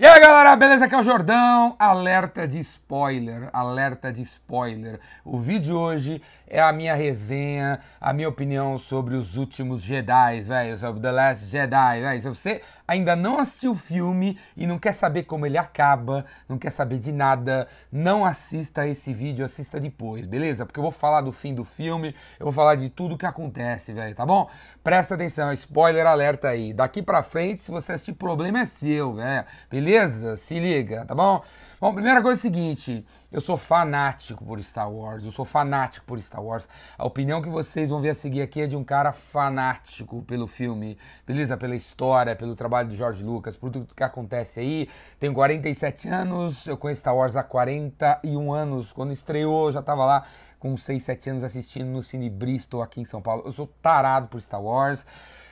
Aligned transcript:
E 0.00 0.06
aí 0.06 0.19
galera, 0.30 0.54
beleza? 0.54 0.84
Aqui 0.84 0.94
é 0.94 0.98
o 0.98 1.02
Jordão. 1.02 1.74
Alerta 1.76 2.46
de 2.46 2.60
spoiler, 2.60 3.50
alerta 3.52 4.12
de 4.12 4.22
spoiler. 4.22 5.00
O 5.24 5.40
vídeo 5.40 5.60
de 5.60 5.72
hoje 5.72 6.22
é 6.46 6.60
a 6.60 6.72
minha 6.72 6.94
resenha, 6.94 7.80
a 8.00 8.12
minha 8.12 8.28
opinião 8.28 8.78
sobre 8.78 9.16
os 9.16 9.36
últimos 9.36 9.82
Jedi, 9.82 10.42
velho, 10.42 10.78
sobre 10.78 11.02
The 11.02 11.10
Last 11.10 11.46
Jedi, 11.46 12.00
velho. 12.00 12.22
Se 12.22 12.28
você 12.28 12.62
ainda 12.86 13.14
não 13.14 13.38
assistiu 13.38 13.70
o 13.70 13.76
filme 13.76 14.36
e 14.56 14.66
não 14.66 14.76
quer 14.76 14.92
saber 14.92 15.22
como 15.22 15.46
ele 15.46 15.56
acaba, 15.56 16.24
não 16.48 16.58
quer 16.58 16.70
saber 16.70 16.98
de 16.98 17.12
nada, 17.12 17.68
não 17.90 18.24
assista 18.24 18.84
esse 18.86 19.14
vídeo, 19.14 19.44
assista 19.44 19.78
depois, 19.78 20.26
beleza? 20.26 20.66
Porque 20.66 20.80
eu 20.80 20.82
vou 20.82 20.90
falar 20.90 21.20
do 21.20 21.30
fim 21.30 21.54
do 21.54 21.64
filme, 21.64 22.14
eu 22.38 22.46
vou 22.46 22.52
falar 22.52 22.74
de 22.74 22.88
tudo 22.88 23.16
que 23.16 23.26
acontece, 23.26 23.92
velho, 23.92 24.12
tá 24.12 24.26
bom? 24.26 24.50
Presta 24.82 25.14
atenção, 25.14 25.52
spoiler 25.52 26.04
alerta 26.04 26.48
aí. 26.48 26.72
Daqui 26.72 27.00
pra 27.00 27.22
frente, 27.22 27.62
se 27.62 27.70
você 27.70 27.92
assistir, 27.92 28.12
problema 28.14 28.60
é 28.60 28.66
seu, 28.66 29.14
velho, 29.14 29.44
beleza? 29.70 30.19
Beleza? 30.20 30.36
Se 30.36 30.60
liga, 30.60 31.06
tá 31.06 31.14
bom? 31.14 31.42
Bom, 31.80 31.94
primeira 31.94 32.20
coisa 32.20 32.36
é 32.36 32.40
o 32.40 32.42
seguinte, 32.42 33.06
eu 33.32 33.40
sou 33.40 33.56
fanático 33.56 34.44
por 34.44 34.62
Star 34.62 34.92
Wars, 34.92 35.24
eu 35.24 35.32
sou 35.32 35.46
fanático 35.46 36.04
por 36.04 36.20
Star 36.20 36.42
Wars. 36.42 36.68
A 36.98 37.06
opinião 37.06 37.40
que 37.40 37.48
vocês 37.48 37.88
vão 37.88 38.02
ver 38.02 38.10
a 38.10 38.14
seguir 38.14 38.42
aqui 38.42 38.60
é 38.60 38.66
de 38.66 38.76
um 38.76 38.84
cara 38.84 39.12
fanático 39.12 40.22
pelo 40.22 40.46
filme, 40.46 40.98
beleza? 41.26 41.56
Pela 41.56 41.74
história, 41.74 42.36
pelo 42.36 42.54
trabalho 42.54 42.90
do 42.90 42.96
George 42.96 43.24
Lucas, 43.24 43.56
por 43.56 43.70
tudo 43.70 43.94
que 43.94 44.02
acontece 44.02 44.60
aí. 44.60 44.88
Tenho 45.18 45.32
47 45.32 46.06
anos, 46.08 46.66
eu 46.66 46.76
conheço 46.76 47.00
Star 47.00 47.16
Wars 47.16 47.34
há 47.34 47.42
41 47.42 48.52
anos. 48.52 48.92
Quando 48.92 49.12
estreou, 49.12 49.68
eu 49.68 49.72
já 49.72 49.80
tava 49.80 50.04
lá 50.04 50.24
com 50.58 50.76
6, 50.76 51.02
7 51.02 51.30
anos 51.30 51.44
assistindo 51.44 51.86
no 51.86 52.02
Cine 52.02 52.28
Bristol 52.28 52.82
aqui 52.82 53.00
em 53.00 53.06
São 53.06 53.22
Paulo. 53.22 53.44
Eu 53.46 53.52
sou 53.52 53.66
tarado 53.80 54.28
por 54.28 54.38
Star 54.42 54.60
Wars 54.60 55.06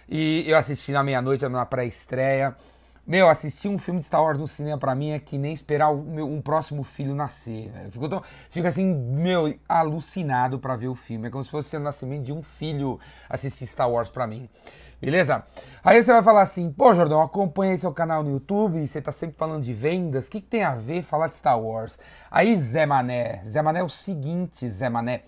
e 0.07 0.45
eu 0.47 0.59
assisti 0.59 0.93
na 0.93 1.03
meia-noite 1.03 1.49
na 1.49 1.65
pré-estreia. 1.65 2.55
Meu, 3.09 3.27
assistir 3.27 3.69
um 3.69 3.79
filme 3.79 4.01
de 4.01 4.05
Star 4.05 4.23
Wars 4.23 4.39
no 4.39 4.47
cinema 4.47 4.77
pra 4.77 4.95
mim 4.95 5.13
é 5.13 5.19
que 5.19 5.39
nem 5.39 5.55
esperar 5.55 5.91
meu, 5.95 6.29
um 6.29 6.43
próximo 6.43 6.83
filho 6.83 7.15
nascer. 7.15 7.73
Fico, 7.91 8.07
tão, 8.07 8.23
fico 8.51 8.69
assim, 8.69 8.85
meu, 8.85 9.59
alucinado 9.67 10.59
pra 10.59 10.77
ver 10.77 10.89
o 10.89 10.95
filme. 10.95 11.29
É 11.29 11.31
como 11.31 11.43
se 11.43 11.51
fosse 11.51 11.75
o 11.75 11.81
nascimento 11.81 12.25
de 12.25 12.35
um 12.35 12.43
filho 12.43 13.01
assistir 13.27 13.67
Star 13.67 13.91
Wars 13.91 14.11
pra 14.11 14.27
mim. 14.27 14.47
Beleza? 15.01 15.43
Aí 15.83 16.05
você 16.05 16.13
vai 16.13 16.23
falar 16.23 16.43
assim, 16.43 16.71
pô, 16.71 16.95
Jordão, 16.95 17.23
acompanha 17.23 17.79
seu 17.79 17.95
canal 17.95 18.23
no 18.23 18.31
YouTube, 18.31 18.87
você 18.87 19.01
tá 19.01 19.11
sempre 19.11 19.39
falando 19.39 19.63
de 19.63 19.73
vendas, 19.73 20.27
o 20.27 20.31
que, 20.31 20.43
que 20.43 20.47
tem 20.47 20.63
a 20.63 20.75
ver 20.75 21.03
falar 21.03 21.29
de 21.29 21.37
Star 21.37 21.59
Wars? 21.59 21.99
Aí, 22.31 22.55
Zé 22.59 22.85
Mané, 22.85 23.43
Zé 23.43 23.63
Mané 23.63 23.81
é 23.81 23.85
o 23.85 23.89
seguinte, 23.89 24.69
Zé 24.69 24.91
Mané. 24.91 25.23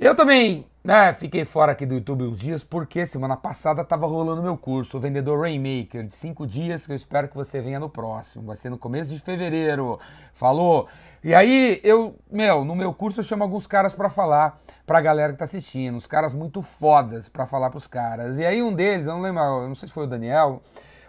Eu 0.00 0.14
também 0.14 0.64
né, 0.84 1.12
fiquei 1.12 1.44
fora 1.44 1.72
aqui 1.72 1.84
do 1.84 1.94
YouTube 1.94 2.22
uns 2.22 2.38
dias 2.38 2.62
porque 2.62 3.04
semana 3.04 3.36
passada 3.36 3.82
estava 3.82 4.06
rolando 4.06 4.40
meu 4.40 4.56
curso, 4.56 4.96
o 4.96 5.00
Vendedor 5.00 5.40
Rainmaker, 5.40 6.04
de 6.04 6.14
5 6.14 6.46
dias, 6.46 6.86
que 6.86 6.92
eu 6.92 6.96
espero 6.96 7.26
que 7.26 7.34
você 7.34 7.60
venha 7.60 7.80
no 7.80 7.90
próximo. 7.90 8.46
Vai 8.46 8.54
ser 8.54 8.70
no 8.70 8.78
começo 8.78 9.12
de 9.12 9.18
fevereiro. 9.18 9.98
Falou? 10.32 10.86
E 11.24 11.34
aí, 11.34 11.80
eu, 11.82 12.14
meu, 12.30 12.64
no 12.64 12.76
meu 12.76 12.94
curso 12.94 13.18
eu 13.18 13.24
chamo 13.24 13.42
alguns 13.42 13.66
caras 13.66 13.92
para 13.92 14.08
falar 14.08 14.62
pra 14.86 15.00
galera 15.00 15.32
que 15.32 15.38
tá 15.40 15.46
assistindo, 15.46 15.96
uns 15.96 16.06
caras 16.06 16.32
muito 16.32 16.62
fodas 16.62 17.28
para 17.28 17.44
falar 17.44 17.68
pros 17.68 17.88
caras. 17.88 18.38
E 18.38 18.46
aí 18.46 18.62
um 18.62 18.72
deles, 18.72 19.08
eu 19.08 19.14
não 19.14 19.20
lembro, 19.20 19.42
eu 19.42 19.66
não 19.66 19.74
sei 19.74 19.88
se 19.88 19.94
foi 19.94 20.04
o 20.04 20.08
Daniel, 20.08 20.62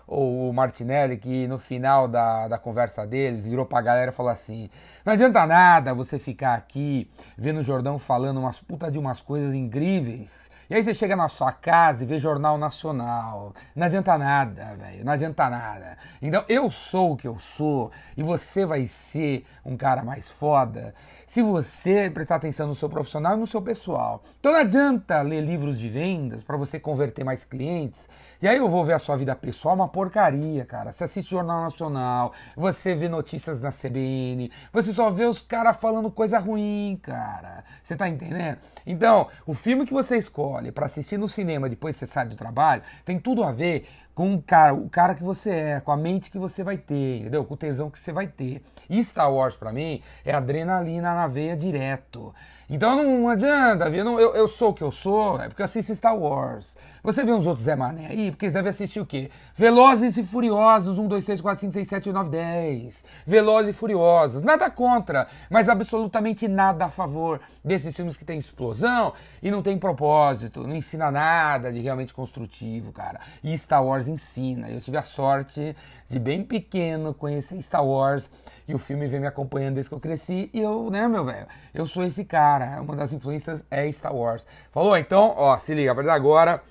ou 0.09 0.49
o 0.49 0.53
Martinelli, 0.53 1.17
que 1.17 1.47
no 1.47 1.59
final 1.59 2.07
da, 2.07 2.47
da 2.47 2.57
conversa 2.57 3.05
deles 3.05 3.45
virou 3.45 3.65
pra 3.65 3.79
galera 3.79 4.09
e 4.09 4.13
falou 4.13 4.31
assim: 4.31 4.69
não 5.05 5.13
adianta 5.13 5.45
nada 5.45 5.93
você 5.93 6.17
ficar 6.17 6.55
aqui 6.55 7.09
vendo 7.37 7.59
o 7.59 7.63
Jordão 7.63 7.99
falando 7.99 8.39
umas 8.39 8.59
puta 8.59 8.91
de 8.91 8.97
umas 8.97 9.21
coisas 9.21 9.53
incríveis. 9.53 10.49
E 10.69 10.75
aí 10.75 10.83
você 10.83 10.93
chega 10.93 11.15
na 11.15 11.27
sua 11.29 11.51
casa 11.51 12.03
e 12.03 12.07
vê 12.07 12.19
Jornal 12.19 12.57
Nacional. 12.57 13.53
Não 13.75 13.87
adianta 13.87 14.17
nada, 14.17 14.75
velho. 14.75 15.05
Não 15.05 15.13
adianta 15.13 15.49
nada. 15.49 15.97
Então 16.21 16.43
eu 16.47 16.69
sou 16.69 17.13
o 17.13 17.17
que 17.17 17.27
eu 17.27 17.39
sou 17.39 17.91
e 18.17 18.23
você 18.23 18.65
vai 18.65 18.85
ser 18.87 19.43
um 19.65 19.77
cara 19.77 20.03
mais 20.03 20.29
foda 20.29 20.93
se 21.29 21.43
você 21.43 22.09
prestar 22.09 22.37
atenção 22.37 22.65
no 22.65 22.73
seu 22.73 22.89
profissional 22.89 23.37
e 23.37 23.39
no 23.39 23.45
seu 23.45 23.61
pessoal. 23.61 24.23
Então 24.39 24.51
não 24.51 24.61
adianta 24.61 25.21
ler 25.21 25.41
livros 25.41 25.77
de 25.77 25.87
vendas 25.87 26.43
para 26.43 26.57
você 26.57 26.79
converter 26.79 27.23
mais 27.23 27.45
clientes. 27.45 28.09
E 28.41 28.47
aí 28.47 28.57
eu 28.57 28.67
vou 28.67 28.83
ver 28.83 28.93
a 28.93 28.99
sua 28.99 29.15
vida 29.15 29.35
pessoal, 29.35 29.75
uma 29.75 29.87
porcaria, 29.87 30.65
cara. 30.65 30.91
Você 30.91 31.03
assiste 31.03 31.29
Jornal 31.29 31.61
Nacional, 31.61 32.33
você 32.57 32.95
vê 32.95 33.07
notícias 33.07 33.59
na 33.59 33.71
CBN, 33.71 34.51
você 34.73 34.91
só 34.91 35.11
vê 35.11 35.25
os 35.25 35.39
caras 35.39 35.77
falando 35.77 36.09
coisa 36.09 36.39
ruim, 36.39 36.99
cara. 36.99 37.63
Você 37.83 37.95
tá 37.95 38.09
entendendo? 38.09 38.57
Então, 38.83 39.27
o 39.45 39.53
filme 39.53 39.85
que 39.85 39.93
você 39.93 40.17
escolhe 40.17 40.71
para 40.71 40.87
assistir 40.87 41.19
no 41.19 41.29
cinema 41.29 41.69
depois 41.69 41.95
que 41.95 42.07
você 42.07 42.11
sai 42.11 42.25
do 42.25 42.35
trabalho 42.35 42.81
tem 43.05 43.19
tudo 43.19 43.43
a 43.43 43.51
ver 43.51 43.85
com 44.19 44.37
cara, 44.41 44.73
o 44.73 44.89
cara 44.89 45.15
que 45.15 45.23
você 45.23 45.49
é, 45.49 45.79
com 45.79 45.93
a 45.93 45.95
mente 45.95 46.29
que 46.29 46.37
você 46.37 46.61
vai 46.61 46.77
ter, 46.77 47.19
entendeu? 47.21 47.45
Com 47.45 47.53
o 47.53 47.57
tesão 47.57 47.89
que 47.89 47.97
você 47.97 48.11
vai 48.11 48.27
ter. 48.27 48.61
E 48.89 49.01
Star 49.01 49.31
Wars 49.33 49.55
para 49.55 49.71
mim 49.71 50.01
é 50.25 50.33
adrenalina 50.33 51.15
na 51.15 51.25
veia 51.25 51.55
direto. 51.55 52.35
Então 52.69 53.03
não 53.03 53.27
adianta, 53.27 53.89
eu, 53.89 54.05
não, 54.05 54.19
eu, 54.19 54.35
eu, 54.35 54.47
sou 54.47 54.69
o 54.69 54.73
que 54.75 54.83
eu 54.83 54.91
sou, 54.91 55.41
é 55.41 55.47
porque 55.47 55.59
eu 55.59 55.65
assisto 55.65 55.95
Star 55.95 56.15
Wars. 56.15 56.77
Você 57.01 57.23
vê 57.23 57.31
uns 57.31 57.47
outros 57.47 57.65
Zé 57.65 57.75
Mané 57.75 58.05
aí, 58.05 58.29
porque 58.29 58.45
eles 58.45 58.53
devem 58.53 58.69
assistir 58.69 58.99
o 58.99 59.05
quê? 59.07 59.31
Velozes 59.55 60.17
e 60.17 60.23
Furiosos, 60.23 60.99
1, 60.99 61.07
2, 61.07 61.25
3, 61.25 61.41
4, 61.41 61.61
5, 61.61 61.73
6, 61.73 61.87
7, 61.87 62.11
9, 62.11 62.29
10. 62.29 63.05
Velozes 63.25 63.71
e 63.71 63.73
Furiosos. 63.73 64.43
Nada 64.43 64.69
contra, 64.69 65.27
mas 65.49 65.67
absolutamente 65.67 66.47
nada 66.47 66.85
a 66.85 66.89
favor 66.91 67.41
desses 67.65 67.95
filmes 67.95 68.15
que 68.15 68.23
tem 68.23 68.37
explosão 68.37 69.13
e 69.41 69.49
não 69.49 69.63
tem 69.63 69.75
propósito, 69.75 70.67
não 70.67 70.75
ensina 70.75 71.09
nada 71.09 71.71
de 71.71 71.79
realmente 71.79 72.13
construtivo, 72.13 72.91
cara. 72.91 73.19
E 73.43 73.57
Star 73.57 73.83
Wars 73.83 74.07
ensina. 74.07 74.69
Eu 74.69 74.79
tive 74.79 74.97
a 74.97 75.03
sorte 75.03 75.75
de 76.07 76.19
bem 76.19 76.43
pequeno 76.43 77.15
conhecer 77.15 77.59
Star 77.63 77.83
Wars 77.83 78.29
e 78.69 78.75
o 78.75 78.77
filme 78.77 79.07
vem 79.07 79.19
me 79.19 79.25
acompanhando 79.25 79.73
desde 79.73 79.89
que 79.89 79.95
eu 79.95 79.99
cresci 79.99 80.47
e 80.53 80.61
eu, 80.61 80.91
né, 80.91 81.07
meu 81.07 81.25
velho, 81.25 81.47
eu 81.73 81.87
sou 81.87 82.03
esse 82.03 82.23
cara 82.23 82.79
uma 82.79 82.95
das 82.95 83.11
influências 83.11 83.65
é 83.71 83.91
Star 83.91 84.15
Wars. 84.15 84.45
Falou? 84.71 84.95
Então, 84.95 85.33
ó, 85.35 85.57
se 85.57 85.73
liga, 85.73 85.91
a 85.91 85.95
partir 85.95 86.09
de 86.09 86.15
agora 86.15 86.61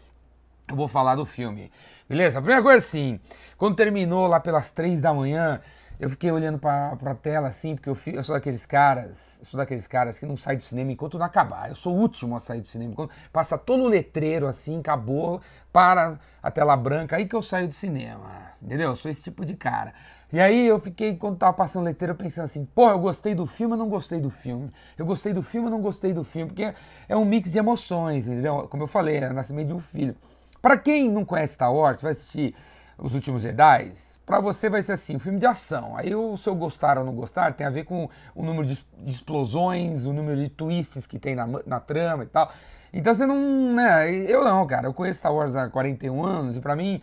eu 0.68 0.76
vou 0.76 0.86
falar 0.86 1.16
do 1.16 1.26
filme. 1.26 1.72
Beleza? 2.08 2.38
A 2.38 2.40
primeira 2.40 2.62
coisa 2.62 2.78
assim, 2.78 3.18
quando 3.56 3.74
terminou 3.74 4.28
lá 4.28 4.38
pelas 4.38 4.70
três 4.70 5.00
da 5.00 5.12
manhã, 5.12 5.60
eu 5.98 6.08
fiquei 6.08 6.30
olhando 6.30 6.58
pra, 6.58 6.94
pra 6.96 7.14
tela 7.14 7.48
assim, 7.48 7.74
porque 7.74 7.88
eu, 7.88 7.98
eu 8.14 8.22
sou 8.22 8.34
daqueles 8.34 8.64
caras, 8.64 9.38
sou 9.42 9.58
daqueles 9.58 9.86
caras 9.86 10.18
que 10.18 10.26
não 10.26 10.36
sai 10.36 10.56
do 10.56 10.62
cinema 10.62 10.92
enquanto 10.92 11.18
não 11.18 11.26
acabar. 11.26 11.68
Eu 11.68 11.74
sou 11.74 11.94
o 11.94 11.98
último 11.98 12.36
a 12.36 12.40
sair 12.40 12.60
do 12.60 12.68
cinema. 12.68 12.94
Quando 12.94 13.10
passa 13.32 13.58
todo 13.58 13.82
o 13.82 13.88
letreiro 13.88 14.46
assim, 14.46 14.78
acabou, 14.78 15.40
para 15.72 16.18
a 16.42 16.50
tela 16.50 16.76
branca, 16.76 17.16
aí 17.16 17.26
que 17.26 17.34
eu 17.34 17.42
saio 17.42 17.66
do 17.66 17.74
cinema. 17.74 18.48
Entendeu? 18.62 18.90
Eu 18.90 18.96
sou 18.96 19.10
esse 19.10 19.22
tipo 19.22 19.44
de 19.44 19.54
cara. 19.54 19.92
E 20.32 20.38
aí 20.38 20.66
eu 20.66 20.78
fiquei, 20.78 21.16
quando 21.16 21.36
tava 21.36 21.52
passando 21.52 21.84
letreiro, 21.84 22.14
pensando 22.14 22.44
assim, 22.44 22.64
porra, 22.64 22.92
eu 22.92 22.98
gostei 22.98 23.34
do 23.34 23.46
filme, 23.46 23.74
eu 23.74 23.78
não 23.78 23.88
gostei 23.88 24.20
do 24.20 24.30
filme. 24.30 24.70
Eu 24.96 25.06
gostei 25.06 25.32
do 25.32 25.42
filme, 25.42 25.68
eu 25.68 25.70
não 25.70 25.80
gostei 25.80 26.12
do 26.12 26.22
filme. 26.22 26.50
Porque 26.52 26.74
é 27.08 27.16
um 27.16 27.24
mix 27.24 27.50
de 27.50 27.58
emoções, 27.58 28.26
entendeu? 28.26 28.68
Como 28.68 28.82
eu 28.82 28.86
falei, 28.86 29.18
é 29.18 29.30
o 29.30 29.32
nascimento 29.32 29.68
de 29.68 29.74
um 29.74 29.80
filho. 29.80 30.14
Para 30.60 30.76
quem 30.76 31.10
não 31.10 31.24
conhece 31.24 31.54
Star 31.54 31.72
Wars, 31.72 32.02
vai 32.02 32.12
assistir 32.12 32.54
Os 32.98 33.14
Últimos 33.14 33.42
Jedi, 33.42 33.92
para 34.28 34.40
você 34.40 34.68
vai 34.68 34.82
ser 34.82 34.92
assim, 34.92 35.16
um 35.16 35.18
filme 35.18 35.38
de 35.38 35.46
ação. 35.46 35.96
Aí 35.96 36.14
o 36.14 36.36
seu 36.36 36.54
gostar 36.54 36.98
ou 36.98 37.04
não 37.04 37.14
gostar 37.14 37.54
tem 37.54 37.66
a 37.66 37.70
ver 37.70 37.84
com 37.84 38.10
o 38.34 38.44
número 38.44 38.66
de 38.66 38.78
explosões, 39.06 40.04
o 40.04 40.12
número 40.12 40.38
de 40.38 40.50
twists 40.50 41.06
que 41.06 41.18
tem 41.18 41.34
na, 41.34 41.48
na 41.64 41.80
trama 41.80 42.24
e 42.24 42.26
tal. 42.26 42.52
Então 42.92 43.14
você 43.14 43.26
não, 43.26 43.74
né, 43.74 44.10
eu 44.10 44.44
não, 44.44 44.66
cara, 44.66 44.86
eu 44.86 44.92
conheço 44.92 45.20
Star 45.20 45.34
Wars 45.34 45.56
há 45.56 45.70
41 45.70 46.22
anos 46.22 46.56
e 46.58 46.60
para 46.60 46.76
mim 46.76 47.00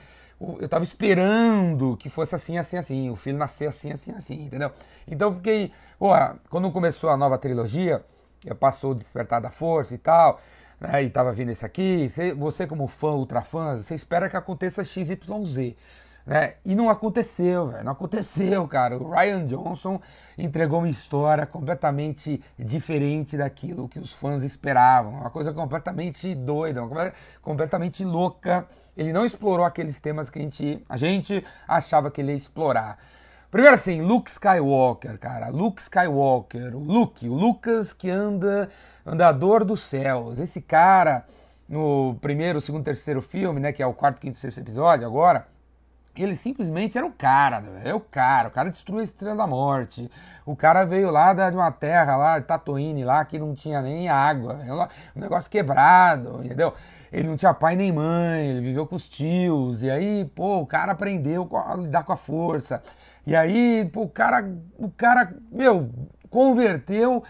eu 0.59 0.69
tava 0.69 0.83
esperando 0.83 1.97
que 1.97 2.11
fosse 2.11 2.35
assim, 2.35 2.59
assim, 2.59 2.77
assim, 2.77 3.09
o 3.09 3.15
filho 3.15 3.39
nascer 3.39 3.69
assim, 3.69 3.91
assim, 3.91 4.11
assim, 4.11 4.45
entendeu? 4.45 4.71
Então 5.07 5.29
eu 5.29 5.33
fiquei, 5.33 5.71
pô, 5.97 6.09
quando 6.51 6.71
começou 6.71 7.09
a 7.09 7.17
nova 7.17 7.39
trilogia, 7.39 8.05
passou 8.59 8.91
o 8.91 8.95
Despertar 8.95 9.41
da 9.41 9.49
Força 9.49 9.95
e 9.95 9.97
tal, 9.97 10.39
né, 10.79 11.01
e 11.01 11.09
tava 11.09 11.33
vindo 11.33 11.49
esse 11.49 11.65
aqui, 11.65 12.07
você 12.37 12.67
como 12.67 12.87
fã, 12.87 13.13
ultra 13.13 13.41
fã, 13.41 13.77
você 13.77 13.95
espera 13.95 14.29
que 14.29 14.37
aconteça 14.37 14.83
XYZ. 14.83 15.73
Né? 16.25 16.55
E 16.65 16.73
não 16.73 16.89
aconteceu, 16.89 17.67
velho. 17.67 17.83
Não 17.83 17.91
aconteceu, 17.91 18.65
cara. 18.67 18.97
O 18.97 19.11
Ryan 19.11 19.45
Johnson 19.45 20.01
entregou 20.37 20.79
uma 20.79 20.89
história 20.89 21.45
completamente 21.45 22.41
diferente 22.57 23.37
daquilo 23.37 23.87
que 23.87 23.99
os 23.99 24.11
fãs 24.11 24.43
esperavam. 24.43 25.13
Uma 25.13 25.29
coisa 25.29 25.53
completamente 25.53 26.33
doida, 26.33 26.81
uma 26.81 26.89
coisa 26.89 27.13
completamente 27.41 28.03
louca. 28.03 28.67
Ele 28.97 29.13
não 29.13 29.25
explorou 29.25 29.65
aqueles 29.65 29.99
temas 29.99 30.29
que 30.29 30.39
a 30.39 30.41
gente, 30.41 30.83
a 30.89 30.97
gente 30.97 31.45
achava 31.67 32.09
que 32.09 32.21
ele 32.21 32.31
ia 32.31 32.37
explorar. 32.37 32.97
Primeiro 33.51 33.75
assim, 33.75 34.01
Luke 34.01 34.29
Skywalker, 34.29 35.19
cara. 35.19 35.49
Luke 35.49 35.81
Skywalker, 35.81 36.75
o 36.75 36.79
Luke, 36.79 37.29
o 37.29 37.33
Lucas 37.33 37.93
que 37.93 38.09
anda, 38.09 38.69
andador 39.05 39.63
dos 39.63 39.81
céus. 39.81 40.39
Esse 40.39 40.59
cara, 40.59 41.25
no 41.69 42.17
primeiro, 42.19 42.59
segundo, 42.59 42.83
terceiro 42.83 43.21
filme, 43.21 43.59
né, 43.59 43.71
que 43.71 43.83
é 43.83 43.87
o 43.87 43.93
quarto, 43.93 44.19
quinto, 44.19 44.37
sexto 44.37 44.59
episódio 44.59 45.05
agora, 45.05 45.47
ele 46.17 46.35
simplesmente 46.35 46.97
era 46.97 47.05
o 47.05 47.11
cara, 47.11 47.63
é 47.83 47.93
o 47.93 47.99
cara, 47.99 48.47
o 48.47 48.51
cara 48.51 48.69
destruiu 48.69 49.01
a 49.01 49.03
Estrela 49.03 49.35
da 49.35 49.47
Morte. 49.47 50.09
O 50.45 50.55
cara 50.55 50.85
veio 50.85 51.11
lá 51.11 51.33
de 51.33 51.55
uma 51.55 51.71
terra 51.71 52.15
lá, 52.15 52.39
Tatooine, 52.41 53.03
lá, 53.03 53.23
que 53.25 53.39
não 53.39 53.53
tinha 53.55 53.81
nem 53.81 54.09
água, 54.09 54.59
um 55.15 55.19
negócio 55.19 55.49
quebrado, 55.49 56.43
entendeu? 56.43 56.73
Ele 57.11 57.27
não 57.27 57.35
tinha 57.35 57.53
pai 57.53 57.75
nem 57.75 57.91
mãe, 57.91 58.47
ele 58.47 58.61
viveu 58.61 58.85
com 58.85 58.95
os 58.95 59.07
tios, 59.07 59.83
e 59.83 59.89
aí, 59.89 60.25
pô, 60.35 60.59
o 60.59 60.67
cara 60.67 60.91
aprendeu 60.91 61.49
a 61.53 61.75
lidar 61.75 62.03
com 62.03 62.11
a 62.11 62.17
força. 62.17 62.83
E 63.25 63.35
aí, 63.35 63.89
pô, 63.91 64.03
o 64.03 64.09
cara, 64.09 64.47
o 64.77 64.89
cara, 64.89 65.33
meu, 65.51 65.89
converteu 66.29 67.23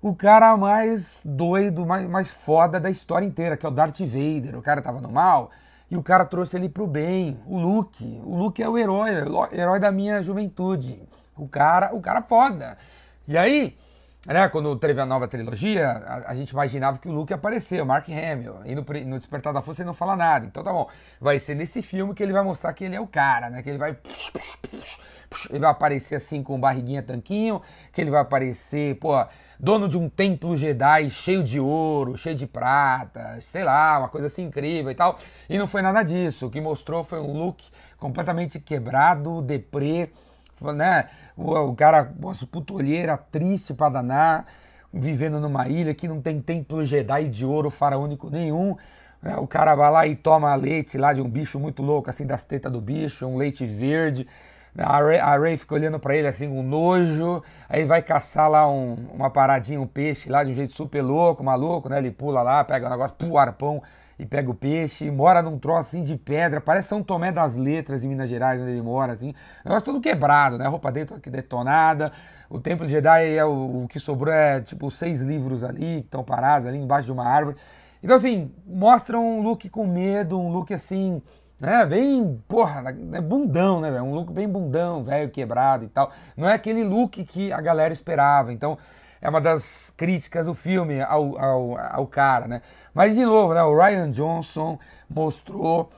o 0.00 0.14
cara 0.14 0.56
mais 0.56 1.20
doido, 1.24 1.84
mais, 1.84 2.06
mais 2.06 2.30
foda 2.30 2.78
da 2.78 2.90
história 2.90 3.26
inteira, 3.26 3.56
que 3.56 3.66
é 3.66 3.68
o 3.68 3.72
Darth 3.72 4.00
Vader. 4.00 4.56
O 4.56 4.62
cara 4.62 4.80
tava 4.80 5.00
no 5.00 5.10
mal, 5.10 5.50
e 5.90 5.96
o 5.96 6.02
cara 6.02 6.24
trouxe 6.24 6.56
ele 6.56 6.68
pro 6.68 6.86
bem, 6.86 7.38
o 7.46 7.58
Luke. 7.58 8.20
O 8.24 8.36
Luke 8.36 8.62
é 8.62 8.68
o 8.68 8.76
herói, 8.76 9.10
o 9.22 9.48
herói 9.52 9.78
da 9.78 9.92
minha 9.92 10.22
juventude. 10.22 11.02
O 11.36 11.46
cara, 11.46 11.94
o 11.94 12.00
cara 12.00 12.22
foda. 12.22 12.76
E 13.28 13.36
aí, 13.36 13.76
né, 14.34 14.48
quando 14.48 14.74
teve 14.76 15.00
a 15.00 15.06
nova 15.06 15.28
trilogia, 15.28 15.88
a, 15.88 16.32
a, 16.32 16.34
gente 16.34 16.50
imaginava 16.50 16.98
que 16.98 17.08
o 17.08 17.12
Luke 17.12 17.32
o 17.32 17.86
Mark 17.86 18.08
Hamill. 18.08 18.56
E 18.64 18.74
no, 18.74 18.84
no, 19.06 19.18
Despertar 19.18 19.52
da 19.52 19.62
Força 19.62 19.82
ele 19.82 19.86
não 19.86 19.94
fala 19.94 20.16
nada. 20.16 20.44
Então 20.46 20.64
tá 20.64 20.72
bom. 20.72 20.88
Vai 21.20 21.38
ser 21.38 21.54
nesse 21.54 21.80
filme 21.80 22.12
que 22.12 22.22
ele 22.22 22.32
vai 22.32 22.42
mostrar 22.42 22.72
que 22.72 22.84
ele 22.84 22.96
é 22.96 23.00
o 23.00 23.06
cara, 23.06 23.48
né? 23.48 23.62
Que 23.62 23.70
ele 23.70 23.78
vai. 23.78 23.96
Ele 25.50 25.58
vai 25.58 25.70
aparecer 25.70 26.14
assim 26.14 26.42
com 26.42 26.58
barriguinha 26.58 27.02
tanquinho, 27.02 27.60
que 27.92 28.00
ele 28.00 28.10
vai 28.10 28.20
aparecer, 28.20 28.94
pô, 28.96 29.12
dono 29.58 29.88
de 29.88 29.98
um 29.98 30.08
templo 30.08 30.56
Jedi 30.56 31.10
cheio 31.10 31.42
de 31.42 31.58
ouro, 31.58 32.16
cheio 32.16 32.34
de 32.34 32.46
prata, 32.46 33.38
sei 33.40 33.64
lá, 33.64 33.98
uma 33.98 34.08
coisa 34.08 34.28
assim 34.28 34.44
incrível 34.44 34.90
e 34.90 34.94
tal. 34.94 35.18
E 35.48 35.58
não 35.58 35.66
foi 35.66 35.82
nada 35.82 36.02
disso. 36.02 36.46
O 36.46 36.50
que 36.50 36.60
mostrou 36.60 37.02
foi 37.04 37.20
um 37.20 37.32
look 37.32 37.64
completamente 37.98 38.58
quebrado, 38.60 39.42
deprê, 39.42 40.10
né? 40.74 41.06
O, 41.36 41.52
o 41.52 41.74
cara, 41.74 42.12
nossa, 42.18 42.46
putolheira, 42.46 43.16
triste 43.16 43.74
pra 43.74 43.88
danar, 43.88 44.46
vivendo 44.92 45.40
numa 45.40 45.68
ilha 45.68 45.94
que 45.94 46.08
não 46.08 46.20
tem 46.20 46.40
templo 46.40 46.84
Jedi 46.84 47.28
de 47.28 47.44
ouro 47.44 47.70
faraônico 47.70 48.30
nenhum. 48.30 48.76
Né? 49.22 49.36
O 49.36 49.46
cara 49.46 49.74
vai 49.74 49.90
lá 49.90 50.06
e 50.06 50.14
toma 50.14 50.54
leite 50.54 50.98
lá 50.98 51.12
de 51.12 51.20
um 51.20 51.28
bicho 51.28 51.58
muito 51.58 51.82
louco, 51.82 52.10
assim, 52.10 52.26
das 52.26 52.44
tetas 52.44 52.72
do 52.72 52.80
bicho, 52.80 53.26
um 53.26 53.36
leite 53.36 53.66
verde. 53.66 54.26
A 54.78 55.00
Ray, 55.00 55.18
a 55.18 55.38
Ray 55.38 55.56
fica 55.56 55.74
olhando 55.74 55.98
para 55.98 56.14
ele 56.14 56.28
assim 56.28 56.48
com 56.50 56.62
nojo, 56.62 57.42
aí 57.66 57.86
vai 57.86 58.02
caçar 58.02 58.50
lá 58.50 58.68
um, 58.68 58.94
uma 59.14 59.30
paradinha, 59.30 59.80
um 59.80 59.86
peixe 59.86 60.28
lá 60.28 60.44
de 60.44 60.50
um 60.50 60.54
jeito 60.54 60.72
super 60.72 61.00
louco, 61.00 61.42
maluco, 61.42 61.88
né? 61.88 61.96
Ele 61.96 62.10
pula 62.10 62.42
lá, 62.42 62.62
pega 62.62 62.86
o 62.86 62.90
negócio, 62.90 63.16
pum, 63.16 63.38
arpão 63.38 63.82
e 64.18 64.24
pega 64.24 64.50
o 64.50 64.54
peixe, 64.54 65.10
mora 65.10 65.42
num 65.42 65.58
troço 65.58 65.88
assim 65.88 66.02
de 66.02 66.16
pedra, 66.16 66.60
parece 66.60 66.88
São 66.88 67.02
Tomé 67.02 67.30
das 67.30 67.56
Letras 67.56 68.02
em 68.02 68.08
Minas 68.08 68.28
Gerais, 68.28 68.60
onde 68.60 68.70
ele 68.70 68.82
mora, 68.82 69.12
assim. 69.12 69.34
Negócio 69.64 69.84
todo 69.84 70.00
quebrado, 70.00 70.56
né? 70.56 70.66
A 70.66 70.68
roupa 70.68 70.90
dele 70.90 71.08
aqui 71.14 71.28
detonada. 71.28 72.10
O 72.48 72.58
Templo 72.58 72.86
de 72.86 72.92
Jedi 72.92 73.36
é 73.36 73.44
o, 73.44 73.84
o 73.84 73.88
que 73.88 74.00
sobrou 74.00 74.32
é 74.32 74.60
tipo 74.60 74.90
seis 74.90 75.20
livros 75.20 75.62
ali, 75.62 76.00
que 76.00 76.06
estão 76.06 76.24
parados 76.24 76.66
ali 76.66 76.78
embaixo 76.78 77.06
de 77.06 77.12
uma 77.12 77.26
árvore. 77.26 77.56
Então, 78.02 78.16
assim, 78.16 78.52
mostra 78.66 79.18
um 79.18 79.42
look 79.42 79.68
com 79.68 79.86
medo, 79.86 80.38
um 80.38 80.50
look 80.50 80.72
assim 80.72 81.20
né, 81.58 81.86
bem, 81.86 82.42
porra, 82.46 82.84
é 83.12 83.20
bundão, 83.20 83.80
né, 83.80 83.90
velho? 83.90 84.04
Um 84.04 84.14
look 84.14 84.30
bem 84.32 84.48
bundão, 84.48 85.02
velho, 85.02 85.30
quebrado 85.30 85.84
e 85.84 85.88
tal. 85.88 86.10
Não 86.36 86.48
é 86.48 86.52
aquele 86.52 86.84
look 86.84 87.24
que 87.24 87.52
a 87.52 87.60
galera 87.60 87.92
esperava. 87.92 88.52
Então, 88.52 88.76
é 89.20 89.28
uma 89.28 89.40
das 89.40 89.92
críticas 89.96 90.46
do 90.46 90.54
filme 90.54 91.00
ao, 91.00 91.38
ao, 91.38 91.78
ao 91.78 92.06
cara, 92.06 92.46
né? 92.46 92.62
Mas, 92.94 93.14
de 93.14 93.24
novo, 93.24 93.54
né, 93.54 93.62
o 93.62 93.76
Ryan 93.76 94.10
Johnson 94.10 94.78
mostrou 95.08 95.90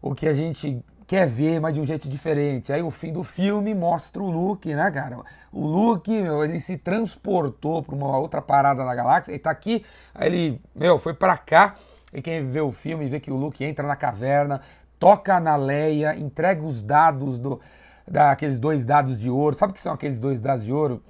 o 0.00 0.14
que 0.14 0.26
a 0.26 0.32
gente 0.32 0.84
quer 1.06 1.26
ver, 1.26 1.60
mas 1.60 1.74
de 1.74 1.80
um 1.80 1.84
jeito 1.84 2.08
diferente. 2.08 2.72
Aí 2.72 2.82
o 2.82 2.90
fim 2.90 3.12
do 3.12 3.22
filme 3.22 3.74
mostra 3.74 4.22
o 4.22 4.30
Luke, 4.30 4.74
né, 4.74 4.90
cara? 4.90 5.18
O 5.52 5.66
Luke, 5.66 6.10
meu, 6.10 6.42
ele 6.42 6.58
se 6.58 6.78
transportou 6.78 7.82
para 7.82 7.94
uma 7.94 8.16
outra 8.16 8.40
parada 8.40 8.84
na 8.84 8.94
galáxia. 8.94 9.32
Ele 9.32 9.38
tá 9.38 9.50
aqui, 9.50 9.84
aí 10.14 10.28
ele, 10.28 10.62
meu, 10.74 10.98
foi 10.98 11.12
para 11.12 11.36
cá. 11.36 11.74
E 12.12 12.22
quem 12.22 12.44
vê 12.50 12.60
o 12.60 12.72
filme 12.72 13.08
vê 13.08 13.20
que 13.20 13.30
o 13.30 13.36
Luke 13.36 13.62
entra 13.64 13.86
na 13.86 13.94
caverna, 13.94 14.60
toca 14.98 15.38
na 15.38 15.56
Leia, 15.56 16.18
entrega 16.18 16.62
os 16.62 16.82
dados 16.82 17.38
do 17.38 17.60
daqueles 18.08 18.58
dois 18.58 18.84
dados 18.84 19.18
de 19.18 19.30
ouro. 19.30 19.56
Sabe 19.56 19.72
o 19.72 19.74
que 19.74 19.80
são 19.80 19.92
aqueles 19.92 20.18
dois 20.18 20.40
dados 20.40 20.64
de 20.64 20.72
ouro? 20.72 21.02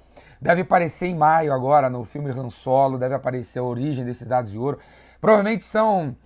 Deve 0.43 0.59
aparecer 0.59 1.05
em 1.05 1.15
maio 1.15 1.53
agora 1.53 1.89
no 1.89 2.03
filme 2.03 2.29
Han 2.29 2.49
Solo, 2.49 2.97
deve 2.97 3.15
aparecer 3.15 3.59
a 3.59 3.63
origem 3.63 4.03
desses 4.03 4.27
dados 4.27 4.51
de 4.51 4.57
ouro. 4.57 4.77
Provavelmente 5.21 5.63
são 5.63 6.17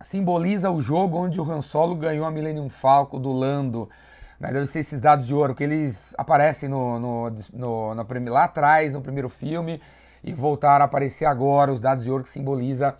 simboliza 0.00 0.70
o 0.70 0.80
jogo 0.80 1.18
onde 1.18 1.40
o 1.40 1.52
Han 1.52 1.60
Solo 1.60 1.96
ganhou 1.96 2.24
a 2.24 2.30
Millennium 2.30 2.68
Falcon 2.68 3.20
do 3.20 3.32
Lando. 3.32 3.90
Né? 4.38 4.52
Deve 4.52 4.68
ser 4.68 4.78
esses 4.78 5.00
dados 5.00 5.26
de 5.26 5.34
ouro, 5.34 5.56
que 5.56 5.64
eles 5.64 6.14
aparecem 6.16 6.68
no, 6.68 7.00
no, 7.00 7.30
no, 7.52 7.94
no, 7.96 8.30
lá 8.30 8.44
atrás, 8.44 8.92
no 8.92 9.00
primeiro 9.00 9.28
filme, 9.28 9.82
e 10.22 10.32
voltaram 10.32 10.84
a 10.84 10.86
aparecer 10.86 11.24
agora, 11.24 11.72
os 11.72 11.80
dados 11.80 12.04
de 12.04 12.12
ouro 12.12 12.22
que 12.22 12.30
simboliza 12.30 12.94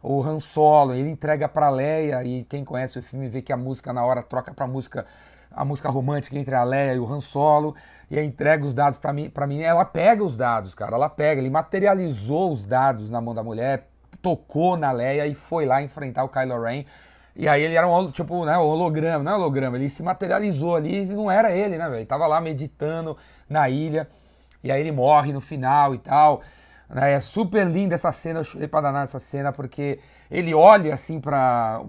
o 0.00 0.22
Han 0.22 0.38
Solo, 0.38 0.94
ele 0.94 1.10
entrega 1.10 1.48
para 1.48 1.68
Leia 1.70 2.22
e 2.22 2.44
quem 2.44 2.64
conhece 2.64 3.00
o 3.00 3.02
filme 3.02 3.28
vê 3.28 3.42
que 3.42 3.52
a 3.52 3.56
música 3.56 3.92
na 3.92 4.04
hora 4.04 4.22
troca 4.22 4.54
para 4.54 4.68
música 4.68 5.06
a 5.50 5.64
música 5.64 5.88
romântica 5.88 6.36
entre 6.36 6.54
a 6.54 6.64
Leia 6.64 6.94
e 6.94 6.98
o 6.98 7.12
Han 7.12 7.20
Solo 7.20 7.74
e 8.14 8.24
entrega 8.24 8.64
os 8.64 8.72
dados 8.72 8.98
para 8.98 9.12
mim, 9.12 9.28
para 9.28 9.46
mim, 9.46 9.60
ela 9.60 9.84
pega 9.84 10.22
os 10.22 10.36
dados, 10.36 10.74
cara, 10.74 10.94
ela 10.94 11.08
pega, 11.08 11.40
ele 11.40 11.50
materializou 11.50 12.52
os 12.52 12.64
dados 12.64 13.10
na 13.10 13.20
mão 13.20 13.34
da 13.34 13.42
mulher, 13.42 13.88
tocou 14.22 14.76
na 14.76 14.92
Leia 14.92 15.26
e 15.26 15.34
foi 15.34 15.66
lá 15.66 15.82
enfrentar 15.82 16.24
o 16.24 16.28
Kylo 16.28 16.62
Ren. 16.62 16.84
E 17.36 17.48
aí 17.48 17.62
ele 17.62 17.74
era 17.74 17.88
um 17.88 18.10
tipo, 18.12 18.44
né, 18.44 18.56
holograma, 18.56 19.24
não 19.24 19.32
é 19.32 19.34
holograma, 19.34 19.76
ele 19.76 19.90
se 19.90 20.02
materializou 20.02 20.76
ali 20.76 21.02
e 21.02 21.06
não 21.06 21.30
era 21.30 21.50
ele, 21.50 21.76
né, 21.76 21.88
velho? 21.88 22.06
Tava 22.06 22.26
lá 22.26 22.40
meditando 22.40 23.16
na 23.48 23.68
ilha. 23.68 24.08
E 24.62 24.70
aí 24.70 24.80
ele 24.80 24.92
morre 24.92 25.32
no 25.32 25.40
final 25.40 25.94
e 25.94 25.98
tal. 25.98 26.40
Né? 26.88 27.14
É 27.14 27.20
super 27.20 27.66
linda 27.66 27.96
essa 27.96 28.12
cena, 28.12 28.40
eu 28.40 28.44
chorei 28.44 28.68
pra 28.68 28.80
danar 28.80 29.04
essa 29.04 29.18
cena, 29.18 29.52
porque 29.52 29.98
ele 30.30 30.54
olha 30.54 30.94
assim 30.94 31.20
pra. 31.20 31.82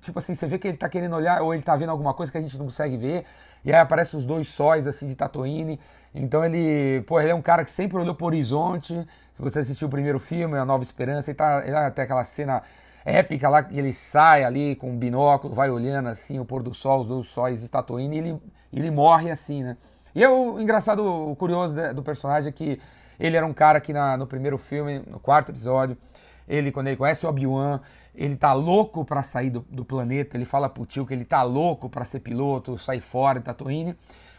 Tipo 0.00 0.18
assim, 0.18 0.34
você 0.34 0.46
vê 0.46 0.58
que 0.58 0.68
ele 0.68 0.76
tá 0.76 0.88
querendo 0.88 1.14
olhar, 1.14 1.42
ou 1.42 1.52
ele 1.52 1.62
tá 1.62 1.76
vendo 1.76 1.90
alguma 1.90 2.14
coisa 2.14 2.32
que 2.32 2.38
a 2.38 2.40
gente 2.40 2.58
não 2.58 2.64
consegue 2.64 2.96
ver, 2.96 3.24
e 3.68 3.72
aí 3.74 3.80
aparece 3.80 4.16
os 4.16 4.24
dois 4.24 4.48
sóis 4.48 4.86
assim 4.86 5.06
de 5.06 5.14
Tatooine. 5.14 5.78
Então 6.14 6.42
ele, 6.42 7.02
pô, 7.02 7.20
ele 7.20 7.32
é 7.32 7.34
um 7.34 7.42
cara 7.42 7.62
que 7.62 7.70
sempre 7.70 7.98
olhou 7.98 8.14
pro 8.14 8.24
horizonte. 8.24 8.94
Se 9.34 9.42
você 9.42 9.58
assistiu 9.58 9.88
o 9.88 9.90
primeiro 9.90 10.18
filme, 10.18 10.56
A 10.56 10.64
Nova 10.64 10.82
Esperança, 10.82 11.30
ele 11.30 11.36
tá, 11.36 11.62
ele 11.62 11.76
até 11.76 12.00
aquela 12.00 12.24
cena 12.24 12.62
épica 13.04 13.46
lá 13.46 13.62
que 13.62 13.78
ele 13.78 13.92
sai 13.92 14.42
ali 14.42 14.74
com 14.74 14.90
um 14.90 14.96
binóculo, 14.96 15.52
vai 15.52 15.68
olhando 15.68 16.08
assim 16.08 16.38
o 16.38 16.46
pôr 16.46 16.62
do 16.62 16.72
sol, 16.72 17.02
os 17.02 17.08
dois 17.08 17.26
sóis 17.26 17.60
de 17.60 17.68
Tatooine, 17.70 18.16
e 18.16 18.18
ele, 18.18 18.42
ele 18.72 18.90
morre 18.90 19.30
assim, 19.30 19.62
né? 19.62 19.76
E 20.14 20.24
é 20.24 20.30
o 20.30 20.58
engraçado, 20.58 21.04
o 21.04 21.36
curioso 21.36 21.76
do 21.92 22.02
personagem 22.02 22.48
é 22.48 22.52
que 22.52 22.80
ele 23.20 23.36
era 23.36 23.44
um 23.44 23.52
cara 23.52 23.82
que 23.82 23.92
na, 23.92 24.16
no 24.16 24.26
primeiro 24.26 24.56
filme, 24.56 25.02
no 25.06 25.20
quarto 25.20 25.52
episódio, 25.52 25.94
ele 26.48 26.72
quando 26.72 26.86
ele 26.86 26.96
conhece 26.96 27.26
o 27.26 27.28
Obi-Wan, 27.28 27.80
ele 28.18 28.34
tá 28.36 28.52
louco 28.52 29.04
para 29.04 29.22
sair 29.22 29.48
do, 29.48 29.64
do, 29.70 29.84
planeta, 29.84 30.36
ele 30.36 30.44
fala 30.44 30.68
pro 30.68 30.84
tio 30.84 31.06
que 31.06 31.14
ele 31.14 31.24
tá 31.24 31.40
louco 31.44 31.88
para 31.88 32.04
ser 32.04 32.18
piloto, 32.18 32.76
sair 32.76 33.00
fora 33.00 33.40
Tatooine. 33.40 33.96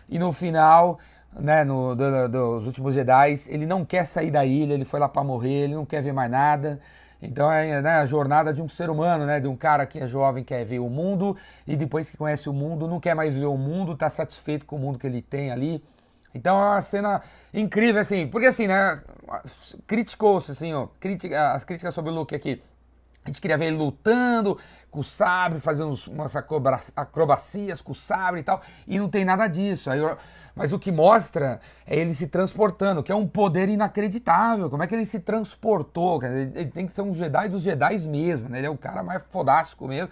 E 0.10 0.20
no 0.20 0.34
final, 0.34 1.00
né, 1.34 1.64
no, 1.64 1.96
do, 1.96 2.28
dos 2.28 2.68
últimos 2.68 2.94
Jedi, 2.94 3.36
ele 3.48 3.66
não 3.66 3.86
quer 3.86 4.06
sair 4.06 4.32
da 4.32 4.46
ilha, 4.46 4.74
ele 4.74 4.84
foi 4.84 5.00
lá 5.00 5.08
para 5.08 5.24
morrer, 5.24 5.64
ele 5.64 5.76
não 5.76 5.86
quer 5.86 6.04
ver 6.04 6.12
mais 6.12 6.30
nada. 6.30 6.78
Então 7.22 7.50
é 7.50 7.82
né, 7.82 7.92
a 7.92 8.06
jornada 8.06 8.54
de 8.54 8.62
um 8.62 8.68
ser 8.68 8.90
humano, 8.90 9.26
né, 9.26 9.40
de 9.40 9.48
um 9.48 9.56
cara 9.56 9.86
que 9.86 9.98
é 9.98 10.08
jovem, 10.08 10.44
quer 10.44 10.66
ver 10.66 10.80
o 10.80 10.90
mundo 10.90 11.38
e 11.66 11.78
depois 11.78 12.10
que 12.10 12.18
conhece 12.18 12.50
o 12.50 12.54
mundo, 12.54 12.86
não 12.86 13.00
quer 13.00 13.16
mais 13.16 13.38
ver 13.38 13.46
o 13.46 13.58
mundo, 13.58 13.96
tá 13.96 14.10
satisfeito 14.10 14.66
com 14.66 14.76
o 14.76 14.80
mundo 14.80 15.00
que 15.00 15.08
ele 15.08 15.22
tem 15.22 15.52
ali. 15.52 15.82
Então 16.36 16.62
é 16.62 16.66
uma 16.66 16.82
cena 16.82 17.22
incrível, 17.54 18.02
assim, 18.02 18.28
porque 18.28 18.48
assim, 18.48 18.68
né? 18.68 19.02
Criticou-se, 19.88 20.52
assim, 20.52 20.74
ó, 20.74 20.90
as 21.54 21.64
críticas 21.64 21.94
sobre 21.94 22.12
o 22.12 22.14
Luke 22.14 22.36
aqui. 22.36 22.62
A 23.24 23.30
gente 23.30 23.42
queria 23.42 23.58
ver 23.58 23.66
ele 23.66 23.78
lutando 23.78 24.58
com 24.90 25.02
o 25.02 25.04
sabre, 25.04 25.60
fazendo 25.60 25.94
umas 26.08 26.36
acrobacias 26.36 27.82
com 27.82 27.92
o 27.92 27.96
sabre 27.96 28.40
e 28.40 28.44
tal, 28.44 28.62
e 28.88 28.98
não 28.98 29.08
tem 29.08 29.24
nada 29.24 29.46
disso. 29.46 29.90
Aí, 29.92 30.00
mas 30.56 30.74
o 30.74 30.80
que 30.80 30.92
mostra 30.92 31.60
é 31.86 31.96
ele 31.96 32.16
se 32.16 32.26
transportando, 32.28 33.04
que 33.04 33.12
é 33.12 33.16
um 33.16 33.28
poder 33.28 33.70
inacreditável. 33.70 34.70
Como 34.70 34.82
é 34.82 34.88
que 34.88 34.96
ele 34.96 35.06
se 35.06 35.20
transportou? 35.20 36.24
Ele 36.24 36.66
tem 36.66 36.88
que 36.88 36.94
ser 36.94 37.02
um 37.02 37.14
Jedi 37.14 37.50
dos 37.50 37.62
Jedi 37.62 38.00
mesmo, 38.08 38.50
né? 38.50 38.58
Ele 38.58 38.68
é 38.68 38.70
o 38.70 38.78
cara 38.78 39.04
mais 39.04 39.22
fodástico 39.30 39.88
mesmo 39.88 40.10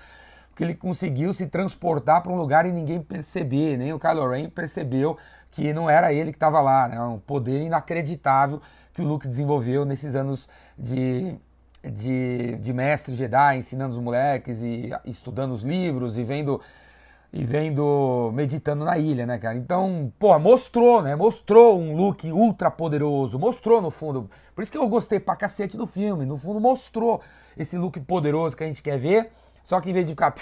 que 0.58 0.64
ele 0.64 0.74
conseguiu 0.74 1.36
se 1.36 1.46
transportar 1.46 2.24
para 2.24 2.32
um 2.32 2.36
lugar 2.36 2.66
e 2.66 2.72
ninguém 2.72 3.00
perceber, 3.00 3.78
nem 3.78 3.94
o 3.94 4.00
Kylo 4.00 4.28
Ren 4.28 4.50
percebeu 4.50 5.16
que 5.52 5.72
não 5.72 5.88
era 5.88 6.12
ele 6.12 6.32
que 6.32 6.36
estava 6.36 6.60
lá, 6.60 6.88
né? 6.88 7.00
Um 7.00 7.20
poder 7.20 7.62
inacreditável 7.62 8.60
que 8.92 9.00
o 9.00 9.06
Luke 9.06 9.28
desenvolveu 9.28 9.86
nesses 9.86 10.16
anos 10.16 10.50
de, 10.76 11.38
de, 11.84 12.56
de 12.58 12.74
mestre 12.74 13.14
Jedi, 13.14 13.58
ensinando 13.58 13.96
os 13.96 14.02
moleques 14.02 14.62
e 14.62 14.92
estudando 15.06 15.52
os 15.52 15.64
livros 15.64 16.18
e 16.18 16.24
vendo 16.24 16.62
e 17.34 17.44
vendo, 17.44 18.32
meditando 18.34 18.86
na 18.86 18.98
ilha, 18.98 19.26
né, 19.26 19.38
cara? 19.38 19.58
Então, 19.58 20.12
pô, 20.18 20.38
mostrou, 20.40 21.02
né? 21.02 21.14
Mostrou 21.14 21.78
um 21.78 21.94
Luke 21.94 22.32
ultra 22.32 22.72
poderoso, 22.72 23.38
mostrou 23.38 23.82
no 23.82 23.92
fundo. 23.92 24.30
Por 24.56 24.62
isso 24.64 24.72
que 24.72 24.78
eu 24.78 24.88
gostei 24.88 25.20
pra 25.20 25.36
cacete 25.36 25.76
do 25.76 25.86
filme. 25.86 26.26
No 26.26 26.38
fundo, 26.38 26.60
mostrou 26.60 27.22
esse 27.58 27.78
Luke 27.78 28.00
poderoso 28.00 28.56
que 28.56 28.64
a 28.64 28.68
gente 28.68 28.82
quer 28.82 28.98
ver 28.98 29.30
só 29.68 29.82
que 29.82 29.90
em 29.90 29.94
vez 29.94 30.06
de 30.06 30.14
ficar 30.14 30.34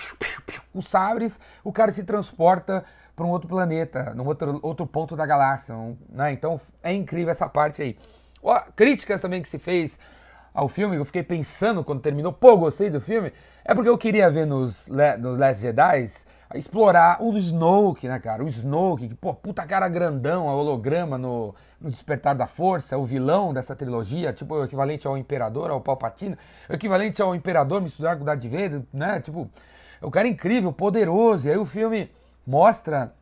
com 0.71 0.81
sabres, 0.83 1.39
o 1.63 1.73
cara 1.73 1.91
se 1.91 2.03
transporta 2.03 2.85
para 3.15 3.25
um 3.25 3.29
outro 3.29 3.49
planeta, 3.49 4.13
num 4.13 4.23
outro, 4.23 4.59
outro 4.61 4.85
ponto 4.85 5.15
da 5.15 5.25
galáxia. 5.25 5.73
Né? 6.09 6.31
Então 6.31 6.61
é 6.83 6.93
incrível 6.93 7.31
essa 7.31 7.49
parte 7.49 7.81
aí. 7.81 7.97
Ó, 8.43 8.61
críticas 8.75 9.19
também 9.19 9.41
que 9.41 9.47
se 9.47 9.57
fez 9.57 9.97
ao 10.55 10.69
filme, 10.69 10.95
eu 10.95 11.03
fiquei 11.03 11.21
pensando 11.21 11.83
quando 11.83 11.99
terminou, 11.99 12.31
pô, 12.31 12.55
gostei 12.55 12.89
do 12.89 13.01
filme, 13.01 13.33
é 13.65 13.75
porque 13.75 13.89
eu 13.89 13.97
queria 13.97 14.31
ver 14.31 14.45
nos, 14.45 14.87
nos 15.19 15.37
Last 15.37 15.61
Jedi 15.61 16.07
explorar 16.53 17.21
o 17.21 17.35
Snoke, 17.37 18.07
né, 18.07 18.17
cara? 18.19 18.41
O 18.41 18.47
Snoke, 18.47 19.09
que, 19.09 19.15
pô, 19.15 19.33
puta 19.33 19.65
cara 19.65 19.89
grandão, 19.89 20.47
a 20.47 20.55
holograma 20.55 21.17
no, 21.17 21.53
no 21.81 21.91
Despertar 21.91 22.33
da 22.35 22.47
Força, 22.47 22.97
o 22.97 23.03
vilão 23.03 23.53
dessa 23.53 23.75
trilogia, 23.75 24.31
tipo 24.31 24.55
o 24.55 24.63
equivalente 24.63 25.05
ao 25.05 25.17
Imperador, 25.17 25.71
ao 25.71 25.81
Palpatine, 25.81 26.37
o 26.69 26.73
equivalente 26.73 27.21
ao 27.21 27.35
Imperador 27.35 27.81
misturado 27.81 28.17
com 28.17 28.23
o 28.23 28.25
Darth 28.25 28.43
Vader, 28.43 28.81
né? 28.93 29.19
Tipo, 29.19 29.49
o 30.01 30.09
cara 30.09 30.25
é 30.27 30.31
incrível, 30.31 30.71
poderoso, 30.71 31.47
e 31.47 31.51
aí 31.51 31.57
o 31.57 31.65
filme 31.65 32.09
mostra 32.47 33.13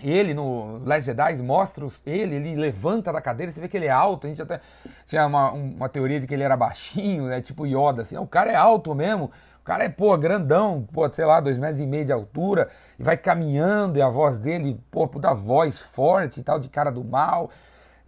ele 0.00 0.32
no 0.32 0.78
Last 0.84 1.06
Jedi 1.06 1.36
mostra 1.42 1.86
ele, 2.06 2.36
ele 2.36 2.56
levanta 2.56 3.12
da 3.12 3.20
cadeira, 3.20 3.50
você 3.50 3.60
vê 3.60 3.68
que 3.68 3.76
ele 3.76 3.86
é 3.86 3.90
alto, 3.90 4.26
a 4.26 4.30
gente 4.30 4.40
até 4.40 4.60
tinha 5.06 5.26
uma, 5.26 5.50
uma 5.50 5.88
teoria 5.88 6.20
de 6.20 6.26
que 6.26 6.34
ele 6.34 6.42
era 6.42 6.56
baixinho, 6.56 7.26
né, 7.26 7.40
tipo 7.40 7.66
Yoda, 7.66 8.02
assim, 8.02 8.16
o 8.16 8.26
cara 8.26 8.50
é 8.50 8.54
alto 8.54 8.94
mesmo, 8.94 9.30
o 9.60 9.64
cara 9.64 9.84
é, 9.84 9.88
pô, 9.88 10.16
grandão, 10.16 10.86
pô, 10.92 11.08
sei 11.12 11.24
lá, 11.24 11.40
dois 11.40 11.58
metros 11.58 11.80
e 11.80 11.86
meio 11.86 12.04
de 12.04 12.12
altura, 12.12 12.68
e 12.98 13.02
vai 13.02 13.16
caminhando, 13.16 13.98
e 13.98 14.02
a 14.02 14.08
voz 14.08 14.38
dele, 14.38 14.80
pô, 14.90 15.06
puta 15.06 15.34
voz 15.34 15.80
forte 15.80 16.40
e 16.40 16.42
tal, 16.42 16.60
de 16.60 16.68
cara 16.68 16.90
do 16.90 17.04
mal, 17.04 17.50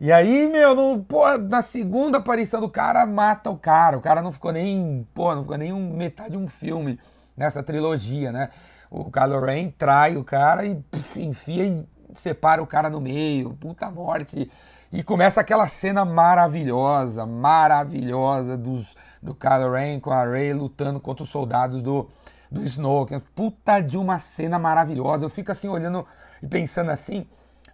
e 0.01 0.11
aí, 0.11 0.49
meu, 0.49 0.75
no, 0.75 1.05
pô, 1.05 1.37
na 1.37 1.61
segunda 1.61 2.19
aparição 2.19 2.61
do 2.61 2.71
cara, 2.71 3.05
mata 3.05 3.51
o 3.51 3.57
cara, 3.57 3.99
o 3.99 4.01
cara 4.01 4.23
não 4.23 4.33
ficou 4.33 4.53
nem, 4.53 5.07
pô, 5.13 5.35
não 5.35 5.43
ficou 5.43 5.59
nem 5.59 5.73
um, 5.73 5.95
metade 5.95 6.31
de 6.31 6.39
um 6.39 6.49
filme 6.49 6.99
nessa 7.37 7.63
trilogia, 7.63 8.33
né, 8.33 8.49
o 8.91 9.11
Kylo 9.11 9.41
Ren 9.41 9.71
trai 9.71 10.17
o 10.17 10.25
cara 10.25 10.67
e 10.67 10.75
puf, 10.75 11.23
enfia 11.23 11.65
e 11.65 11.89
separa 12.15 12.61
o 12.61 12.67
cara 12.67 12.91
no 12.91 13.01
meio, 13.01 13.55
puta 13.55 13.89
morte. 13.91 14.51
E 14.93 15.05
começa 15.05 15.41
aquela 15.41 15.69
cena 15.69 16.05
maravilhosa, 16.05 17.25
maravilhosa 17.25 18.59
dos, 18.59 18.97
do 19.23 19.33
Kylo 19.33 19.73
Ren 19.73 20.01
com 20.01 20.11
a 20.11 20.25
Rey 20.25 20.53
lutando 20.53 20.99
contra 20.99 21.23
os 21.23 21.31
soldados 21.31 21.81
do, 21.81 22.11
do 22.51 22.61
Snoke. 22.65 23.21
Puta 23.35 23.81
de 23.81 23.97
uma 23.97 24.19
cena 24.19 24.59
maravilhosa. 24.59 25.25
Eu 25.25 25.31
fico 25.31 25.53
assim 25.53 25.69
olhando 25.69 26.05
e 26.43 26.49
pensando 26.49 26.91
assim, 26.91 27.25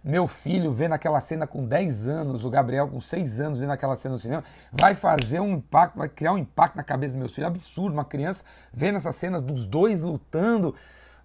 meu 0.03 0.27
filho 0.27 0.71
vendo 0.71 0.93
aquela 0.93 1.19
cena 1.19 1.47
com 1.47 1.65
10 1.65 2.07
anos, 2.07 2.45
o 2.45 2.49
Gabriel 2.51 2.87
com 2.87 3.01
6 3.01 3.39
anos 3.39 3.57
vendo 3.57 3.71
aquela 3.71 3.95
cena 3.95 4.13
no 4.13 4.19
cinema, 4.19 4.43
vai 4.71 4.93
fazer 4.93 5.39
um 5.39 5.53
impacto, 5.53 5.97
vai 5.97 6.07
criar 6.07 6.33
um 6.33 6.37
impacto 6.37 6.75
na 6.75 6.83
cabeça 6.83 7.15
do 7.15 7.19
meu 7.19 7.29
filho. 7.29 7.47
Absurdo, 7.47 7.93
uma 7.93 8.05
criança 8.05 8.43
vendo 8.71 8.97
essa 8.97 9.11
cena 9.11 9.41
dos 9.41 9.65
dois 9.65 10.03
lutando 10.03 10.75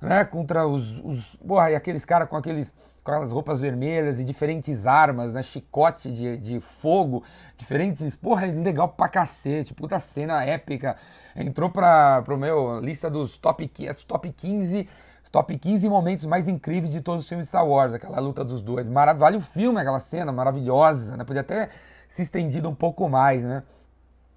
né, 0.03 0.25
contra 0.25 0.67
os, 0.67 0.99
os 1.05 1.25
porra, 1.37 1.71
e 1.71 1.77
aqueles 1.77 2.05
caras 2.05 2.29
com 2.29 2.37
aqueles 2.37 2.75
com 3.05 3.11
aquelas 3.11 3.33
roupas 3.33 3.61
vermelhas 3.61 4.21
e 4.21 4.25
diferentes 4.25 4.87
armas, 4.87 5.33
né, 5.33 5.43
chicote 5.43 6.13
de, 6.13 6.37
de 6.37 6.61
fogo, 6.61 7.25
diferentes, 7.57 8.15
porra, 8.15 8.47
legal 8.47 8.89
pra 8.91 9.09
cacete, 9.09 9.75
puta 9.75 9.99
cena 9.99 10.45
épica. 10.45 10.97
Entrou 11.35 11.69
pra, 11.69 12.23
pro 12.23 12.39
meu 12.39 12.79
lista 12.79 13.11
dos 13.11 13.37
top, 13.37 13.69
top 14.07 14.31
15 14.31 14.89
top 15.33 15.59
15 15.59 15.89
momentos 15.89 16.27
mais 16.27 16.47
incríveis 16.47 16.93
de 16.93 17.01
todos 17.01 17.25
os 17.25 17.29
filmes 17.29 17.49
Star 17.49 17.67
Wars, 17.67 17.95
aquela 17.95 18.21
luta 18.21 18.45
dos 18.45 18.61
dois. 18.61 18.87
Vale 18.87 19.39
o 19.39 19.41
filme, 19.41 19.81
aquela 19.81 19.99
cena 19.99 20.31
maravilhosa, 20.31 21.17
né? 21.17 21.25
Podia 21.25 21.41
até 21.41 21.71
se 22.07 22.21
estendido 22.21 22.69
um 22.69 22.75
pouco 22.75 23.09
mais, 23.09 23.43
né? 23.43 23.63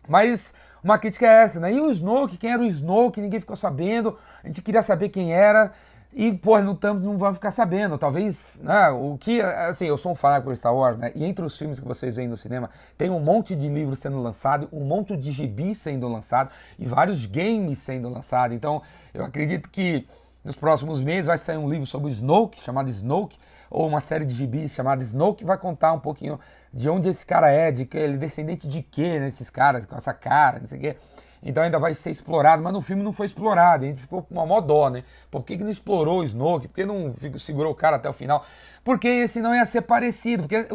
Mas 0.07 0.53
uma 0.85 0.99
crítica 0.99 1.25
é 1.25 1.43
essa, 1.43 1.59
né? 1.59 1.73
E 1.73 1.81
o 1.81 1.89
Snoke, 1.89 2.37
quem 2.37 2.51
era 2.51 2.61
o 2.61 2.65
Snoke? 2.65 3.19
Ninguém 3.19 3.39
ficou 3.39 3.55
sabendo. 3.55 4.15
A 4.43 4.47
gente 4.47 4.61
queria 4.61 4.83
saber 4.83 5.09
quem 5.09 5.33
era. 5.33 5.71
E, 6.13 6.31
pô, 6.31 6.61
não, 6.61 6.75
tamo, 6.75 6.99
não 6.99 7.17
vamos 7.17 7.37
ficar 7.37 7.51
sabendo. 7.51 7.97
Talvez, 7.97 8.59
né, 8.61 8.89
o 8.89 9.17
que, 9.19 9.41
assim, 9.41 9.85
eu 9.85 9.97
sou 9.97 10.11
um 10.11 10.15
fã 10.15 10.39
por 10.39 10.55
Star 10.55 10.75
Wars, 10.75 10.99
né? 10.99 11.11
E 11.15 11.25
entre 11.25 11.43
os 11.43 11.57
filmes 11.57 11.79
que 11.79 11.87
vocês 11.87 12.15
veem 12.15 12.27
no 12.27 12.37
cinema, 12.37 12.69
tem 12.95 13.09
um 13.09 13.19
monte 13.19 13.55
de 13.55 13.67
livros 13.67 13.97
sendo 13.97 14.21
lançado, 14.21 14.69
um 14.71 14.81
monte 14.81 15.17
de 15.17 15.31
gibis 15.31 15.79
sendo 15.79 16.07
lançado 16.07 16.51
e 16.77 16.85
vários 16.85 17.25
games 17.25 17.79
sendo 17.79 18.07
lançados. 18.07 18.55
Então, 18.55 18.79
eu 19.11 19.25
acredito 19.25 19.67
que 19.71 20.07
nos 20.43 20.55
próximos 20.55 21.01
meses 21.01 21.25
vai 21.25 21.39
sair 21.39 21.57
um 21.57 21.67
livro 21.67 21.87
sobre 21.87 22.09
o 22.09 22.11
Snoke, 22.11 22.61
chamado 22.61 22.91
Snoke, 22.91 23.39
ou 23.69 23.87
uma 23.87 23.99
série 23.99 24.25
de 24.25 24.33
gibis 24.33 24.73
chamada 24.73 25.03
Snoke, 25.03 25.39
que 25.39 25.45
vai 25.45 25.57
contar 25.57 25.93
um 25.93 25.99
pouquinho 25.99 26.39
de 26.73 26.89
onde 26.89 27.09
esse 27.09 27.25
cara 27.25 27.49
é, 27.49 27.71
de 27.71 27.85
que 27.85 27.97
ele 27.97 28.15
é 28.15 28.17
descendente 28.17 28.67
de 28.67 28.81
quê, 28.81 29.19
né, 29.19 29.27
esses 29.27 29.49
caras, 29.49 29.85
com 29.85 29.95
essa 29.95 30.13
cara, 30.13 30.59
não 30.59 30.67
sei 30.67 30.77
o 30.77 30.81
quê. 30.81 30.97
Então 31.45 31.61
ainda 31.61 31.77
vai 31.77 31.93
ser 31.93 32.09
explorado, 32.09 32.63
mas 32.63 32.73
no 32.73 32.81
filme 32.81 33.03
não 33.03 33.13
foi 33.13 33.27
explorado. 33.27 33.85
A 33.85 33.87
gente 33.87 34.01
ficou 34.01 34.23
com 34.23 34.33
uma 34.33 34.45
mó 34.47 34.59
dó, 34.59 34.89
né? 34.89 35.03
Por 35.29 35.43
que, 35.43 35.55
que 35.55 35.63
não 35.63 35.69
explorou 35.69 36.21
o 36.21 36.23
Snoke? 36.23 36.67
Por 36.67 36.73
que 36.73 36.85
não 36.85 37.13
segurou 37.37 37.71
o 37.71 37.75
cara 37.75 37.97
até 37.97 38.09
o 38.09 38.13
final? 38.13 38.43
Porque 38.83 39.07
esse 39.07 39.39
não 39.39 39.53
ia 39.53 39.65
ser 39.67 39.81
parecido. 39.81 40.43
Porque 40.43 40.67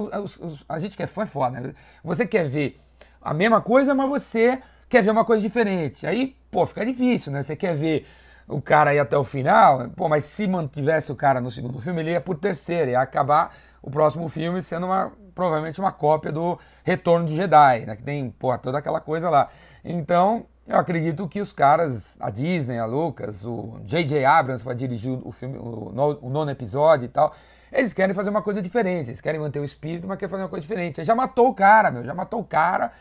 a 0.68 0.78
gente 0.78 0.96
que 0.96 1.02
é 1.02 1.08
fã 1.08 1.24
é 1.24 1.26
foda, 1.26 1.58
né? 1.58 1.74
Você 2.04 2.24
quer 2.24 2.48
ver 2.48 2.80
a 3.20 3.34
mesma 3.34 3.60
coisa, 3.60 3.94
mas 3.96 4.08
você 4.08 4.62
quer 4.88 5.02
ver 5.02 5.10
uma 5.10 5.24
coisa 5.24 5.42
diferente. 5.42 6.06
Aí, 6.06 6.36
pô, 6.52 6.64
fica 6.64 6.86
difícil, 6.86 7.32
né? 7.32 7.42
Você 7.42 7.56
quer 7.56 7.74
ver 7.74 8.06
o 8.50 8.60
cara 8.60 8.94
ir 8.94 8.98
até 8.98 9.16
o 9.16 9.24
final, 9.24 9.88
pô, 9.90 10.08
mas 10.08 10.24
se 10.24 10.46
mantivesse 10.46 11.10
o 11.10 11.16
cara 11.16 11.40
no 11.40 11.50
segundo 11.50 11.80
filme, 11.80 12.00
ele 12.00 12.10
ia 12.12 12.20
por 12.20 12.36
terceiro, 12.36 12.90
ia 12.90 13.00
acabar 13.00 13.54
o 13.82 13.90
próximo 13.90 14.28
filme 14.28 14.60
sendo 14.60 14.86
uma, 14.86 15.12
provavelmente 15.34 15.80
uma 15.80 15.92
cópia 15.92 16.30
do 16.30 16.58
Retorno 16.84 17.26
de 17.26 17.34
Jedi, 17.34 17.86
né? 17.86 17.96
Que 17.96 18.02
tem, 18.02 18.30
pô, 18.30 18.56
toda 18.58 18.78
aquela 18.78 19.00
coisa 19.00 19.30
lá. 19.30 19.48
Então, 19.84 20.44
eu 20.66 20.76
acredito 20.78 21.26
que 21.28 21.40
os 21.40 21.52
caras, 21.52 22.16
a 22.20 22.30
Disney, 22.30 22.78
a 22.78 22.84
Lucas, 22.84 23.44
o 23.44 23.80
J.J. 23.84 24.24
Abrams 24.24 24.64
vai 24.64 24.74
dirigir 24.74 25.18
o 25.24 25.32
filme, 25.32 25.58
o, 25.58 25.92
o 26.20 26.28
nono 26.28 26.50
episódio 26.50 27.06
e 27.06 27.08
tal. 27.08 27.32
Eles 27.72 27.94
querem 27.94 28.14
fazer 28.14 28.30
uma 28.30 28.42
coisa 28.42 28.60
diferente, 28.60 29.10
eles 29.10 29.20
querem 29.20 29.40
manter 29.40 29.60
o 29.60 29.64
espírito, 29.64 30.06
mas 30.06 30.18
querem 30.18 30.30
fazer 30.30 30.42
uma 30.42 30.48
coisa 30.48 30.62
diferente. 30.62 30.96
Você 30.96 31.04
já 31.04 31.14
matou 31.14 31.48
o 31.48 31.54
cara, 31.54 31.90
meu, 31.90 32.04
já 32.04 32.14
matou 32.14 32.40
o 32.40 32.44
cara 32.44 32.92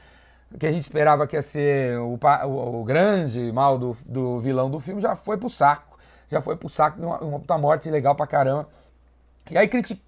que 0.57 0.65
a 0.65 0.71
gente 0.71 0.83
esperava 0.83 1.27
que 1.27 1.35
ia 1.35 1.41
ser 1.41 1.99
o, 1.99 2.17
o, 2.17 2.81
o 2.81 2.83
grande 2.83 3.51
mal 3.51 3.77
do, 3.77 3.95
do, 4.05 4.39
vilão 4.39 4.69
do 4.69 4.79
filme, 4.79 5.01
já 5.01 5.15
foi 5.15 5.37
pro 5.37 5.49
saco. 5.49 5.97
Já 6.27 6.41
foi 6.41 6.55
pro 6.55 6.69
saco, 6.69 7.01
uma, 7.01 7.19
uma 7.19 7.39
puta 7.39 7.57
morte 7.57 7.89
legal 7.89 8.15
pra 8.15 8.25
caramba. 8.25 8.67
E 9.49 9.57
aí 9.57 9.67
critico, 9.67 10.01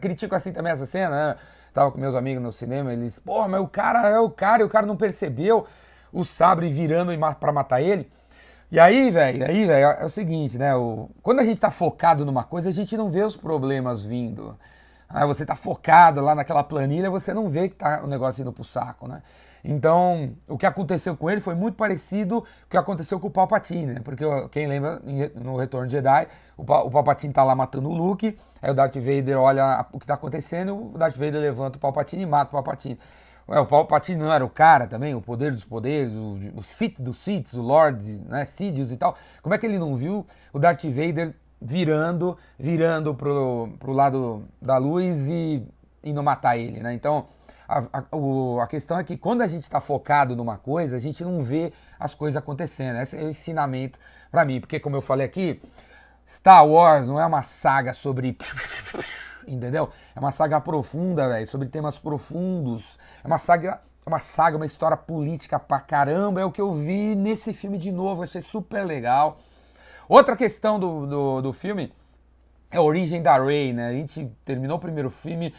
critico 0.00 0.34
assim 0.34 0.52
também 0.52 0.72
essa 0.72 0.86
cena, 0.86 1.28
né? 1.28 1.36
Tava 1.72 1.90
com 1.90 1.98
meus 1.98 2.14
amigos 2.14 2.42
no 2.42 2.52
cinema, 2.52 2.92
eles, 2.92 3.18
porra, 3.18 3.48
mas 3.48 3.60
o 3.60 3.66
cara 3.66 4.08
é 4.08 4.18
o 4.20 4.30
cara 4.30 4.62
e 4.62 4.64
o 4.64 4.68
cara 4.68 4.86
não 4.86 4.96
percebeu 4.96 5.66
o 6.12 6.24
sabre 6.24 6.68
virando 6.68 7.10
para 7.40 7.52
matar 7.52 7.80
ele. 7.80 8.08
E 8.70 8.78
aí, 8.78 9.10
velho, 9.10 9.44
aí, 9.44 9.66
velho, 9.66 9.86
é 9.86 10.04
o 10.04 10.10
seguinte, 10.10 10.58
né? 10.58 10.74
O, 10.74 11.08
quando 11.22 11.40
a 11.40 11.44
gente 11.44 11.60
tá 11.60 11.70
focado 11.70 12.24
numa 12.24 12.44
coisa, 12.44 12.68
a 12.68 12.72
gente 12.72 12.96
não 12.96 13.10
vê 13.10 13.22
os 13.22 13.36
problemas 13.36 14.04
vindo. 14.04 14.56
Aí 15.08 15.26
você 15.26 15.44
tá 15.44 15.54
focado 15.54 16.20
lá 16.20 16.34
naquela 16.34 16.62
planilha, 16.62 17.10
você 17.10 17.34
não 17.34 17.48
vê 17.48 17.68
que 17.68 17.76
tá 17.76 18.02
o 18.02 18.06
negócio 18.06 18.42
indo 18.42 18.52
pro 18.52 18.64
saco, 18.64 19.06
né? 19.08 19.22
Então, 19.64 20.36
o 20.46 20.58
que 20.58 20.66
aconteceu 20.66 21.16
com 21.16 21.30
ele 21.30 21.40
foi 21.40 21.54
muito 21.54 21.74
parecido 21.76 22.42
com 22.42 22.66
o 22.66 22.70
que 22.70 22.76
aconteceu 22.76 23.18
com 23.18 23.28
o 23.28 23.30
Palpatine, 23.30 23.94
né? 23.94 24.00
Porque 24.04 24.22
quem 24.50 24.66
lembra, 24.66 25.00
no 25.34 25.56
Retorno 25.56 25.86
de 25.86 25.92
Jedi, 25.92 26.28
o 26.54 26.64
Palpatine 26.64 27.32
tá 27.32 27.42
lá 27.42 27.54
matando 27.54 27.88
o 27.88 27.94
Luke, 27.94 28.38
aí 28.60 28.70
o 28.70 28.74
Darth 28.74 28.94
Vader 28.96 29.38
olha 29.38 29.86
o 29.90 29.98
que 29.98 30.06
tá 30.06 30.14
acontecendo, 30.14 30.92
o 30.94 30.98
Darth 30.98 31.16
Vader 31.16 31.40
levanta 31.40 31.78
o 31.78 31.80
Palpatine 31.80 32.24
e 32.24 32.26
mata 32.26 32.50
o 32.50 32.52
Palpatine. 32.52 32.98
Ué, 33.48 33.58
o 33.58 33.66
Palpatine 33.66 34.18
não 34.18 34.32
era 34.32 34.44
o 34.44 34.50
cara 34.50 34.86
também, 34.86 35.14
o 35.14 35.20
poder 35.20 35.52
dos 35.52 35.64
poderes, 35.64 36.12
o, 36.12 36.38
o 36.56 36.62
Sith 36.62 37.00
dos 37.00 37.16
Siths, 37.18 37.54
o 37.54 37.62
Lord, 37.62 38.20
né, 38.28 38.44
Sidious 38.44 38.92
e 38.92 38.96
tal. 38.98 39.16
Como 39.42 39.54
é 39.54 39.58
que 39.58 39.64
ele 39.64 39.78
não 39.78 39.96
viu 39.96 40.26
o 40.52 40.58
Darth 40.58 40.84
Vader 40.84 41.34
virando, 41.60 42.36
virando 42.58 43.14
pro, 43.14 43.70
pro 43.78 43.92
lado 43.92 44.44
da 44.60 44.76
luz 44.76 45.26
e 45.26 45.66
indo 46.02 46.22
matar 46.22 46.58
ele, 46.58 46.80
né? 46.80 46.92
Então, 46.92 47.26
a, 47.68 47.84
a, 47.92 48.16
o, 48.16 48.60
a 48.60 48.66
questão 48.66 48.98
é 48.98 49.04
que 49.04 49.16
quando 49.16 49.42
a 49.42 49.46
gente 49.46 49.62
está 49.62 49.80
focado 49.80 50.36
numa 50.36 50.58
coisa, 50.58 50.96
a 50.96 51.00
gente 51.00 51.24
não 51.24 51.40
vê 51.40 51.72
as 51.98 52.14
coisas 52.14 52.36
acontecendo. 52.36 52.98
Esse 52.98 53.16
é 53.16 53.22
o 53.22 53.28
ensinamento 53.28 53.98
para 54.30 54.44
mim, 54.44 54.60
porque 54.60 54.78
como 54.78 54.96
eu 54.96 55.02
falei 55.02 55.26
aqui, 55.26 55.62
Star 56.28 56.66
Wars 56.66 57.06
não 57.06 57.20
é 57.20 57.26
uma 57.26 57.42
saga 57.42 57.94
sobre 57.94 58.36
entendeu? 59.46 59.90
É 60.14 60.20
uma 60.20 60.30
saga 60.30 60.60
profunda, 60.60 61.28
velho, 61.28 61.46
sobre 61.46 61.68
temas 61.68 61.98
profundos. 61.98 62.98
É 63.22 63.26
uma 63.26 63.38
saga, 63.38 63.80
é 64.04 64.08
uma 64.08 64.18
saga, 64.18 64.56
uma 64.56 64.66
história 64.66 64.96
política 64.96 65.58
pra 65.58 65.80
caramba. 65.80 66.40
É 66.40 66.44
o 66.44 66.52
que 66.52 66.60
eu 66.60 66.72
vi 66.72 67.14
nesse 67.14 67.52
filme 67.52 67.78
de 67.78 67.92
novo, 67.92 68.22
achei 68.22 68.40
super 68.40 68.84
legal. 68.84 69.38
Outra 70.08 70.36
questão 70.36 70.78
do, 70.78 71.06
do, 71.06 71.42
do 71.42 71.52
filme 71.52 71.92
é 72.70 72.76
a 72.76 72.82
origem 72.82 73.22
da 73.22 73.42
Rey, 73.42 73.72
né? 73.72 73.88
A 73.88 73.92
gente 73.92 74.30
terminou 74.44 74.76
o 74.76 74.80
primeiro 74.80 75.08
filme, 75.08 75.54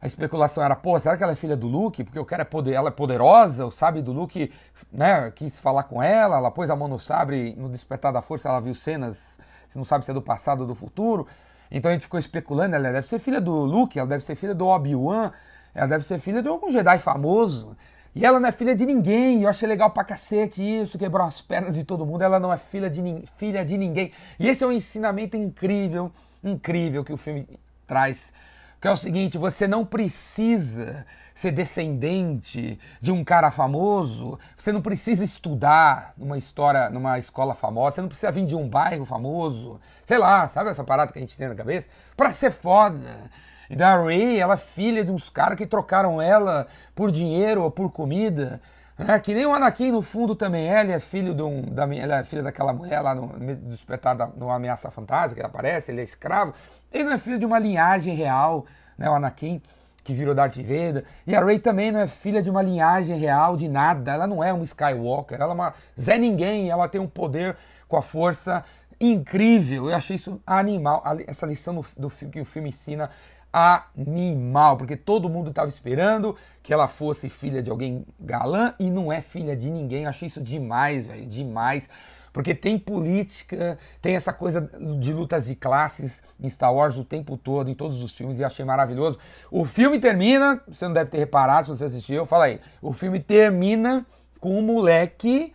a 0.00 0.06
especulação 0.06 0.62
era, 0.62 0.76
pô, 0.76 0.98
será 1.00 1.16
que 1.16 1.22
ela 1.22 1.32
é 1.32 1.36
filha 1.36 1.56
do 1.56 1.66
Luke? 1.66 2.04
Porque 2.04 2.18
o 2.18 2.24
cara 2.24 2.42
é 2.42 2.44
poder, 2.44 2.74
ela 2.74 2.88
é 2.88 2.92
poderosa, 2.92 3.66
o 3.66 3.70
sabe 3.70 4.02
do 4.02 4.12
Luke, 4.12 4.52
né, 4.92 5.30
quis 5.30 5.58
falar 5.58 5.84
com 5.84 6.02
ela, 6.02 6.36
ela 6.36 6.50
pôs 6.50 6.68
a 6.70 6.76
mão 6.76 6.88
no 6.88 6.98
sabre, 6.98 7.54
no 7.56 7.68
despertar 7.68 8.12
da 8.12 8.20
força, 8.20 8.48
ela 8.48 8.60
viu 8.60 8.74
cenas, 8.74 9.38
você 9.68 9.78
não 9.78 9.84
sabe 9.84 10.04
se 10.04 10.10
é 10.10 10.14
do 10.14 10.22
passado 10.22 10.60
ou 10.60 10.66
do 10.66 10.74
futuro. 10.74 11.26
Então 11.70 11.90
a 11.90 11.94
gente 11.94 12.02
ficou 12.02 12.20
especulando, 12.20 12.76
ela 12.76 12.92
deve 12.92 13.08
ser 13.08 13.18
filha 13.18 13.40
do 13.40 13.52
Luke, 13.52 13.98
ela 13.98 14.08
deve 14.08 14.22
ser 14.22 14.36
filha 14.36 14.54
do 14.54 14.66
Obi-Wan, 14.66 15.32
ela 15.74 15.86
deve 15.86 16.04
ser 16.04 16.18
filha 16.18 16.42
de 16.42 16.48
algum 16.48 16.70
Jedi 16.70 16.98
famoso. 16.98 17.76
E 18.16 18.24
ela 18.24 18.40
não 18.40 18.48
é 18.48 18.52
filha 18.52 18.74
de 18.74 18.86
ninguém. 18.86 19.42
Eu 19.42 19.48
achei 19.50 19.68
legal 19.68 19.90
pra 19.90 20.02
cacete 20.02 20.62
isso, 20.62 20.98
quebrou 20.98 21.26
as 21.26 21.42
pernas 21.42 21.74
de 21.74 21.84
todo 21.84 22.06
mundo. 22.06 22.22
Ela 22.22 22.40
não 22.40 22.50
é 22.50 22.56
filha 22.56 22.88
de, 22.88 23.02
filha 23.36 23.62
de 23.62 23.76
ninguém. 23.76 24.10
E 24.40 24.48
esse 24.48 24.64
é 24.64 24.66
um 24.66 24.72
ensinamento 24.72 25.36
incrível, 25.36 26.10
incrível 26.42 27.04
que 27.04 27.12
o 27.12 27.18
filme 27.18 27.46
traz. 27.86 28.32
Que 28.80 28.88
é 28.88 28.90
o 28.90 28.96
seguinte: 28.96 29.38
você 29.38 29.66
não 29.66 29.84
precisa 29.84 31.06
ser 31.34 31.52
descendente 31.52 32.80
de 32.98 33.12
um 33.12 33.22
cara 33.22 33.50
famoso, 33.50 34.38
você 34.56 34.72
não 34.72 34.80
precisa 34.80 35.22
estudar 35.22 36.14
numa 36.16 36.38
história, 36.38 36.88
numa 36.88 37.18
escola 37.18 37.54
famosa, 37.54 37.96
você 37.96 38.00
não 38.00 38.08
precisa 38.08 38.32
vir 38.32 38.46
de 38.46 38.56
um 38.56 38.66
bairro 38.66 39.04
famoso, 39.04 39.78
sei 40.02 40.16
lá, 40.16 40.48
sabe 40.48 40.70
essa 40.70 40.82
parada 40.82 41.12
que 41.12 41.18
a 41.18 41.20
gente 41.20 41.36
tem 41.36 41.46
na 41.46 41.54
cabeça? 41.54 41.88
Pra 42.16 42.32
ser 42.32 42.50
foda. 42.50 43.30
Então 43.68 43.86
a 43.86 44.02
Ray, 44.02 44.40
ela 44.40 44.54
é 44.54 44.56
filha 44.56 45.04
de 45.04 45.10
uns 45.10 45.28
caras 45.28 45.58
que 45.58 45.66
trocaram 45.66 46.22
ela 46.22 46.66
por 46.94 47.10
dinheiro 47.10 47.62
ou 47.62 47.70
por 47.70 47.90
comida. 47.92 48.60
Né? 48.98 49.18
Que 49.20 49.34
nem 49.34 49.46
o 49.46 49.52
Anakin 49.52 49.92
no 49.92 50.02
fundo 50.02 50.34
também 50.34 50.72
é, 50.72 50.80
ele 50.80 50.92
é 50.92 51.00
filho 51.00 51.34
de 51.34 51.42
um, 51.42 51.62
da, 51.62 51.82
ela 51.94 52.18
é 52.18 52.24
filha 52.24 52.42
daquela 52.42 52.72
mulher 52.72 53.00
lá 53.00 53.14
no, 53.14 53.28
despertar 53.56 54.16
da, 54.16 54.26
no 54.26 54.50
Ameaça 54.50 54.90
Fantástica, 54.90 55.40
que 55.40 55.46
aparece, 55.46 55.90
ele 55.92 56.00
é 56.00 56.04
escravo. 56.04 56.54
Ele 56.92 57.04
não 57.04 57.12
é 57.12 57.18
filho 57.18 57.38
de 57.38 57.44
uma 57.44 57.58
linhagem 57.58 58.14
real, 58.14 58.64
né, 58.96 59.08
o 59.10 59.14
Anakin, 59.14 59.60
que 60.02 60.14
virou 60.14 60.34
Darth 60.34 60.56
Vader. 60.56 61.04
E 61.26 61.34
a 61.34 61.44
Rey 61.44 61.58
também 61.58 61.90
não 61.90 62.00
é 62.00 62.06
filha 62.06 62.40
de 62.40 62.48
uma 62.48 62.62
linhagem 62.62 63.18
real 63.18 63.56
de 63.56 63.68
nada, 63.68 64.12
ela 64.12 64.26
não 64.26 64.42
é 64.42 64.52
um 64.52 64.62
Skywalker, 64.62 65.40
ela 65.40 65.50
é 65.50 65.54
uma 65.54 65.74
Zé 66.00 66.16
Ninguém, 66.16 66.70
ela 66.70 66.88
tem 66.88 67.00
um 67.00 67.08
poder 67.08 67.56
com 67.88 67.96
a 67.96 68.02
força 68.02 68.64
incrível. 69.00 69.90
Eu 69.90 69.96
achei 69.96 70.16
isso 70.16 70.40
animal, 70.46 71.02
essa 71.26 71.44
lição 71.44 71.74
do, 71.74 71.86
do 71.98 72.08
que 72.08 72.40
o 72.40 72.44
filme 72.44 72.70
ensina 72.70 73.10
animal, 73.56 74.76
porque 74.76 74.94
todo 74.94 75.30
mundo 75.30 75.48
estava 75.48 75.68
esperando 75.70 76.36
que 76.62 76.74
ela 76.74 76.86
fosse 76.86 77.30
filha 77.30 77.62
de 77.62 77.70
alguém 77.70 78.04
galã 78.20 78.74
e 78.78 78.90
não 78.90 79.10
é 79.10 79.22
filha 79.22 79.56
de 79.56 79.70
ninguém. 79.70 80.02
Eu 80.02 80.10
achei 80.10 80.28
isso 80.28 80.42
demais, 80.42 81.06
velho, 81.06 81.24
demais. 81.24 81.88
Porque 82.34 82.54
tem 82.54 82.78
política, 82.78 83.78
tem 84.02 84.14
essa 84.14 84.30
coisa 84.30 84.60
de 85.00 85.10
lutas 85.10 85.46
de 85.46 85.54
classes 85.54 86.22
em 86.38 86.50
Star 86.50 86.74
Wars 86.74 86.98
o 86.98 87.04
tempo 87.04 87.38
todo, 87.38 87.70
em 87.70 87.74
todos 87.74 88.02
os 88.02 88.14
filmes, 88.14 88.38
e 88.38 88.44
achei 88.44 88.62
maravilhoso. 88.62 89.18
O 89.50 89.64
filme 89.64 89.98
termina, 89.98 90.60
você 90.68 90.84
não 90.84 90.92
deve 90.92 91.10
ter 91.10 91.16
reparado 91.16 91.66
se 91.66 91.78
você 91.78 91.86
assistiu, 91.86 92.26
fala 92.26 92.44
aí. 92.44 92.60
O 92.82 92.92
filme 92.92 93.20
termina 93.20 94.04
com 94.38 94.58
um 94.58 94.60
moleque 94.60 95.54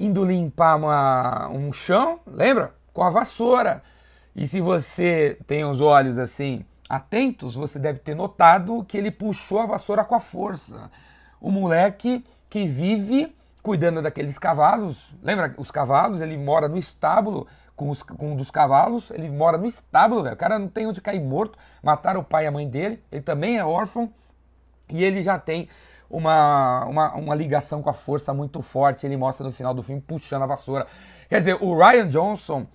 indo 0.00 0.24
limpar 0.24 0.76
uma, 0.76 1.50
um 1.50 1.70
chão, 1.74 2.18
lembra? 2.26 2.72
Com 2.90 3.02
a 3.02 3.10
vassoura. 3.10 3.82
E 4.34 4.46
se 4.46 4.62
você 4.62 5.36
tem 5.46 5.62
os 5.66 5.78
olhos 5.78 6.16
assim 6.16 6.64
atentos, 6.88 7.54
você 7.54 7.78
deve 7.78 7.98
ter 7.98 8.14
notado 8.14 8.84
que 8.84 8.96
ele 8.96 9.10
puxou 9.10 9.60
a 9.60 9.66
vassoura 9.66 10.04
com 10.04 10.14
a 10.14 10.20
força. 10.20 10.90
O 11.40 11.50
moleque 11.50 12.24
que 12.48 12.66
vive 12.66 13.34
cuidando 13.62 14.02
daqueles 14.02 14.38
cavalos, 14.38 15.14
lembra 15.22 15.54
os 15.56 15.70
cavalos? 15.70 16.20
Ele 16.20 16.36
mora 16.36 16.68
no 16.68 16.76
estábulo 16.76 17.46
com, 17.74 17.90
os, 17.90 18.02
com 18.02 18.32
um 18.32 18.36
dos 18.36 18.50
cavalos, 18.50 19.10
ele 19.10 19.30
mora 19.30 19.56
no 19.56 19.66
estábulo, 19.66 20.22
velho. 20.22 20.34
O 20.34 20.38
cara 20.38 20.58
não 20.58 20.68
tem 20.68 20.86
onde 20.86 21.00
cair 21.00 21.20
morto, 21.20 21.58
mataram 21.82 22.20
o 22.20 22.24
pai 22.24 22.44
e 22.44 22.46
a 22.46 22.50
mãe 22.50 22.68
dele, 22.68 23.02
ele 23.10 23.22
também 23.22 23.58
é 23.58 23.64
órfão 23.64 24.12
e 24.88 25.02
ele 25.02 25.22
já 25.22 25.38
tem 25.38 25.68
uma, 26.10 26.84
uma, 26.84 27.14
uma 27.14 27.34
ligação 27.34 27.82
com 27.82 27.90
a 27.90 27.94
força 27.94 28.32
muito 28.32 28.62
forte. 28.62 29.06
Ele 29.06 29.16
mostra 29.16 29.44
no 29.44 29.52
final 29.52 29.74
do 29.74 29.82
filme 29.82 30.00
puxando 30.00 30.42
a 30.42 30.46
vassoura. 30.46 30.86
Quer 31.28 31.38
dizer, 31.38 31.58
o 31.60 31.76
Ryan 31.76 32.08
Johnson 32.08 32.66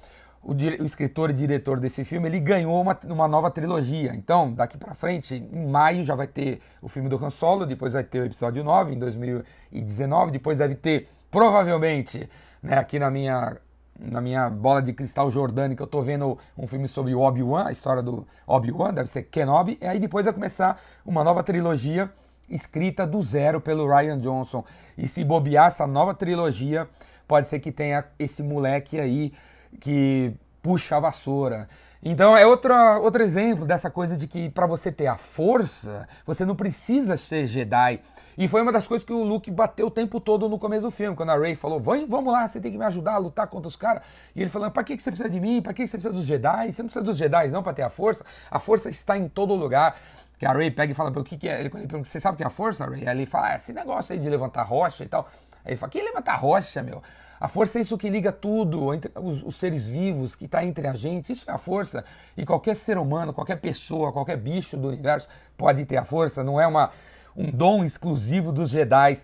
o, 0.49 0.83
o, 0.83 0.85
escritor 0.85 1.29
e 1.29 1.33
diretor 1.33 1.79
desse 1.79 2.03
filme, 2.03 2.27
ele 2.27 2.39
ganhou 2.39 2.81
uma, 2.81 2.97
uma 3.05 3.27
nova 3.27 3.51
trilogia. 3.51 4.15
Então, 4.15 4.51
daqui 4.53 4.77
para 4.77 4.93
frente, 4.93 5.35
em 5.35 5.67
maio 5.67 6.03
já 6.03 6.15
vai 6.15 6.27
ter 6.27 6.59
o 6.81 6.87
filme 6.87 7.07
do 7.07 7.23
Han 7.23 7.29
Solo, 7.29 7.65
depois 7.65 7.93
vai 7.93 8.03
ter 8.03 8.21
o 8.21 8.25
episódio 8.25 8.63
9 8.63 8.93
em 8.93 8.99
2019, 8.99 10.31
depois 10.31 10.57
deve 10.57 10.75
ter, 10.75 11.07
provavelmente, 11.29 12.29
né, 12.61 12.77
aqui 12.77 12.97
na 12.97 13.11
minha 13.11 13.57
na 14.01 14.21
minha 14.21 14.49
bola 14.49 14.81
de 14.81 14.93
cristal 14.93 15.29
jordânica, 15.29 15.83
eu 15.83 15.87
tô 15.87 16.01
vendo 16.01 16.37
um 16.57 16.65
filme 16.65 16.87
sobre 16.87 17.13
o 17.13 17.19
Obi-Wan, 17.19 17.65
a 17.67 17.71
história 17.73 18.01
do 18.01 18.25
Obi-Wan, 18.47 18.93
deve 18.93 19.09
ser 19.09 19.23
Kenobi, 19.23 19.77
e 19.81 19.85
aí 19.85 19.99
depois 19.99 20.23
vai 20.23 20.33
começar 20.33 20.79
uma 21.05 21.21
nova 21.21 21.43
trilogia 21.43 22.09
escrita 22.49 23.05
do 23.05 23.21
zero 23.21 23.59
pelo 23.59 23.85
Ryan 23.85 24.17
Johnson. 24.17 24.63
E 24.97 25.05
se 25.05 25.21
bobear 25.23 25.67
essa 25.67 25.85
nova 25.85 26.13
trilogia, 26.13 26.87
pode 27.27 27.49
ser 27.49 27.59
que 27.59 27.71
tenha 27.71 28.05
esse 28.17 28.41
moleque 28.41 28.99
aí 28.99 29.33
que 29.79 30.33
puxa 30.61 30.97
a 30.97 30.99
vassoura. 30.99 31.67
Então 32.01 32.35
é 32.35 32.45
outra, 32.45 32.97
outro 32.99 33.21
exemplo 33.21 33.65
dessa 33.65 33.89
coisa 33.89 34.15
de 34.15 34.25
que 34.25 34.49
para 34.49 34.65
você 34.65 34.89
ter 34.91 35.07
a 35.07 35.17
força, 35.17 36.07
você 36.25 36.45
não 36.45 36.55
precisa 36.55 37.17
ser 37.17 37.45
Jedi. 37.45 37.99
E 38.37 38.47
foi 38.47 38.61
uma 38.61 38.71
das 38.71 38.87
coisas 38.87 39.05
que 39.05 39.11
o 39.11 39.21
Luke 39.21 39.51
bateu 39.51 39.87
o 39.87 39.91
tempo 39.91 40.17
todo 40.21 40.47
no 40.47 40.57
começo 40.57 40.83
do 40.83 40.91
filme, 40.91 41.13
quando 41.13 41.31
a 41.31 41.37
Rey 41.37 41.55
falou: 41.55 41.77
vamos 41.81 42.31
lá, 42.31 42.47
você 42.47 42.61
tem 42.61 42.71
que 42.71 42.77
me 42.77 42.85
ajudar 42.85 43.15
a 43.15 43.17
lutar 43.17 43.47
contra 43.47 43.67
os 43.67 43.75
caras. 43.75 44.01
E 44.33 44.39
ele 44.39 44.49
falando: 44.49 44.71
pra 44.71 44.81
que 44.81 44.97
você 44.97 45.11
precisa 45.11 45.29
de 45.29 45.41
mim? 45.41 45.61
Pra 45.61 45.73
que 45.73 45.85
você 45.85 45.97
precisa 45.97 46.13
dos 46.13 46.25
Jedi? 46.25 46.71
Você 46.71 46.81
não 46.81 46.87
precisa 46.87 47.03
dos 47.03 47.17
Jedi 47.17 47.49
não 47.49 47.61
para 47.61 47.73
ter 47.73 47.81
a 47.81 47.89
força. 47.89 48.23
A 48.49 48.57
força 48.57 48.89
está 48.89 49.17
em 49.17 49.27
todo 49.27 49.53
lugar. 49.53 49.97
Que 50.37 50.45
a 50.45 50.53
Rey 50.53 50.71
pega 50.71 50.93
e 50.93 50.95
fala: 50.95 51.09
o 51.09 51.21
que, 51.21 51.35
que 51.35 51.49
é? 51.49 51.59
Ele 51.59 51.69
pergunta: 51.69 52.05
você 52.05 52.17
sabe 52.17 52.35
o 52.35 52.37
que 52.37 52.43
é 52.43 52.47
a 52.47 52.49
força, 52.49 52.85
Rey? 52.89 53.05
Aí 53.05 53.17
ele 53.17 53.25
fala: 53.25 53.47
ah, 53.49 53.55
esse 53.55 53.73
negócio 53.73 54.13
aí 54.13 54.19
de 54.19 54.29
levantar 54.29 54.63
rocha 54.63 55.03
e 55.03 55.09
tal. 55.09 55.27
Aí 55.65 55.71
ele 55.73 55.75
fala: 55.75 55.91
que 55.91 56.01
levantar 56.01 56.37
rocha, 56.37 56.81
meu? 56.81 57.03
A 57.39 57.47
força 57.47 57.79
é 57.79 57.81
isso 57.81 57.97
que 57.97 58.09
liga 58.09 58.31
tudo, 58.31 58.93
entre 58.93 59.11
os, 59.15 59.41
os 59.43 59.55
seres 59.55 59.87
vivos, 59.87 60.35
que 60.35 60.45
está 60.45 60.63
entre 60.65 60.85
a 60.87 60.93
gente. 60.93 61.31
Isso 61.31 61.49
é 61.49 61.53
a 61.53 61.57
força. 61.57 62.03
E 62.35 62.45
qualquer 62.45 62.75
ser 62.75 62.97
humano, 62.97 63.33
qualquer 63.33 63.55
pessoa, 63.57 64.11
qualquer 64.11 64.37
bicho 64.37 64.75
do 64.75 64.89
universo 64.89 65.27
pode 65.57 65.85
ter 65.85 65.97
a 65.97 66.03
força. 66.03 66.43
Não 66.43 66.59
é 66.59 66.67
uma, 66.67 66.89
um 67.35 67.49
dom 67.49 67.83
exclusivo 67.83 68.51
dos 68.51 68.69
Jedi. 68.69 69.19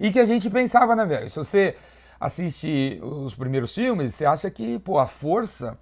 E 0.00 0.10
que 0.10 0.18
a 0.18 0.24
gente 0.24 0.48
pensava, 0.48 0.96
né, 0.96 1.04
velho? 1.04 1.28
Se 1.28 1.36
você 1.36 1.76
assiste 2.18 2.98
os 3.02 3.34
primeiros 3.34 3.74
filmes, 3.74 4.14
você 4.14 4.24
acha 4.24 4.50
que, 4.50 4.78
pô, 4.78 4.98
a 4.98 5.06
força 5.06 5.78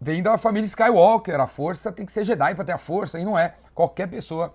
vem 0.00 0.20
da 0.20 0.36
família 0.36 0.66
Skywalker. 0.66 1.38
A 1.38 1.46
força 1.46 1.92
tem 1.92 2.04
que 2.04 2.12
ser 2.12 2.24
Jedi 2.24 2.56
para 2.56 2.64
ter 2.64 2.72
a 2.72 2.78
força. 2.78 3.20
E 3.20 3.24
não 3.24 3.38
é. 3.38 3.54
Qualquer 3.72 4.08
pessoa 4.08 4.52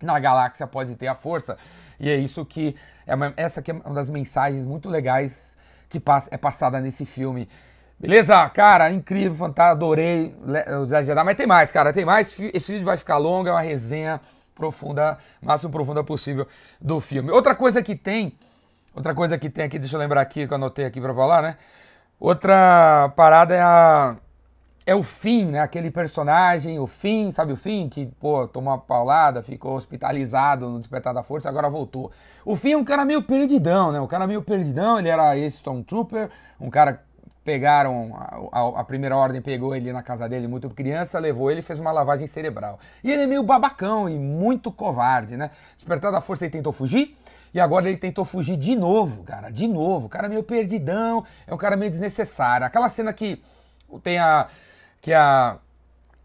na 0.00 0.16
galáxia 0.20 0.66
pode 0.66 0.94
ter 0.94 1.08
a 1.08 1.16
força. 1.16 1.56
E 1.98 2.08
é 2.08 2.16
isso 2.16 2.44
que. 2.46 2.76
É 3.04 3.14
uma, 3.14 3.32
essa 3.36 3.60
que 3.60 3.70
é 3.70 3.74
uma 3.74 3.94
das 3.94 4.10
mensagens 4.10 4.64
muito 4.64 4.88
legais 4.88 5.47
que 5.88 6.02
é 6.30 6.36
passada 6.36 6.80
nesse 6.80 7.04
filme. 7.04 7.48
Beleza? 7.98 8.48
Cara, 8.50 8.90
incrível, 8.90 9.34
fantástico, 9.34 9.76
adorei 9.76 10.34
os 10.80 10.88
Jedi, 10.88 11.24
mas 11.24 11.36
tem 11.36 11.46
mais, 11.46 11.72
cara, 11.72 11.92
tem 11.92 12.04
mais. 12.04 12.38
Esse 12.54 12.72
vídeo 12.72 12.84
vai 12.84 12.96
ficar 12.96 13.16
longo, 13.16 13.48
é 13.48 13.52
uma 13.52 13.60
resenha 13.60 14.20
profunda, 14.54 15.18
máximo 15.42 15.72
profunda 15.72 16.04
possível 16.04 16.46
do 16.80 17.00
filme. 17.00 17.30
Outra 17.30 17.54
coisa 17.54 17.82
que 17.82 17.96
tem, 17.96 18.32
outra 18.94 19.14
coisa 19.14 19.36
que 19.36 19.50
tem 19.50 19.64
aqui, 19.64 19.78
deixa 19.78 19.96
eu 19.96 20.00
lembrar 20.00 20.20
aqui, 20.20 20.46
que 20.46 20.52
eu 20.52 20.56
anotei 20.56 20.84
aqui 20.84 21.00
pra 21.00 21.14
falar, 21.14 21.42
né? 21.42 21.56
Outra 22.20 23.12
parada 23.16 23.54
é 23.54 23.60
a 23.60 24.16
é 24.88 24.94
o 24.94 25.02
fim, 25.02 25.44
né? 25.44 25.60
Aquele 25.60 25.90
personagem, 25.90 26.78
o 26.78 26.86
fim, 26.86 27.30
sabe 27.30 27.52
o 27.52 27.56
fim? 27.58 27.90
Que, 27.90 28.06
pô, 28.18 28.48
tomou 28.48 28.72
uma 28.72 28.78
paulada, 28.78 29.42
ficou 29.42 29.76
hospitalizado 29.76 30.66
no 30.66 30.78
Despertar 30.78 31.12
da 31.12 31.22
Força, 31.22 31.46
agora 31.46 31.68
voltou. 31.68 32.10
O 32.42 32.56
fim 32.56 32.72
é 32.72 32.76
um 32.76 32.84
cara 32.84 33.04
meio 33.04 33.22
perdidão, 33.22 33.92
né? 33.92 34.00
O 34.00 34.06
cara 34.06 34.26
meio 34.26 34.40
perdidão, 34.40 34.98
ele 34.98 35.10
era 35.10 35.36
esse 35.36 35.58
Stormtrooper, 35.58 36.30
um 36.58 36.70
cara 36.70 37.02
pegaram, 37.44 38.16
a, 38.16 38.60
a, 38.60 38.80
a, 38.80 38.84
primeira 38.84 39.14
ordem 39.14 39.42
pegou 39.42 39.76
ele 39.76 39.92
na 39.92 40.02
casa 40.02 40.26
dele 40.26 40.48
muito 40.48 40.70
criança, 40.70 41.18
levou 41.18 41.50
ele 41.50 41.60
e 41.60 41.62
fez 41.62 41.78
uma 41.78 41.92
lavagem 41.92 42.26
cerebral. 42.26 42.78
E 43.04 43.12
ele 43.12 43.24
é 43.24 43.26
meio 43.26 43.42
babacão 43.42 44.08
e 44.08 44.18
muito 44.18 44.72
covarde, 44.72 45.36
né? 45.36 45.50
Despertar 45.76 46.10
da 46.10 46.22
Força 46.22 46.46
ele 46.46 46.52
tentou 46.52 46.72
fugir, 46.72 47.14
e 47.52 47.60
agora 47.60 47.86
ele 47.86 47.98
tentou 47.98 48.24
fugir 48.24 48.56
de 48.56 48.74
novo, 48.74 49.22
cara, 49.22 49.50
de 49.50 49.68
novo. 49.68 50.06
O 50.06 50.08
cara 50.08 50.30
meio 50.30 50.42
perdidão, 50.42 51.22
é 51.46 51.52
um 51.52 51.58
cara 51.58 51.76
meio 51.76 51.90
desnecessário. 51.90 52.66
Aquela 52.66 52.88
cena 52.88 53.12
que 53.12 53.42
tem 54.02 54.18
a 54.18 54.46
que 55.08 55.14
a 55.14 55.58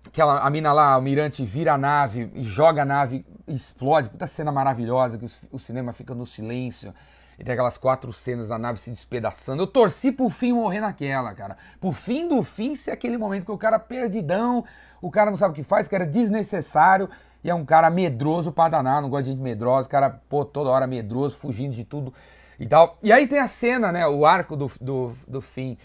aquela 0.06 0.40
a 0.40 0.50
mina 0.50 0.74
lá, 0.74 0.98
o 0.98 1.02
mirante 1.02 1.44
vira 1.46 1.74
a 1.74 1.78
nave 1.78 2.30
e 2.36 2.44
joga 2.44 2.82
a 2.82 2.86
nave, 2.86 3.26
explode. 3.48 4.10
Puta 4.10 4.28
cena 4.28 4.52
maravilhosa 4.52 5.18
que 5.18 5.26
o, 5.26 5.30
o, 5.54 5.60
cinema 5.60 5.94
fica 5.94 6.14
no 6.14 6.26
silêncio. 6.26 6.94
E 7.40 7.44
tem 7.44 7.54
aquelas 7.54 7.78
quatro 7.78 8.12
cenas 8.12 8.50
da 8.50 8.60
nave 8.60 8.78
se 8.78 8.92
despedaçando. 8.92 9.64
Eu 9.64 9.68
torci 9.68 10.12
pro 10.12 10.30
fim 10.30 10.52
morrer 10.52 10.82
naquela, 10.82 11.34
cara. 11.34 11.58
Pro 11.80 11.94
fim 11.94 12.28
do 12.28 12.44
fim 12.44 12.76
ser 12.76 12.92
aquele 12.92 13.18
momento 13.18 13.46
que 13.46 13.52
o 13.52 13.58
cara 13.58 13.80
perdidão, 13.80 14.64
o 15.02 15.10
cara 15.10 15.32
não 15.32 15.38
sabe 15.38 15.54
o 15.54 15.56
que 15.56 15.64
faz, 15.64 15.88
cara 15.88 16.04
é 16.04 16.08
desnecessário 16.08 17.10
e 17.44 17.50
é 17.50 17.56
um 17.56 17.66
cara 17.66 17.90
medroso 17.90 18.52
pra 18.52 18.70
danar, 18.70 19.02
não 19.02 19.10
gosta 19.10 19.24
de 19.24 19.32
gente 19.32 19.42
medrosa, 19.42 19.88
o 19.88 19.90
cara, 19.92 20.22
pô, 20.30 20.46
toda 20.46 20.70
hora 20.70 20.86
medroso, 20.86 21.38
fugindo 21.38 21.74
de 21.74 21.84
tudo 21.84 22.14
e 22.60 22.68
tal. 22.68 22.98
E 23.02 23.12
aí 23.12 23.26
tem 23.28 23.40
a 23.40 23.48
cena, 23.48 23.92
né, 23.92 24.06
o 24.06 24.26
arco 24.26 24.56
do, 24.56 24.72
do, 24.80 25.14
do 25.28 25.42
fim 25.42 25.78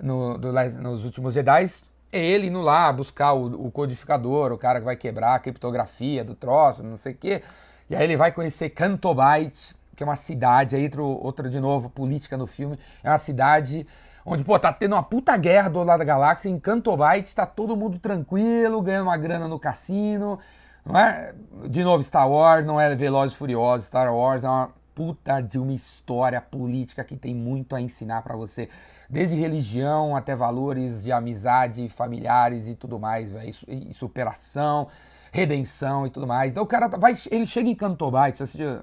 no, 0.00 0.38
do, 0.38 0.52
nos 0.80 1.04
últimos 1.04 1.34
Jedi, 1.34 1.68
é 2.14 2.24
ele 2.24 2.46
indo 2.46 2.60
lá 2.60 2.92
buscar 2.92 3.32
o, 3.32 3.66
o, 3.66 3.70
codificador, 3.70 4.52
o 4.52 4.58
cara 4.58 4.78
que 4.78 4.84
vai 4.84 4.94
quebrar 4.94 5.34
a 5.34 5.38
criptografia 5.38 6.24
do 6.24 6.34
troço, 6.34 6.82
não 6.82 6.96
sei 6.96 7.12
o 7.12 7.16
quê. 7.16 7.42
E 7.90 7.96
aí 7.96 8.04
ele 8.04 8.16
vai 8.16 8.30
conhecer 8.30 8.70
Cantobite, 8.70 9.74
que 9.96 10.02
é 10.02 10.06
uma 10.06 10.14
cidade, 10.14 10.76
aí 10.76 10.88
outra 10.96 11.50
de 11.50 11.58
novo, 11.58 11.90
política 11.90 12.36
no 12.36 12.46
filme, 12.46 12.78
é 13.02 13.10
uma 13.10 13.18
cidade 13.18 13.86
onde, 14.24 14.44
pô, 14.44 14.58
tá 14.58 14.72
tendo 14.72 14.94
uma 14.94 15.02
puta 15.02 15.36
guerra 15.36 15.68
do 15.68 15.82
lado 15.82 15.98
da 15.98 16.04
galáxia, 16.04 16.48
em 16.48 16.58
Cantobite 16.58 17.34
tá 17.34 17.44
todo 17.44 17.76
mundo 17.76 17.98
tranquilo, 17.98 18.80
ganhando 18.80 19.08
uma 19.08 19.16
grana 19.16 19.48
no 19.48 19.58
cassino, 19.58 20.38
não 20.86 20.98
é? 20.98 21.34
De 21.68 21.82
novo, 21.82 22.02
Star 22.02 22.30
Wars 22.30 22.64
não 22.64 22.80
é 22.80 22.94
Velozes 22.94 23.36
Furiosos, 23.36 23.86
Star 23.86 24.14
Wars 24.14 24.44
é 24.44 24.48
uma, 24.48 24.70
puta 24.94 25.40
de 25.40 25.58
uma 25.58 25.72
história 25.72 26.40
política 26.40 27.02
que 27.02 27.16
tem 27.16 27.34
muito 27.34 27.74
a 27.74 27.80
ensinar 27.80 28.22
para 28.22 28.36
você, 28.36 28.68
desde 29.14 29.36
religião 29.36 30.16
até 30.16 30.34
valores 30.34 31.04
de 31.04 31.12
amizade, 31.12 31.88
familiares 31.88 32.66
e 32.66 32.74
tudo 32.74 32.98
mais, 32.98 33.30
véio, 33.30 33.54
e, 33.68 33.90
e 33.90 33.94
superação, 33.94 34.88
redenção 35.30 36.04
e 36.04 36.10
tudo 36.10 36.26
mais. 36.26 36.50
Então 36.50 36.64
o 36.64 36.66
cara 36.66 36.88
tá, 36.88 36.96
vai, 36.96 37.16
ele 37.30 37.46
chega 37.46 37.70
em 37.70 37.76
Cantobite, 37.76 38.38
se 38.38 38.58
você, 38.58 38.80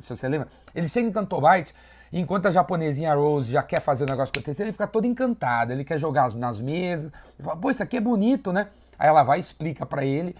se 0.00 0.08
você 0.08 0.28
lembra, 0.28 0.46
ele 0.72 0.88
chega 0.88 1.08
em 1.08 1.10
Cantobite, 1.10 1.74
enquanto 2.12 2.46
a 2.46 2.52
japonesinha 2.52 3.12
Rose 3.12 3.50
já 3.50 3.60
quer 3.60 3.80
fazer 3.80 4.04
o 4.04 4.06
negócio 4.06 4.30
acontecer, 4.32 4.62
ele 4.62 4.70
fica 4.70 4.86
todo 4.86 5.04
encantado, 5.04 5.72
ele 5.72 5.82
quer 5.82 5.98
jogar 5.98 6.32
nas 6.36 6.60
mesas, 6.60 7.10
fala, 7.40 7.56
pô, 7.56 7.68
isso 7.68 7.82
aqui 7.82 7.96
é 7.96 8.00
bonito, 8.00 8.52
né? 8.52 8.68
Aí 8.96 9.08
ela 9.08 9.24
vai 9.24 9.38
e 9.38 9.42
explica 9.42 9.84
para 9.84 10.04
ele 10.04 10.36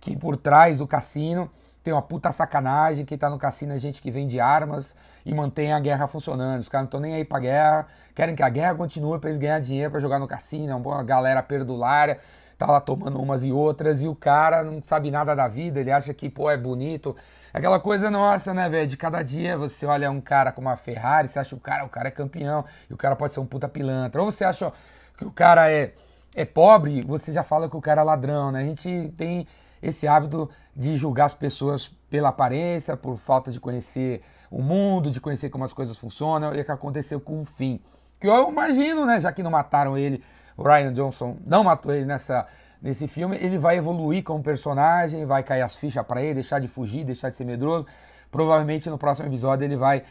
que 0.00 0.16
por 0.16 0.34
trás 0.34 0.78
do 0.78 0.86
cassino 0.86 1.50
tem 1.82 1.92
uma 1.92 2.02
puta 2.02 2.30
sacanagem, 2.32 3.04
quem 3.04 3.18
tá 3.18 3.28
no 3.28 3.38
cassino 3.38 3.72
é 3.72 3.78
gente 3.78 4.00
que 4.00 4.10
vende 4.10 4.38
armas 4.38 4.94
e 5.24 5.34
mantém 5.34 5.72
a 5.72 5.80
guerra 5.80 6.06
funcionando. 6.06 6.60
Os 6.60 6.68
caras 6.68 6.84
não 6.84 6.88
estão 6.88 7.00
nem 7.00 7.14
aí 7.14 7.24
pra 7.24 7.40
guerra, 7.40 7.86
querem 8.14 8.34
que 8.34 8.42
a 8.42 8.48
guerra 8.48 8.74
continue 8.74 9.18
pra 9.18 9.30
eles 9.30 9.38
ganharem 9.38 9.62
dinheiro 9.62 9.90
para 9.90 10.00
jogar 10.00 10.18
no 10.18 10.28
cassino, 10.28 10.72
é 10.72 10.74
uma 10.74 11.02
galera 11.02 11.42
perdulária 11.42 12.18
tá 12.64 12.72
lá 12.72 12.80
tomando 12.80 13.20
umas 13.20 13.42
e 13.44 13.52
outras, 13.52 14.02
e 14.02 14.08
o 14.08 14.14
cara 14.14 14.62
não 14.62 14.80
sabe 14.82 15.10
nada 15.10 15.34
da 15.34 15.48
vida, 15.48 15.80
ele 15.80 15.90
acha 15.90 16.14
que, 16.14 16.28
pô, 16.28 16.48
é 16.48 16.56
bonito. 16.56 17.16
Aquela 17.52 17.80
coisa 17.80 18.10
nossa, 18.10 18.54
né, 18.54 18.68
velho? 18.68 18.86
De 18.86 18.96
cada 18.96 19.22
dia 19.22 19.58
você 19.58 19.84
olha 19.84 20.10
um 20.10 20.20
cara 20.20 20.52
com 20.52 20.60
uma 20.60 20.76
Ferrari, 20.76 21.28
você 21.28 21.38
acha 21.38 21.50
que 21.50 21.56
o 21.56 21.60
cara, 21.60 21.84
o 21.84 21.88
cara 21.88 22.08
é 22.08 22.10
campeão, 22.10 22.64
e 22.88 22.94
o 22.94 22.96
cara 22.96 23.16
pode 23.16 23.34
ser 23.34 23.40
um 23.40 23.46
puta 23.46 23.68
pilantra. 23.68 24.22
Ou 24.22 24.30
você 24.30 24.44
acha 24.44 24.72
que 25.18 25.24
o 25.24 25.30
cara 25.30 25.70
é, 25.70 25.92
é 26.36 26.44
pobre, 26.44 27.02
você 27.02 27.32
já 27.32 27.42
fala 27.42 27.68
que 27.68 27.76
o 27.76 27.80
cara 27.80 28.00
é 28.00 28.04
ladrão, 28.04 28.52
né? 28.52 28.60
A 28.60 28.64
gente 28.64 29.12
tem 29.16 29.46
esse 29.82 30.06
hábito 30.06 30.48
de 30.74 30.96
julgar 30.96 31.26
as 31.26 31.34
pessoas 31.34 31.88
pela 32.08 32.28
aparência, 32.28 32.96
por 32.96 33.16
falta 33.16 33.50
de 33.50 33.58
conhecer 33.58 34.22
o 34.50 34.62
mundo, 34.62 35.10
de 35.10 35.20
conhecer 35.20 35.50
como 35.50 35.64
as 35.64 35.72
coisas 35.72 35.96
funcionam, 35.96 36.54
e 36.54 36.60
é 36.60 36.64
que 36.64 36.70
aconteceu 36.70 37.20
com 37.20 37.40
o 37.40 37.44
fim. 37.44 37.80
Que 38.20 38.28
eu 38.28 38.48
imagino, 38.48 39.04
né, 39.04 39.20
já 39.20 39.32
que 39.32 39.42
não 39.42 39.50
mataram 39.50 39.98
ele 39.98 40.22
o 40.56 40.62
Ryan 40.62 40.92
Johnson 40.92 41.36
não 41.44 41.64
matou 41.64 41.94
ele 41.94 42.04
nessa, 42.04 42.46
nesse 42.80 43.08
filme, 43.08 43.36
ele 43.40 43.58
vai 43.58 43.76
evoluir 43.76 44.22
como 44.22 44.42
personagem, 44.42 45.24
vai 45.24 45.42
cair 45.42 45.62
as 45.62 45.76
fichas 45.76 46.04
para 46.06 46.22
ele, 46.22 46.34
deixar 46.34 46.58
de 46.58 46.68
fugir, 46.68 47.04
deixar 47.04 47.30
de 47.30 47.36
ser 47.36 47.44
medroso. 47.44 47.86
Provavelmente 48.30 48.88
no 48.88 48.98
próximo 48.98 49.28
episódio 49.28 49.64
ele 49.64 49.76
vai, 49.76 50.02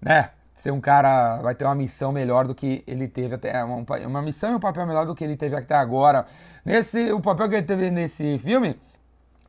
né, 0.00 0.30
ser 0.54 0.70
um 0.70 0.80
cara, 0.80 1.40
vai 1.42 1.54
ter 1.54 1.64
uma 1.64 1.74
missão 1.74 2.12
melhor 2.12 2.46
do 2.46 2.54
que 2.54 2.84
ele 2.86 3.08
teve 3.08 3.34
até 3.34 3.62
uma, 3.64 3.84
uma 4.06 4.22
missão 4.22 4.52
e 4.52 4.54
um 4.54 4.60
papel 4.60 4.86
melhor 4.86 5.06
do 5.06 5.14
que 5.14 5.24
ele 5.24 5.36
teve 5.36 5.56
até 5.56 5.74
agora. 5.74 6.26
Nesse, 6.64 7.12
o 7.12 7.20
papel 7.20 7.48
que 7.48 7.54
ele 7.56 7.66
teve 7.66 7.90
nesse 7.90 8.38
filme 8.38 8.78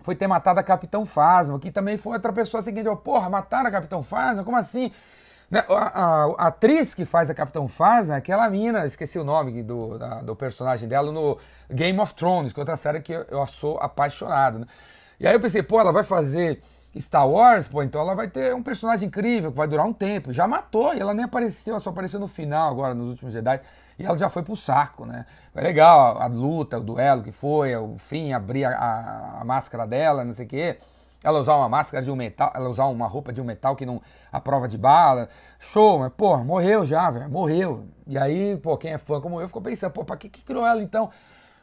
foi 0.06 0.16
ter 0.16 0.28
matado 0.28 0.60
a 0.60 0.64
Capitão 0.64 1.04
Fasma, 1.04 1.60
que 1.60 1.72
também 1.72 1.98
foi 1.98 2.14
outra 2.14 2.32
pessoa 2.32 2.62
seguinte, 2.62 2.88
assim, 2.88 2.98
porra, 2.98 3.28
mataram 3.28 3.68
a 3.68 3.72
Capitão 3.72 4.04
Fasma, 4.04 4.44
como 4.44 4.56
assim? 4.56 4.92
Né, 5.50 5.64
a, 5.68 5.74
a, 5.74 6.26
a, 6.26 6.48
atriz 6.48 6.94
que 6.94 7.06
faz 7.06 7.30
a 7.30 7.34
Capitão 7.34 7.68
Phasma 7.68 8.16
é 8.16 8.18
aquela 8.18 8.48
mina, 8.50 8.86
esqueci 8.86 9.18
o 9.18 9.24
nome 9.24 9.64
do, 9.64 9.98
da, 9.98 10.22
do 10.22 10.36
personagem 10.36 10.88
dela 10.88 11.12
no 11.12 11.38
Game 11.70 12.00
of 12.00 12.14
Thrones, 12.14 12.54
que 12.54 12.60
é 12.60 12.62
outra 12.62 12.78
série 12.78 13.02
que 13.02 13.14
eu, 13.14 13.26
eu 13.30 13.46
sou 13.48 13.78
apaixonado. 13.80 14.60
Né? 14.60 14.66
E 15.20 15.28
aí 15.28 15.34
eu 15.34 15.40
pensei, 15.40 15.64
pô, 15.64 15.80
ela 15.80 15.92
vai 15.92 16.04
fazer 16.04 16.62
Star 17.00 17.28
Wars, 17.28 17.68
pô, 17.68 17.84
então 17.84 18.02
ela 18.02 18.16
vai 18.16 18.28
ter 18.28 18.54
um 18.54 18.64
personagem 18.64 19.08
incrível 19.08 19.52
que 19.52 19.58
vai 19.58 19.68
durar 19.68 19.86
um 19.86 19.94
tempo. 19.94 20.32
Já 20.32 20.48
matou 20.48 20.94
e 20.94 21.00
ela 21.00 21.14
nem 21.14 21.26
apareceu, 21.26 21.74
ela 21.74 21.82
só 21.82 21.90
apareceu 21.90 22.20
no 22.20 22.28
final 22.28 22.72
agora, 22.72 22.94
nos 22.94 23.10
últimos 23.10 23.34
Jedi. 23.34 23.60
E 24.00 24.06
ela 24.06 24.18
já 24.18 24.30
foi 24.30 24.44
pro 24.44 24.56
saco, 24.56 25.06
né? 25.06 25.26
Foi 25.54 25.62
legal 25.62 26.18
a, 26.18 26.26
a 26.26 26.28
luta, 26.28 26.78
o 26.78 26.84
duelo 26.84 27.24
que 27.24 27.32
foi, 27.32 27.76
o 27.76 27.98
fim, 27.98 28.34
abrir 28.34 28.66
a, 28.66 29.40
a 29.42 29.46
máscara 29.46 29.86
dela, 29.86 30.24
não 30.24 30.34
sei 30.34 30.46
o 30.46 30.50
quê 30.50 30.78
ela 31.26 31.40
usar 31.40 31.56
uma 31.56 31.68
máscara 31.68 32.04
de 32.04 32.12
um 32.12 32.16
metal, 32.16 32.52
ela 32.54 32.70
usar 32.70 32.86
uma 32.86 33.08
roupa 33.08 33.34
de 33.34 33.42
um 33.42 33.44
metal 33.44 33.76
que 33.76 33.84
não 33.84 34.00
a 34.32 34.40
prova 34.40 34.68
de 34.68 34.78
bala. 34.78 35.28
Show, 35.58 35.98
mas 35.98 36.12
pô, 36.16 36.38
morreu 36.38 36.86
já, 36.86 37.10
velho, 37.10 37.30
morreu. 37.30 37.86
E 38.06 38.16
aí, 38.16 38.56
pô, 38.58 38.78
quem 38.78 38.92
é 38.92 38.98
fã 39.00 39.20
como 39.20 39.42
eu 39.42 39.48
ficou 39.48 39.62
pensando, 39.62 39.92
pô, 39.92 40.06
pra 40.06 40.16
que, 40.18 40.30
que 40.30 40.44
criou 40.44 40.66
ela 40.66 40.84
então? 40.84 41.10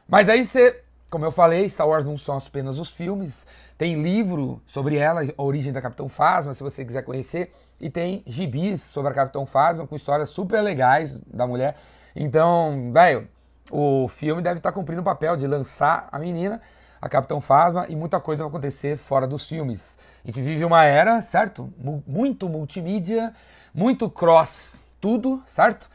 Mas 0.08 0.28
aí 0.28 0.44
você, 0.44 0.82
como 1.08 1.24
eu 1.24 1.30
falei, 1.30 1.68
Star 1.70 1.86
Wars 1.86 2.04
não 2.04 2.18
são 2.18 2.36
apenas 2.36 2.80
os 2.80 2.90
filmes, 2.90 3.46
tem 3.76 4.00
livro 4.00 4.62
sobre 4.66 4.96
ela, 4.96 5.22
a 5.22 5.42
origem 5.42 5.72
da 5.72 5.80
Capitão 5.80 6.08
Phasma, 6.08 6.54
se 6.54 6.62
você 6.62 6.84
quiser 6.84 7.02
conhecer, 7.02 7.52
e 7.80 7.90
tem 7.90 8.22
gibis 8.26 8.80
sobre 8.82 9.10
a 9.10 9.14
Capitão 9.14 9.44
Phasma 9.44 9.86
com 9.86 9.96
histórias 9.96 10.30
super 10.30 10.60
legais 10.60 11.18
da 11.26 11.46
mulher. 11.46 11.76
Então, 12.14 12.90
velho, 12.92 13.28
o 13.70 14.06
filme 14.08 14.42
deve 14.42 14.58
estar 14.58 14.72
cumprindo 14.72 15.00
o 15.00 15.04
papel 15.04 15.36
de 15.36 15.46
lançar 15.46 16.08
a 16.12 16.18
menina 16.18 16.60
a 17.02 17.08
Capitão 17.08 17.40
Phasma 17.40 17.84
e 17.88 17.96
muita 17.96 18.20
coisa 18.20 18.44
vai 18.44 18.48
acontecer 18.48 18.96
fora 18.96 19.26
dos 19.26 19.48
filmes. 19.48 19.98
A 20.22 20.28
gente 20.28 20.40
vive 20.40 20.64
uma 20.64 20.84
era, 20.84 21.20
certo? 21.20 21.74
Muito 22.06 22.48
multimídia, 22.48 23.34
muito 23.74 24.08
cross, 24.08 24.80
tudo, 25.00 25.42
certo? 25.44 25.90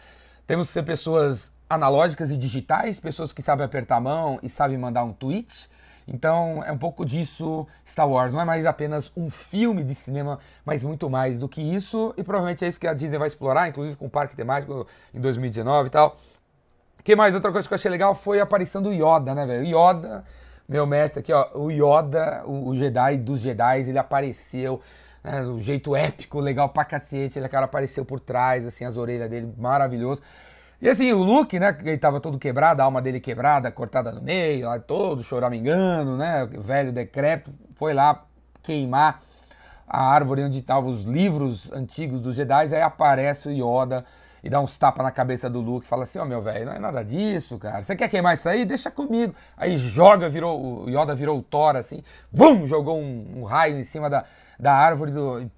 Temos 0.46 0.68
que 0.68 0.74
ser 0.74 0.84
pessoas 0.84 1.54
analógicas 1.70 2.30
e 2.30 2.36
digitais, 2.36 3.00
pessoas 3.00 3.32
que 3.32 3.42
sabem 3.42 3.66
apertar 3.66 3.96
a 3.96 4.02
mão 4.02 4.38
e 4.44 4.50
sabem 4.50 4.78
mandar 4.78 5.06
um 5.06 5.14
tweet. 5.14 5.70
Então 6.08 6.64
é 6.66 6.72
um 6.72 6.78
pouco 6.78 7.06
disso 7.06 7.68
Star 7.86 8.10
Wars. 8.10 8.32
Não 8.32 8.40
é 8.40 8.46
mais 8.46 8.66
apenas 8.66 9.12
um 9.16 9.30
filme 9.30 9.84
de 9.84 9.94
cinema, 9.94 10.40
mas 10.66 10.84
muito 10.84 11.10
mais 11.10 11.40
do 11.40 11.50
que 11.50 11.62
isso. 11.62 12.14
E 12.16 12.24
provavelmente 12.24 12.64
é 12.64 12.68
isso 12.68 12.80
que 12.80 12.88
a 12.88 12.94
Disney 12.94 13.18
vai 13.18 13.28
explorar, 13.28 13.68
inclusive 13.68 13.98
com 13.98 14.06
o 14.06 14.10
parque 14.10 14.36
temático 14.36 14.88
em 15.14 15.20
2019 15.20 15.88
e 15.88 15.92
tal. 15.92 16.18
Que 17.04 17.16
mais? 17.16 17.36
Outra 17.36 17.52
coisa 17.52 17.68
que 17.68 17.74
eu 17.74 17.76
achei 17.76 17.92
legal 17.92 18.16
foi 18.16 18.40
a 18.40 18.44
aparição 18.44 18.82
do 18.82 18.92
Yoda, 18.92 19.36
né, 19.36 19.46
velho? 19.46 19.66
Yoda 19.66 20.24
meu 20.68 20.86
mestre 20.86 21.22
aqui, 21.22 21.32
ó, 21.32 21.48
o 21.54 21.72
Yoda, 21.72 22.44
o, 22.46 22.70
o 22.70 22.76
Jedi 22.76 23.18
dos 23.18 23.40
Jedi, 23.40 23.88
ele 23.88 23.98
apareceu 23.98 24.82
né, 25.24 25.42
do 25.42 25.60
jeito 25.60 25.96
épico, 25.96 26.40
legal 26.40 26.68
pra 26.70 26.84
cacete. 26.84 27.40
Ele, 27.40 27.48
cara, 27.48 27.66
apareceu 27.66 28.04
por 28.04 28.20
trás, 28.20 28.66
assim, 28.66 28.84
as 28.84 28.98
orelhas 28.98 29.30
dele, 29.30 29.54
maravilhoso. 29.58 30.22
E 30.80 30.88
assim, 30.88 31.12
o 31.12 31.24
Luke, 31.24 31.60
né, 31.60 31.76
ele 31.82 31.98
tava 31.98 32.20
todo 32.20 32.38
quebrado, 32.38 32.82
a 32.82 32.86
alma 32.86 33.02
dele 33.02 33.20
quebrada, 33.20 33.72
cortada 33.72 34.12
no 34.12 34.22
meio, 34.22 34.68
lá 34.68 34.80
todo 34.80 35.24
choramingando, 35.24 36.16
né, 36.16 36.48
velho 36.52 36.92
decrépito, 36.92 37.52
foi 37.76 37.96
lá 37.96 38.24
queimar 38.62 39.24
a 39.88 40.08
árvore 40.08 40.44
onde 40.44 40.60
estavam 40.60 40.90
os 40.92 41.04
livros 41.04 41.72
antigos 41.72 42.22
dos 42.22 42.36
Jedi, 42.36 42.76
aí 42.76 42.82
aparece 42.82 43.48
o 43.48 43.52
Yoda 43.52 44.06
e 44.44 44.50
dá 44.50 44.60
uns 44.60 44.78
tapas 44.78 45.04
na 45.04 45.12
cabeça 45.12 45.50
do 45.50 45.60
Luke, 45.60 45.88
fala 45.88 46.04
assim, 46.04 46.20
ó 46.20 46.24
oh, 46.24 46.26
meu 46.26 46.42
velho, 46.44 46.68
não 46.68 46.74
é 46.74 46.80
nada 46.80 47.04
disso, 47.04 47.58
cara. 47.58 47.82
Você 47.82 47.96
quer 47.96 48.08
queimar 48.08 48.36
isso 48.36 48.48
aí? 48.48 48.64
Deixa 48.64 48.92
comigo. 48.92 49.34
Aí 49.58 49.78
joga, 49.78 50.30
virou, 50.30 50.84
o 50.86 50.90
Yoda 50.90 51.16
virou 51.16 51.40
o 51.40 51.42
Thor, 51.42 51.76
assim, 51.76 52.04
vum, 52.32 52.68
jogou 52.68 53.00
um, 53.00 53.40
um 53.40 53.44
raio 53.44 53.80
em 53.80 53.84
cima 53.84 54.10
da, 54.10 54.26
da 54.60 54.74
árvore, 54.74 55.12
do, 55.12 55.42
e, 55.42 55.52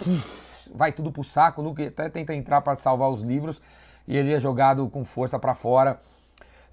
vai 0.74 0.92
tudo 0.92 1.12
pro 1.12 1.24
saco. 1.24 1.62
O 1.62 1.66
Luke 1.66 1.88
até 1.88 2.08
tenta 2.10 2.34
entrar 2.34 2.62
para 2.62 2.78
salvar 2.78 3.10
os 3.10 3.22
livros 3.22 3.62
e 4.10 4.18
ele 4.18 4.34
é 4.34 4.40
jogado 4.40 4.90
com 4.90 5.06
força 5.06 5.38
para 5.38 5.54
fora. 5.54 6.00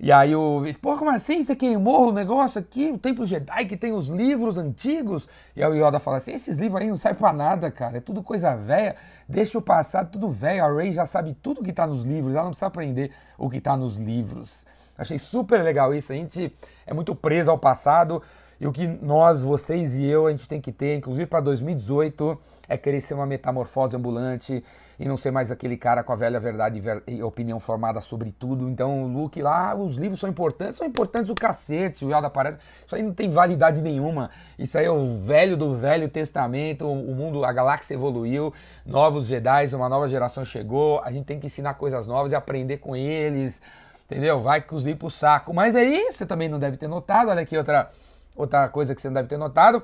E 0.01 0.11
aí 0.11 0.35
o. 0.35 0.62
Pô, 0.81 0.96
como 0.96 1.11
assim? 1.11 1.42
Você 1.42 1.55
queimou 1.55 2.09
o 2.09 2.12
negócio 2.12 2.59
aqui? 2.59 2.90
O 2.90 2.99
Templo 2.99 3.27
Jedi 3.27 3.66
que 3.66 3.77
tem 3.77 3.92
os 3.92 4.09
livros 4.09 4.57
antigos? 4.57 5.29
E 5.55 5.62
aí 5.62 5.70
o 5.70 5.75
Yoda 5.75 6.01
fala 6.01 6.16
assim: 6.16 6.33
esses 6.33 6.57
livros 6.57 6.81
aí 6.81 6.88
não 6.88 6.96
servem 6.96 7.18
pra 7.18 7.33
nada, 7.35 7.70
cara. 7.70 7.99
É 7.99 8.01
tudo 8.01 8.22
coisa 8.22 8.57
velha. 8.57 8.96
Deixa 9.29 9.59
o 9.59 9.62
passado 9.62 10.11
tudo 10.11 10.31
velho. 10.31 10.64
A 10.64 10.72
Rey 10.72 10.92
já 10.92 11.07
sabe 11.07 11.37
tudo 11.42 11.62
que 11.62 11.75
tá 11.75 11.87
nos 11.87 12.03
livros. 12.03 12.35
Ela 12.35 12.44
não 12.44 12.51
precisa 12.51 12.66
aprender 12.66 13.12
o 13.38 13.51
que 13.51 13.61
tá 13.61 13.77
nos 13.77 13.99
livros. 13.99 14.66
Achei 14.96 15.18
super 15.18 15.62
legal 15.62 15.94
isso. 15.94 16.12
A 16.12 16.16
gente 16.16 16.55
é 16.87 16.94
muito 16.94 17.14
preso 17.14 17.51
ao 17.51 17.59
passado. 17.59 18.22
E 18.59 18.66
o 18.66 18.72
que 18.72 18.87
nós, 18.87 19.42
vocês 19.42 19.94
e 19.94 20.07
eu, 20.07 20.27
a 20.27 20.31
gente 20.31 20.49
tem 20.49 20.61
que 20.61 20.72
ter, 20.72 20.96
inclusive 20.96 21.27
para 21.27 21.40
2018, 21.40 22.38
é 22.66 22.79
querer 22.79 23.03
ser 23.03 23.12
uma 23.12 23.27
metamorfose 23.27 23.94
ambulante 23.94 24.64
e 24.98 25.06
não 25.06 25.16
ser 25.16 25.30
mais 25.30 25.50
aquele 25.50 25.76
cara 25.76 26.02
com 26.02 26.12
a 26.12 26.16
velha 26.16 26.40
verdade 26.40 26.82
e 27.06 27.22
opinião 27.22 27.61
formada 27.61 28.00
sobre 28.00 28.32
tudo. 28.32 28.68
Então, 28.68 29.04
o 29.04 29.09
Luke 29.09 29.40
lá, 29.42 29.74
os 29.74 29.96
livros 29.96 30.18
são 30.20 30.28
importantes, 30.28 30.76
são 30.76 30.87
importantes 30.87 31.30
o 31.30 31.35
cacete, 31.35 32.04
o 32.04 32.09
Yoda 32.09 32.26
aparece. 32.26 32.59
Isso 32.85 32.94
aí 32.94 33.02
não 33.02 33.12
tem 33.12 33.28
validade 33.28 33.82
nenhuma. 33.82 34.30
Isso 34.59 34.78
aí 34.78 34.87
é 34.87 34.90
o 34.90 35.18
velho 35.18 35.56
do 35.56 35.76
Velho 35.76 36.09
Testamento, 36.09 36.90
o 36.90 37.14
mundo, 37.14 37.44
a 37.44 37.52
galáxia 37.52 37.94
evoluiu, 37.94 38.52
novos 38.85 39.26
Jedi, 39.26 39.74
uma 39.74 39.88
nova 39.88 40.09
geração 40.09 40.44
chegou, 40.44 41.00
a 41.02 41.11
gente 41.11 41.24
tem 41.24 41.38
que 41.38 41.46
ensinar 41.46 41.74
coisas 41.74 42.06
novas 42.06 42.32
e 42.32 42.35
aprender 42.35 42.78
com 42.78 42.96
eles. 42.96 43.61
Entendeu? 44.06 44.40
Vai 44.40 44.61
com 44.61 44.76
os 44.76 44.85
livros 44.85 45.00
pro 45.00 45.11
saco. 45.11 45.52
Mas 45.52 45.74
aí, 45.74 46.12
você 46.12 46.24
também 46.24 46.48
não 46.48 46.61
deve 46.61 46.76
ter 46.76 46.87
notado, 46.87 47.28
olha 47.28 47.42
aqui 47.42 47.59
outra 47.59 47.90
Outra 48.37 48.68
coisa 48.68 48.94
que 48.94 49.00
você 49.00 49.09
não 49.09 49.14
deve 49.14 49.28
ter 49.28 49.38
notado 49.38 49.82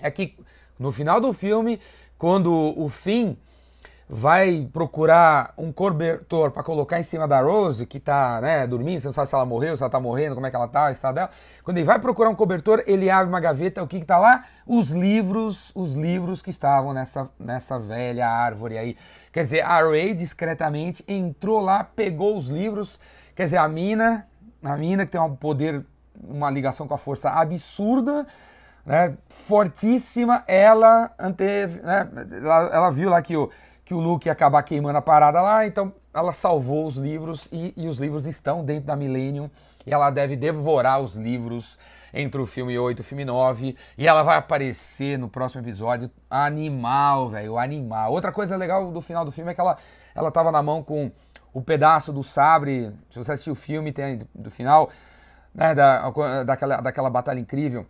é 0.00 0.10
que 0.10 0.38
no 0.78 0.92
final 0.92 1.20
do 1.20 1.32
filme, 1.32 1.80
quando 2.16 2.52
o 2.52 2.88
Finn 2.88 3.34
vai 4.08 4.68
procurar 4.72 5.54
um 5.56 5.72
cobertor 5.72 6.50
para 6.50 6.62
colocar 6.62 7.00
em 7.00 7.02
cima 7.02 7.26
da 7.26 7.40
Rose, 7.40 7.86
que 7.86 7.98
tá, 7.98 8.40
né, 8.40 8.66
dormindo, 8.66 9.00
você 9.00 9.08
não 9.08 9.14
sabe 9.14 9.28
se 9.28 9.34
ela 9.34 9.46
morreu, 9.46 9.76
se 9.76 9.82
ela 9.82 9.90
tá 9.90 9.98
morrendo, 9.98 10.34
como 10.34 10.46
é 10.46 10.50
que 10.50 10.56
ela 10.56 10.68
tá, 10.68 10.88
o 10.88 10.90
estado 10.90 11.14
dela. 11.14 11.30
Quando 11.62 11.78
ele 11.78 11.86
vai 11.86 11.98
procurar 11.98 12.28
um 12.28 12.34
cobertor, 12.34 12.82
ele 12.86 13.08
abre 13.08 13.28
uma 13.28 13.40
gaveta, 13.40 13.82
o 13.82 13.86
que 13.86 14.00
que 14.00 14.06
tá 14.06 14.18
lá? 14.18 14.44
Os 14.66 14.90
livros, 14.90 15.72
os 15.74 15.94
livros 15.94 16.42
que 16.42 16.50
estavam 16.50 16.92
nessa, 16.92 17.28
nessa 17.38 17.78
velha 17.78 18.28
árvore 18.28 18.76
aí. 18.76 18.96
Quer 19.32 19.44
dizer, 19.44 19.62
a 19.62 19.80
Ray 19.80 20.14
discretamente 20.14 21.04
entrou 21.08 21.60
lá, 21.60 21.82
pegou 21.82 22.36
os 22.36 22.48
livros, 22.48 23.00
quer 23.34 23.44
dizer, 23.44 23.56
a 23.56 23.68
mina, 23.68 24.26
a 24.62 24.76
mina 24.76 25.06
que 25.06 25.12
tem 25.12 25.20
um 25.20 25.34
poder 25.34 25.84
uma 26.22 26.50
ligação 26.50 26.86
com 26.86 26.94
a 26.94 26.98
força 26.98 27.30
absurda, 27.30 28.26
né, 28.84 29.16
fortíssima, 29.28 30.44
ela 30.46 31.10
anteve, 31.18 31.80
né, 31.80 32.08
ela, 32.32 32.70
ela, 32.72 32.90
viu 32.90 33.10
lá 33.10 33.20
que 33.22 33.36
o, 33.36 33.50
que 33.84 33.94
o 33.94 34.00
Luke 34.00 34.28
ia 34.28 34.32
acabar 34.32 34.62
queimando 34.62 34.98
a 34.98 35.02
parada 35.02 35.40
lá, 35.42 35.66
então 35.66 35.92
ela 36.12 36.32
salvou 36.32 36.86
os 36.86 36.96
livros 36.96 37.48
e, 37.52 37.74
e 37.76 37.86
os 37.86 37.98
livros 37.98 38.26
estão 38.26 38.64
dentro 38.64 38.86
da 38.86 38.96
Millennium 38.96 39.50
e 39.86 39.92
ela 39.92 40.10
deve 40.10 40.36
devorar 40.36 41.00
os 41.00 41.14
livros 41.14 41.78
entre 42.12 42.40
o 42.40 42.46
filme 42.46 42.78
8 42.78 42.98
e 42.98 43.02
o 43.02 43.04
filme 43.04 43.24
9. 43.24 43.76
E 43.98 44.06
ela 44.06 44.22
vai 44.22 44.38
aparecer 44.38 45.18
no 45.18 45.28
próximo 45.28 45.60
episódio. 45.60 46.10
Animal, 46.30 47.28
velho, 47.28 47.58
animal. 47.58 48.12
Outra 48.12 48.32
coisa 48.32 48.56
legal 48.56 48.90
do 48.90 49.00
final 49.00 49.24
do 49.24 49.32
filme 49.32 49.50
é 49.50 49.54
que 49.54 49.60
ela, 49.60 49.76
ela 50.14 50.30
tava 50.30 50.50
na 50.50 50.62
mão 50.62 50.82
com 50.82 51.10
o 51.52 51.60
pedaço 51.60 52.12
do 52.12 52.22
sabre. 52.22 52.92
Se 53.10 53.18
você 53.18 53.32
assistiu 53.32 53.52
o 53.52 53.56
filme, 53.56 53.92
tem 53.92 54.22
do 54.34 54.50
final, 54.50 54.88
né, 55.54 55.74
da, 55.74 56.10
daquela, 56.44 56.76
daquela 56.80 57.10
batalha 57.10 57.38
incrível 57.38 57.86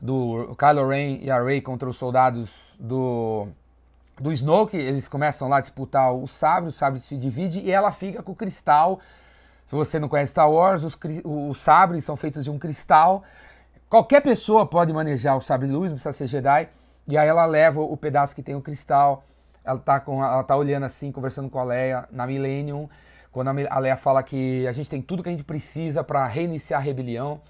do 0.00 0.54
Kylo 0.56 0.88
Ren 0.88 1.18
e 1.20 1.30
a 1.30 1.42
Rey 1.42 1.60
contra 1.60 1.88
os 1.88 1.96
soldados 1.96 2.50
do 2.78 3.48
do 4.20 4.32
Snoke, 4.32 4.76
eles 4.76 5.08
começam 5.08 5.48
lá 5.48 5.58
a 5.58 5.60
disputar 5.60 6.12
o 6.14 6.26
sabre, 6.26 6.68
o 6.68 6.72
sabre 6.72 7.00
se 7.00 7.16
divide 7.16 7.60
e 7.60 7.70
ela 7.70 7.90
fica 7.90 8.22
com 8.22 8.32
o 8.32 8.34
cristal. 8.34 9.00
Se 9.66 9.74
você 9.74 9.98
não 9.98 10.08
conhece 10.08 10.30
Star 10.30 10.50
Wars, 10.50 10.84
os, 10.84 10.96
os 11.24 11.58
sabres 11.60 12.04
são 12.04 12.16
feitos 12.16 12.44
de 12.44 12.50
um 12.50 12.58
cristal. 12.58 13.24
Qualquer 13.88 14.20
pessoa 14.20 14.66
pode 14.66 14.92
manejar 14.92 15.36
o 15.36 15.40
sabre 15.40 15.66
de 15.66 15.72
luz, 15.72 15.90
não 15.90 15.96
precisa 15.96 16.12
ser 16.12 16.26
Jedi. 16.26 16.68
E 17.06 17.18
aí 17.18 17.28
ela 17.28 17.44
leva 17.44 17.80
o 17.80 17.96
pedaço 17.96 18.34
que 18.34 18.42
tem 18.42 18.54
o 18.54 18.60
cristal. 18.60 19.24
Ela 19.64 19.78
tá, 19.78 19.98
com, 19.98 20.24
ela 20.24 20.42
tá 20.42 20.56
olhando 20.56 20.84
assim, 20.84 21.10
conversando 21.10 21.50
com 21.50 21.58
a 21.58 21.64
Leia 21.64 22.08
na 22.10 22.26
Millennium. 22.26 22.88
Quando 23.32 23.48
a 23.48 23.78
Leia 23.78 23.96
fala 23.96 24.22
que 24.22 24.66
a 24.66 24.72
gente 24.72 24.88
tem 24.88 25.02
tudo 25.02 25.22
que 25.22 25.28
a 25.28 25.32
gente 25.32 25.44
precisa 25.44 26.04
para 26.04 26.24
reiniciar 26.26 26.80
a 26.80 26.82
rebelião. 26.82 27.40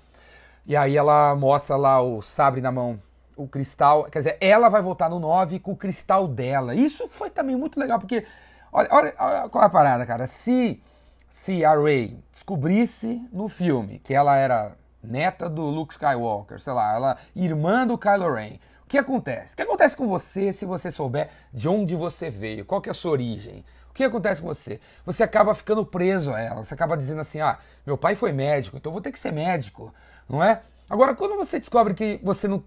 E 0.67 0.75
aí 0.77 0.97
ela 0.97 1.35
mostra 1.35 1.77
lá 1.77 2.01
o 2.01 2.23
sabre 2.23 2.61
na 2.61 2.73
mão 2.73 2.99
o 3.37 3.47
cristal. 3.47 4.05
Quer 4.05 4.19
dizer, 4.19 4.39
ela 4.41 4.69
vai 4.69 4.83
voltar 4.83 5.09
no 5.09 5.19
9 5.19 5.59
com 5.61 5.73
o 5.73 5.77
cristal 5.77 6.27
dela. 6.27 6.75
Isso 6.75 7.09
foi 7.09 7.31
também 7.31 7.57
muito 7.57 7.79
legal, 7.79 7.99
porque. 7.99 8.25
Olha, 8.73 8.89
olha, 8.91 9.15
olha 9.19 9.49
qual 9.49 9.63
é 9.63 9.67
a 9.67 9.71
parada, 9.71 10.05
cara. 10.05 10.27
Se, 10.27 10.83
se 11.31 11.65
a 11.65 11.75
Rey 11.77 12.19
descobrisse 12.33 13.27
no 13.33 13.49
filme 13.49 14.01
que 14.01 14.13
ela 14.13 14.37
era 14.37 14.77
neta 15.05 15.49
do 15.49 15.63
Luke 15.63 15.93
Skywalker, 15.93 16.59
sei 16.59 16.73
lá, 16.73 16.95
ela 16.95 17.17
irmã 17.37 17.87
do 17.87 17.97
Kylo 17.97 18.33
Ren. 18.33 18.59
O 18.85 18.87
que 18.89 18.99
acontece? 18.99 19.55
O 19.55 19.57
que 19.57 19.63
acontece 19.63 19.97
com 19.97 20.07
você 20.07 20.53
se 20.53 20.65
você 20.65 20.91
souber 20.91 21.31
de 21.53 21.69
onde 21.69 21.95
você 21.95 22.31
veio? 22.31 22.65
Qual 22.65 22.81
que 22.81 22.89
é 22.89 22.93
a 22.93 22.95
sua 22.95 23.13
origem? 23.13 23.65
O 23.91 23.95
que 23.95 24.05
acontece 24.05 24.41
com 24.41 24.49
você? 24.49 24.81
Você 25.07 25.23
acaba 25.23 25.55
ficando 25.55 25.87
preso 25.87 26.33
a 26.33 26.41
ela. 26.41 26.65
Você 26.65 26.75
acaba 26.75 26.97
dizendo 26.97 27.21
assim: 27.21 27.41
ah, 27.41 27.59
meu 27.87 27.97
pai 27.97 28.15
foi 28.15 28.33
médico, 28.33 28.77
então 28.77 28.93
vou 28.93 29.01
ter 29.01 29.13
que 29.13 29.19
ser 29.19 29.33
médico, 29.33 29.93
não 30.29 30.43
é? 30.43 30.63
Agora, 30.89 31.15
quando 31.15 31.37
você 31.37 31.59
descobre 31.59 31.95
que 31.95 32.21
você 32.23 32.47
não, 32.47 32.63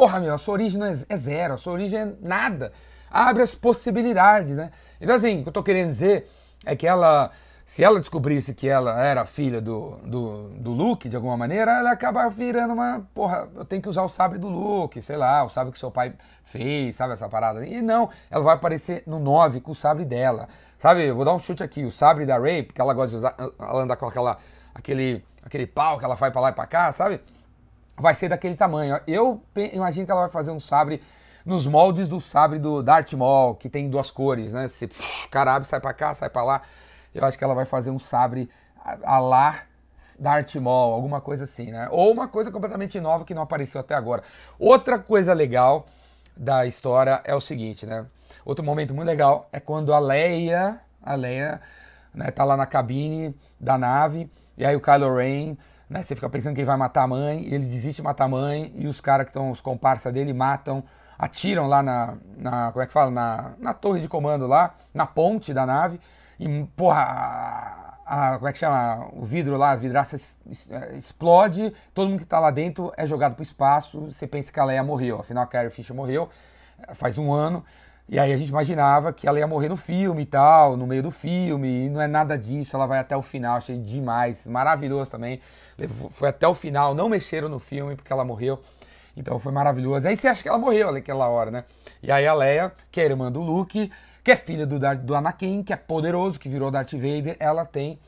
Porra, 0.00 0.18
meu, 0.18 0.34
a 0.34 0.38
sua 0.38 0.54
origem 0.54 0.82
é, 0.82 0.96
é 1.10 1.16
zero, 1.18 1.52
a 1.52 1.56
sua 1.58 1.74
origem 1.74 2.00
é 2.00 2.12
nada. 2.22 2.72
Abre 3.10 3.42
as 3.42 3.54
possibilidades, 3.54 4.56
né? 4.56 4.70
Então, 4.98 5.14
assim, 5.14 5.40
o 5.40 5.42
que 5.42 5.48
eu 5.50 5.52
tô 5.52 5.62
querendo 5.62 5.88
dizer 5.88 6.26
é 6.64 6.74
que 6.74 6.86
ela, 6.86 7.30
se 7.66 7.84
ela 7.84 8.00
descobrisse 8.00 8.54
que 8.54 8.66
ela 8.66 9.04
era 9.04 9.26
filha 9.26 9.60
do, 9.60 9.98
do, 10.02 10.48
do 10.54 10.70
Luke, 10.72 11.06
de 11.06 11.16
alguma 11.16 11.36
maneira, 11.36 11.80
ela 11.80 11.90
acaba 11.90 12.26
virando 12.30 12.72
uma. 12.72 13.06
Porra, 13.14 13.46
eu 13.54 13.62
tenho 13.66 13.82
que 13.82 13.90
usar 13.90 14.02
o 14.02 14.08
sabre 14.08 14.38
do 14.38 14.48
Luke, 14.48 15.02
sei 15.02 15.18
lá, 15.18 15.44
o 15.44 15.50
sabre 15.50 15.70
que 15.70 15.78
seu 15.78 15.90
pai 15.90 16.14
fez, 16.44 16.96
sabe 16.96 17.12
essa 17.12 17.28
parada? 17.28 17.62
E 17.66 17.82
não, 17.82 18.08
ela 18.30 18.42
vai 18.42 18.54
aparecer 18.54 19.02
no 19.06 19.18
9 19.18 19.60
com 19.60 19.72
o 19.72 19.74
sabre 19.74 20.06
dela. 20.06 20.48
Sabe, 20.78 21.08
eu 21.08 21.14
vou 21.14 21.26
dar 21.26 21.34
um 21.34 21.38
chute 21.38 21.62
aqui, 21.62 21.84
o 21.84 21.92
sabre 21.92 22.24
da 22.24 22.38
Ray, 22.38 22.62
porque 22.62 22.80
ela 22.80 22.94
gosta 22.94 23.10
de 23.10 23.16
usar, 23.16 23.34
ela 23.38 23.82
anda 23.82 23.94
com 23.98 24.06
aquela, 24.06 24.38
aquele, 24.74 25.22
aquele 25.44 25.66
pau 25.66 25.98
que 25.98 26.06
ela 26.06 26.16
faz 26.16 26.32
pra 26.32 26.40
lá 26.40 26.48
e 26.48 26.52
pra 26.54 26.66
cá, 26.66 26.90
sabe? 26.90 27.20
Vai 28.00 28.14
ser 28.14 28.28
daquele 28.28 28.56
tamanho. 28.56 28.98
Eu 29.06 29.42
imagino 29.72 30.06
que 30.06 30.10
ela 30.12 30.22
vai 30.22 30.30
fazer 30.30 30.50
um 30.50 30.58
sabre 30.58 31.02
nos 31.44 31.66
moldes 31.66 32.08
do 32.08 32.20
sabre 32.20 32.58
do 32.58 32.82
Darth 32.82 33.12
Maul, 33.12 33.54
que 33.54 33.68
tem 33.68 33.88
duas 33.88 34.10
cores, 34.10 34.52
né? 34.52 34.66
Você, 34.66 34.88
caralho, 35.30 35.64
sai 35.64 35.80
para 35.80 35.92
cá, 35.92 36.14
sai 36.14 36.30
para 36.30 36.42
lá. 36.42 36.62
Eu 37.14 37.24
acho 37.24 37.36
que 37.36 37.44
ela 37.44 37.54
vai 37.54 37.64
fazer 37.64 37.90
um 37.90 37.98
sabre 37.98 38.48
a, 38.84 39.16
a 39.16 39.18
lá 39.18 39.62
Darth 40.18 40.54
Maul, 40.56 40.94
alguma 40.94 41.20
coisa 41.20 41.44
assim, 41.44 41.70
né? 41.70 41.88
Ou 41.90 42.10
uma 42.12 42.28
coisa 42.28 42.50
completamente 42.50 42.98
nova 43.00 43.24
que 43.24 43.34
não 43.34 43.42
apareceu 43.42 43.80
até 43.80 43.94
agora. 43.94 44.22
Outra 44.58 44.98
coisa 44.98 45.32
legal 45.32 45.86
da 46.36 46.66
história 46.66 47.20
é 47.24 47.34
o 47.34 47.40
seguinte, 47.40 47.86
né? 47.86 48.06
Outro 48.44 48.64
momento 48.64 48.94
muito 48.94 49.08
legal 49.08 49.48
é 49.52 49.60
quando 49.60 49.92
a 49.92 49.98
Leia, 49.98 50.80
a 51.02 51.14
Leia, 51.14 51.60
né, 52.14 52.30
tá 52.30 52.44
lá 52.44 52.56
na 52.56 52.66
cabine 52.66 53.34
da 53.58 53.76
nave 53.76 54.30
e 54.56 54.64
aí 54.64 54.74
o 54.74 54.80
Kylo 54.80 55.14
Ren 55.14 55.56
né? 55.90 56.02
Você 56.02 56.14
fica 56.14 56.30
pensando 56.30 56.54
que 56.54 56.60
ele 56.60 56.66
vai 56.66 56.76
matar 56.76 57.02
a 57.02 57.06
mãe, 57.06 57.44
ele 57.46 57.64
desiste 57.64 57.96
de 57.96 58.02
matar 58.02 58.24
a 58.24 58.28
mãe, 58.28 58.72
e 58.76 58.86
os 58.86 59.00
caras 59.00 59.24
que 59.24 59.30
estão, 59.30 59.50
os 59.50 59.60
comparsas 59.60 60.12
dele, 60.12 60.32
matam, 60.32 60.84
atiram 61.18 61.66
lá 61.66 61.82
na, 61.82 62.16
na, 62.36 62.72
como 62.72 62.82
é 62.82 62.86
que 62.86 62.92
fala, 62.92 63.10
na, 63.10 63.52
na 63.58 63.74
torre 63.74 64.00
de 64.00 64.08
comando 64.08 64.46
lá, 64.46 64.74
na 64.94 65.04
ponte 65.04 65.52
da 65.52 65.66
nave, 65.66 66.00
e 66.38 66.64
porra, 66.76 67.02
a, 68.06 68.34
a, 68.34 68.34
como 68.36 68.48
é 68.48 68.52
que 68.52 68.58
chama, 68.58 69.08
o 69.12 69.24
vidro 69.24 69.56
lá, 69.58 69.72
a 69.72 69.76
vidraça 69.76 70.16
explode, 70.94 71.74
todo 71.92 72.08
mundo 72.08 72.18
que 72.18 72.24
está 72.24 72.38
lá 72.38 72.52
dentro 72.52 72.92
é 72.96 73.06
jogado 73.06 73.34
para 73.34 73.42
o 73.42 73.44
espaço, 73.44 74.06
você 74.12 74.26
pensa 74.26 74.52
que 74.52 74.60
a 74.60 74.64
Leia 74.64 74.84
morreu, 74.84 75.18
afinal 75.18 75.42
a 75.42 75.46
Carrie 75.46 75.70
Fisher 75.70 75.94
morreu 75.94 76.30
faz 76.94 77.18
um 77.18 77.32
ano, 77.32 77.64
e 78.10 78.18
aí 78.18 78.32
a 78.32 78.36
gente 78.36 78.48
imaginava 78.48 79.12
que 79.12 79.26
ela 79.26 79.38
ia 79.38 79.46
morrer 79.46 79.68
no 79.68 79.76
filme 79.76 80.22
e 80.22 80.26
tal, 80.26 80.76
no 80.76 80.86
meio 80.86 81.02
do 81.02 81.12
filme, 81.12 81.86
e 81.86 81.88
não 81.88 82.02
é 82.02 82.08
nada 82.08 82.36
disso, 82.36 82.76
ela 82.76 82.84
vai 82.84 82.98
até 82.98 83.16
o 83.16 83.22
final, 83.22 83.56
achei 83.56 83.78
demais, 83.78 84.46
maravilhoso 84.46 85.10
também 85.10 85.40
foi 85.88 86.28
até 86.28 86.46
o 86.46 86.54
final, 86.54 86.94
não 86.94 87.08
mexeram 87.08 87.48
no 87.48 87.58
filme 87.58 87.96
porque 87.96 88.12
ela 88.12 88.24
morreu. 88.24 88.60
Então 89.16 89.38
foi 89.38 89.52
maravilhoso. 89.52 90.06
Aí 90.06 90.16
você 90.16 90.28
acha 90.28 90.42
que 90.42 90.48
ela 90.48 90.58
morreu 90.58 90.92
naquela 90.92 91.28
hora, 91.28 91.50
né? 91.50 91.64
E 92.02 92.10
aí 92.10 92.26
a 92.26 92.34
Leia, 92.34 92.72
que 92.90 93.00
é 93.00 93.04
irmã 93.04 93.30
do 93.30 93.40
Luke, 93.40 93.90
que 94.22 94.30
é 94.30 94.36
filha 94.36 94.66
do, 94.66 94.78
do 94.78 95.14
Anakin, 95.14 95.62
que 95.62 95.72
é 95.72 95.76
poderoso, 95.76 96.38
que 96.38 96.48
virou 96.48 96.70
Darth 96.70 96.92
Vader, 96.92 97.36
ela 97.38 97.64
tem 97.64 97.98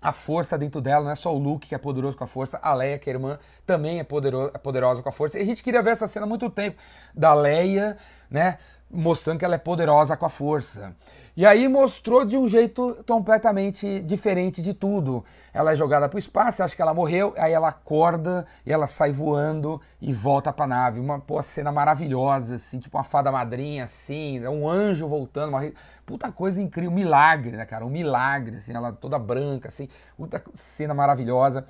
a 0.00 0.12
força 0.12 0.56
dentro 0.56 0.80
dela, 0.80 1.04
não 1.04 1.10
é 1.10 1.14
só 1.16 1.34
o 1.34 1.38
Luke 1.38 1.66
que 1.66 1.74
é 1.74 1.78
poderoso 1.78 2.16
com 2.16 2.24
a 2.24 2.26
força, 2.26 2.58
a 2.62 2.74
Leia, 2.74 2.98
que 2.98 3.10
é 3.10 3.12
irmã, 3.12 3.38
também 3.66 3.98
é, 3.98 4.04
poderoso, 4.04 4.50
é 4.54 4.58
poderosa 4.58 5.02
com 5.02 5.08
a 5.08 5.12
força. 5.12 5.38
E 5.38 5.42
a 5.42 5.44
gente 5.44 5.62
queria 5.62 5.82
ver 5.82 5.90
essa 5.90 6.06
cena 6.06 6.26
há 6.26 6.28
muito 6.28 6.48
tempo, 6.50 6.76
da 7.14 7.34
Leia, 7.34 7.96
né, 8.30 8.58
mostrando 8.90 9.38
que 9.38 9.44
ela 9.44 9.54
é 9.54 9.58
poderosa 9.58 10.16
com 10.16 10.26
a 10.26 10.30
força. 10.30 10.94
E 11.36 11.44
aí 11.44 11.68
mostrou 11.68 12.24
de 12.24 12.34
um 12.38 12.48
jeito 12.48 12.96
completamente 13.06 14.00
diferente 14.00 14.62
de 14.62 14.72
tudo. 14.72 15.22
Ela 15.52 15.72
é 15.72 15.76
jogada 15.76 16.08
para 16.08 16.16
o 16.16 16.18
espaço, 16.18 16.62
acha 16.62 16.74
que 16.74 16.80
ela 16.80 16.94
morreu, 16.94 17.34
aí 17.36 17.52
ela 17.52 17.68
acorda 17.68 18.46
e 18.64 18.72
ela 18.72 18.86
sai 18.86 19.12
voando 19.12 19.78
e 20.00 20.14
volta 20.14 20.50
para 20.50 20.64
a 20.64 20.68
nave. 20.68 20.98
Uma 20.98 21.18
pô, 21.20 21.42
cena 21.42 21.70
maravilhosa, 21.70 22.54
assim, 22.54 22.78
tipo 22.78 22.96
uma 22.96 23.04
fada 23.04 23.30
madrinha, 23.30 23.84
assim, 23.84 24.42
é 24.42 24.48
um 24.48 24.66
anjo 24.66 25.06
voltando, 25.06 25.50
uma 25.50 25.70
puta 26.06 26.32
coisa 26.32 26.58
incrível, 26.58 26.90
um 26.90 26.94
milagre, 26.94 27.54
né, 27.54 27.66
cara? 27.66 27.84
Um 27.84 27.90
milagre, 27.90 28.56
assim, 28.56 28.72
ela 28.72 28.90
toda 28.90 29.18
branca, 29.18 29.68
assim, 29.68 29.90
puta 30.16 30.42
cena 30.54 30.94
maravilhosa. 30.94 31.66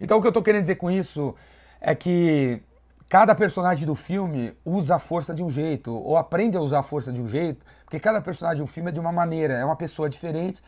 Então 0.00 0.18
o 0.18 0.20
que 0.20 0.26
eu 0.26 0.32
tô 0.32 0.42
querendo 0.42 0.62
dizer 0.62 0.76
com 0.76 0.90
isso 0.90 1.32
é 1.80 1.94
que 1.94 2.60
cada 3.08 3.34
personagem 3.34 3.86
do 3.86 3.94
filme 3.94 4.56
usa 4.64 4.96
a 4.96 4.98
força 4.98 5.32
de 5.32 5.42
um 5.42 5.50
jeito, 5.50 5.92
ou 5.92 6.16
aprende 6.16 6.56
a 6.56 6.60
usar 6.60 6.80
a 6.80 6.82
força 6.82 7.12
de 7.12 7.20
um 7.20 7.28
jeito, 7.28 7.64
porque 7.84 8.00
cada 8.00 8.20
personagem 8.20 8.64
do 8.64 8.66
filme 8.66 8.90
é 8.90 8.92
de 8.92 8.98
uma 8.98 9.12
maneira, 9.12 9.54
é 9.54 9.64
uma 9.64 9.76
pessoa 9.76 10.08
diferente. 10.08 10.60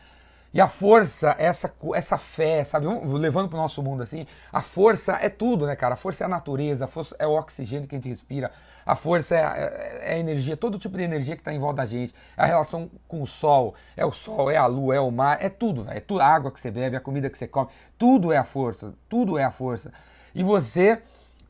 E 0.51 0.59
a 0.59 0.67
força, 0.67 1.35
essa, 1.37 1.71
essa 1.93 2.17
fé, 2.17 2.63
sabe? 2.63 2.87
Levando 2.87 3.49
para 3.49 3.57
o 3.57 3.61
nosso 3.61 3.83
mundo 3.83 4.01
assim, 4.01 4.25
a 4.51 4.63
força 4.63 5.19
é 5.21 5.29
tudo, 5.29 5.67
né, 5.67 5.75
cara? 5.75 5.93
A 5.93 5.97
força 5.97 6.23
é 6.23 6.25
a 6.25 6.27
natureza, 6.27 6.85
a 6.85 6.87
força 6.87 7.15
é 7.19 7.27
o 7.27 7.33
oxigênio 7.33 7.87
que 7.87 7.93
a 7.93 7.99
gente 7.99 8.09
respira, 8.09 8.51
a 8.83 8.95
força 8.95 9.35
é 9.35 9.43
a, 9.43 9.55
é 9.55 10.13
a 10.15 10.17
energia, 10.17 10.57
todo 10.57 10.79
tipo 10.79 10.97
de 10.97 11.03
energia 11.03 11.35
que 11.35 11.41
está 11.41 11.53
em 11.53 11.59
volta 11.59 11.77
da 11.77 11.85
gente, 11.85 12.15
é 12.35 12.41
a 12.41 12.45
relação 12.45 12.89
com 13.07 13.21
o 13.21 13.27
sol, 13.27 13.75
é 13.95 14.03
o 14.03 14.11
sol, 14.11 14.49
é 14.49 14.57
a 14.57 14.65
lua, 14.65 14.95
é 14.95 14.99
o 14.99 15.11
mar, 15.11 15.37
é 15.39 15.49
tudo, 15.49 15.85
é 15.87 15.99
tudo, 15.99 16.21
a 16.21 16.25
água 16.25 16.51
que 16.51 16.59
você 16.59 16.71
bebe, 16.71 16.95
a 16.95 16.99
comida 16.99 17.29
que 17.29 17.37
você 17.37 17.47
come, 17.47 17.69
tudo 17.95 18.31
é 18.31 18.37
a 18.37 18.43
força, 18.43 18.95
tudo 19.07 19.37
é 19.37 19.43
a 19.43 19.51
força. 19.51 19.91
E 20.33 20.43
você 20.43 20.99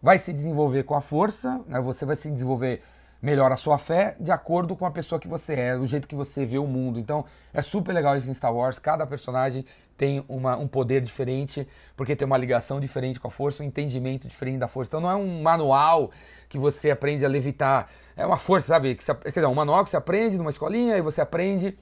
vai 0.01 0.17
se 0.17 0.31
desenvolver 0.33 0.83
com 0.83 0.95
a 0.95 1.01
força, 1.01 1.61
né? 1.67 1.79
você 1.79 2.05
vai 2.05 2.15
se 2.15 2.29
desenvolver 2.29 2.81
melhor 3.21 3.51
a 3.51 3.57
sua 3.57 3.77
fé 3.77 4.15
de 4.19 4.31
acordo 4.31 4.75
com 4.75 4.85
a 4.85 4.91
pessoa 4.91 5.19
que 5.19 5.27
você 5.27 5.53
é, 5.53 5.77
do 5.77 5.85
jeito 5.85 6.07
que 6.07 6.15
você 6.15 6.45
vê 6.45 6.57
o 6.57 6.65
mundo. 6.65 6.99
Então 6.99 7.25
é 7.53 7.61
super 7.61 7.91
legal 7.91 8.15
isso 8.15 8.29
em 8.29 8.33
Star 8.33 8.53
Wars, 8.53 8.79
cada 8.79 9.05
personagem 9.05 9.65
tem 9.97 10.23
uma, 10.29 10.55
um 10.55 10.65
poder 10.65 11.01
diferente, 11.01 11.67
porque 11.97 12.15
tem 12.15 12.25
uma 12.25 12.37
ligação 12.37 12.79
diferente 12.79 13.19
com 13.19 13.27
a 13.27 13.31
força, 13.31 13.61
um 13.61 13.65
entendimento 13.65 14.29
diferente 14.29 14.57
da 14.57 14.67
força. 14.69 14.89
Então 14.89 15.01
não 15.01 15.11
é 15.11 15.15
um 15.15 15.41
manual 15.41 16.09
que 16.47 16.57
você 16.57 16.89
aprende 16.89 17.25
a 17.25 17.27
levitar, 17.27 17.89
é 18.15 18.25
uma 18.25 18.37
força, 18.37 18.67
sabe? 18.67 18.95
Que 18.95 19.03
você, 19.03 19.13
quer 19.13 19.29
dizer, 19.31 19.45
um 19.45 19.53
manual 19.53 19.83
que 19.83 19.89
você 19.89 19.97
aprende 19.97 20.37
numa 20.37 20.51
escolinha 20.51 20.97
e 20.97 21.01
você 21.01 21.19
aprende 21.19 21.77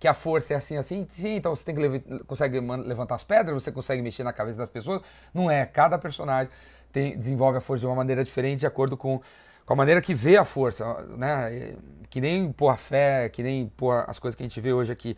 que 0.00 0.08
a 0.08 0.12
força 0.12 0.54
é 0.54 0.56
assim, 0.56 0.76
assim, 0.76 1.06
sim, 1.08 1.36
então 1.36 1.54
você 1.54 1.64
tem 1.64 1.74
que 1.74 2.24
consegue 2.24 2.60
levantar 2.60 3.14
as 3.14 3.24
pedras, 3.24 3.62
você 3.62 3.72
consegue 3.72 4.02
mexer 4.02 4.24
na 4.24 4.32
cabeça 4.32 4.58
das 4.58 4.68
pessoas. 4.68 5.00
Não 5.32 5.48
é, 5.48 5.64
cada 5.64 5.96
personagem 5.96 6.50
tem, 6.96 7.14
desenvolve 7.14 7.58
a 7.58 7.60
força 7.60 7.80
de 7.80 7.86
uma 7.86 7.94
maneira 7.94 8.24
diferente 8.24 8.60
de 8.60 8.66
acordo 8.66 8.96
com, 8.96 9.20
com 9.66 9.72
a 9.74 9.76
maneira 9.76 10.00
que 10.00 10.14
vê 10.14 10.38
a 10.38 10.46
força, 10.46 11.04
né? 11.18 11.74
Que 12.08 12.22
nem 12.22 12.50
pôr 12.50 12.70
a 12.70 12.76
fé, 12.78 13.28
que 13.28 13.42
nem 13.42 13.68
pôr 13.76 14.02
as 14.08 14.18
coisas 14.18 14.34
que 14.34 14.42
a 14.42 14.46
gente 14.48 14.58
vê 14.62 14.72
hoje 14.72 14.90
aqui 14.90 15.14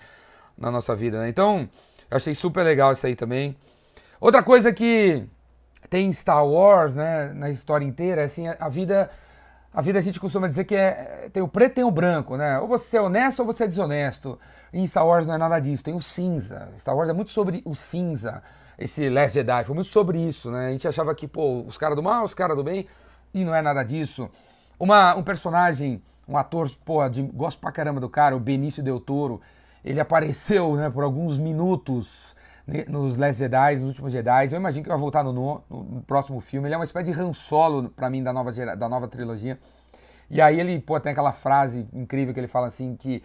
na 0.56 0.72
nossa 0.72 0.96
vida, 0.96 1.20
né? 1.20 1.28
Então, 1.28 1.68
eu 2.10 2.16
achei 2.16 2.34
super 2.34 2.64
legal 2.64 2.90
isso 2.90 3.06
aí 3.06 3.14
também. 3.14 3.56
Outra 4.20 4.42
coisa 4.42 4.72
que 4.72 5.22
tem 5.88 6.12
Star 6.12 6.44
Wars, 6.44 6.94
né, 6.94 7.32
na 7.32 7.48
história 7.48 7.84
inteira, 7.84 8.22
é 8.22 8.24
assim, 8.24 8.48
a 8.48 8.68
vida 8.68 9.08
a 9.72 9.80
vida 9.80 10.00
a 10.00 10.02
gente 10.02 10.18
costuma 10.18 10.48
dizer 10.48 10.64
que 10.64 10.74
é, 10.74 11.28
tem 11.32 11.44
o 11.44 11.46
preto 11.46 11.72
e 11.72 11.74
tem 11.76 11.84
o 11.84 11.92
branco, 11.92 12.36
né? 12.36 12.58
Ou 12.58 12.66
você 12.66 12.96
é 12.96 13.00
honesto 13.00 13.40
ou 13.40 13.46
você 13.46 13.62
é 13.62 13.68
desonesto. 13.68 14.36
Em 14.72 14.84
Star 14.84 15.06
Wars 15.06 15.26
não 15.26 15.34
é 15.34 15.38
nada 15.38 15.60
disso, 15.60 15.84
tem 15.84 15.94
o 15.94 16.02
cinza. 16.02 16.70
Star 16.76 16.96
Wars 16.96 17.08
é 17.08 17.12
muito 17.12 17.30
sobre 17.30 17.62
o 17.64 17.76
cinza. 17.76 18.42
Esse 18.78 19.10
Last 19.10 19.34
Jedi 19.34 19.64
foi 19.64 19.74
muito 19.74 19.90
sobre 19.90 20.20
isso, 20.20 20.50
né? 20.50 20.68
A 20.68 20.70
gente 20.70 20.86
achava 20.86 21.14
que, 21.14 21.26
pô, 21.26 21.62
os 21.62 21.76
caras 21.76 21.96
do 21.96 22.02
mal, 22.02 22.24
os 22.24 22.32
caras 22.32 22.56
do 22.56 22.62
bem, 22.62 22.86
e 23.34 23.44
não 23.44 23.54
é 23.54 23.60
nada 23.60 23.82
disso. 23.82 24.30
Uma, 24.78 25.16
um 25.16 25.22
personagem, 25.22 26.00
um 26.28 26.36
ator, 26.36 26.70
pô, 26.84 27.06
de, 27.08 27.22
gosto 27.22 27.58
pra 27.58 27.72
caramba 27.72 28.00
do 28.00 28.08
cara, 28.08 28.36
o 28.36 28.40
Benício 28.40 28.82
Del 28.82 29.00
Toro, 29.00 29.40
ele 29.84 29.98
apareceu, 29.98 30.76
né, 30.76 30.88
por 30.88 31.02
alguns 31.02 31.38
minutos 31.38 32.36
nos 32.88 33.16
Last 33.16 33.38
Jedi, 33.38 33.76
nos 33.76 33.88
últimos 33.88 34.12
Jedi. 34.12 34.52
Eu 34.52 34.58
imagino 34.58 34.82
que 34.82 34.90
vai 34.90 34.98
voltar 34.98 35.24
no, 35.24 35.32
no, 35.32 35.62
no, 35.70 36.02
próximo 36.02 36.40
filme. 36.40 36.68
Ele 36.68 36.74
é 36.74 36.78
uma 36.78 36.84
espécie 36.84 37.10
de 37.10 37.18
Han 37.18 37.32
Solo 37.32 37.88
para 37.88 38.10
mim 38.10 38.22
da 38.22 38.32
nova, 38.32 38.52
da 38.52 38.88
nova 38.88 39.08
trilogia. 39.08 39.58
E 40.30 40.40
aí 40.40 40.60
ele, 40.60 40.78
pô, 40.78 41.00
tem 41.00 41.12
aquela 41.12 41.32
frase 41.32 41.88
incrível 41.92 42.34
que 42.34 42.40
ele 42.40 42.46
fala 42.46 42.66
assim 42.66 42.94
que 42.94 43.22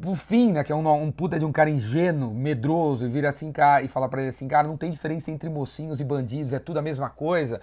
por 0.00 0.16
fim, 0.16 0.52
né, 0.52 0.64
que 0.64 0.70
é 0.70 0.74
um, 0.74 0.88
um 1.02 1.10
puta 1.10 1.38
de 1.38 1.44
um 1.44 1.52
cara 1.52 1.68
ingênuo, 1.68 2.32
medroso, 2.32 3.04
e 3.04 3.08
vira 3.08 3.28
assim 3.28 3.50
cá 3.50 3.82
e 3.82 3.88
fala 3.88 4.08
para 4.08 4.20
ele 4.20 4.30
assim, 4.30 4.46
cara, 4.46 4.66
não 4.66 4.76
tem 4.76 4.90
diferença 4.90 5.30
entre 5.30 5.48
mocinhos 5.50 6.00
e 6.00 6.04
bandidos, 6.04 6.52
é 6.52 6.58
tudo 6.58 6.78
a 6.78 6.82
mesma 6.82 7.10
coisa. 7.10 7.60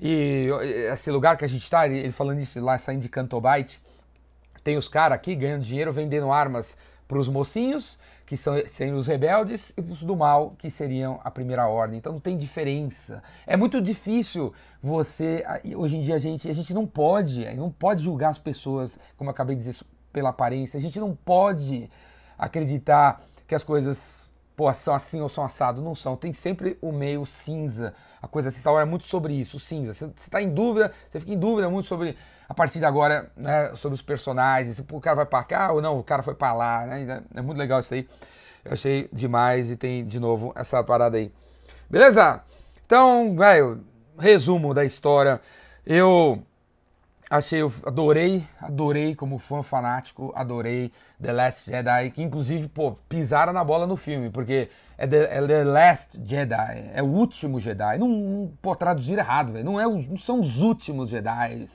E 0.00 0.48
esse 0.92 1.10
lugar 1.10 1.36
que 1.36 1.44
a 1.44 1.48
gente 1.48 1.68
tá, 1.68 1.86
ele, 1.86 1.98
ele 1.98 2.12
falando 2.12 2.38
isso 2.40 2.60
lá, 2.60 2.78
saindo 2.78 3.02
de 3.02 3.08
Cantobite, 3.08 3.80
tem 4.62 4.76
os 4.76 4.86
caras 4.88 5.16
aqui 5.16 5.34
ganhando 5.34 5.62
dinheiro 5.62 5.92
vendendo 5.92 6.30
armas 6.30 6.76
para 7.08 7.18
os 7.18 7.28
mocinhos, 7.28 7.98
que 8.26 8.36
são, 8.36 8.54
seriam 8.66 8.98
os 8.98 9.06
rebeldes, 9.06 9.72
e 9.76 9.80
os 9.80 10.02
do 10.02 10.14
mal, 10.14 10.54
que 10.58 10.70
seriam 10.70 11.18
a 11.24 11.30
primeira 11.30 11.66
ordem. 11.66 11.98
Então 11.98 12.12
não 12.12 12.20
tem 12.20 12.36
diferença. 12.36 13.22
É 13.46 13.56
muito 13.56 13.80
difícil 13.80 14.52
você. 14.82 15.42
Hoje 15.74 15.96
em 15.96 16.02
dia 16.02 16.16
a 16.16 16.18
gente, 16.18 16.48
a 16.48 16.52
gente 16.52 16.74
não 16.74 16.86
pode, 16.86 17.42
não 17.56 17.70
pode 17.70 18.04
julgar 18.04 18.28
as 18.28 18.38
pessoas, 18.38 18.98
como 19.16 19.30
eu 19.30 19.32
acabei 19.32 19.56
de 19.56 19.62
dizer, 19.62 19.82
pela 20.18 20.30
aparência. 20.30 20.76
A 20.76 20.80
gente 20.80 20.98
não 20.98 21.14
pode 21.14 21.88
acreditar 22.36 23.22
que 23.46 23.54
as 23.54 23.62
coisas 23.62 24.28
pô, 24.56 24.72
são 24.74 24.92
assim 24.92 25.20
ou 25.20 25.28
são 25.28 25.44
assado. 25.44 25.80
Não 25.80 25.94
são. 25.94 26.16
Tem 26.16 26.32
sempre 26.32 26.76
o 26.82 26.90
meio 26.90 27.24
cinza. 27.24 27.94
A 28.20 28.26
coisa 28.26 28.48
assim, 28.48 28.60
é 28.68 28.84
muito 28.84 29.06
sobre 29.06 29.32
isso, 29.32 29.60
cinza. 29.60 29.94
Você 29.94 30.06
está 30.06 30.42
em 30.42 30.52
dúvida, 30.52 30.90
você 31.08 31.20
fica 31.20 31.32
em 31.32 31.38
dúvida 31.38 31.70
muito 31.70 31.86
sobre 31.86 32.16
a 32.48 32.52
partir 32.52 32.80
de 32.80 32.84
agora, 32.84 33.30
né, 33.36 33.72
sobre 33.76 33.94
os 33.94 34.02
personagens, 34.02 34.74
se 34.74 34.84
o 34.90 35.00
cara 35.00 35.14
vai 35.14 35.26
para 35.26 35.44
cá 35.44 35.70
ou 35.70 35.80
não, 35.80 35.96
o 35.96 36.02
cara 36.02 36.20
foi 36.20 36.34
para 36.34 36.52
lá, 36.52 36.84
né? 36.84 37.22
É 37.32 37.40
muito 37.40 37.58
legal 37.58 37.78
isso 37.78 37.94
aí. 37.94 38.08
Eu 38.64 38.72
achei 38.72 39.08
demais 39.12 39.70
e 39.70 39.76
tem 39.76 40.04
de 40.04 40.18
novo 40.18 40.52
essa 40.56 40.82
parada 40.82 41.16
aí. 41.16 41.30
Beleza? 41.88 42.42
Então, 42.84 43.36
velho, 43.36 43.84
resumo 44.18 44.74
da 44.74 44.84
história. 44.84 45.40
Eu 45.86 46.42
achei, 47.30 47.60
eu 47.62 47.72
adorei, 47.84 48.46
adorei 48.60 49.14
como 49.14 49.38
fã 49.38 49.62
fanático, 49.62 50.32
adorei 50.34 50.90
The 51.20 51.32
Last 51.32 51.70
Jedi, 51.70 52.10
que 52.10 52.22
inclusive, 52.22 52.68
pô, 52.68 52.92
pisaram 53.08 53.52
na 53.52 53.62
bola 53.62 53.86
no 53.86 53.96
filme, 53.96 54.30
porque 54.30 54.68
é 54.96 55.06
The, 55.06 55.36
é 55.36 55.46
The 55.46 55.64
Last 55.64 56.20
Jedi, 56.24 56.90
é 56.94 57.02
o 57.02 57.06
último 57.06 57.60
Jedi. 57.60 57.98
Não, 57.98 58.50
pô, 58.62 58.74
traduzir 58.74 59.18
errado, 59.18 59.52
velho. 59.52 59.64
Não, 59.64 59.80
é 59.80 59.84
não 59.84 60.16
são 60.16 60.40
os 60.40 60.62
últimos 60.62 61.10
Jedi. 61.10 61.66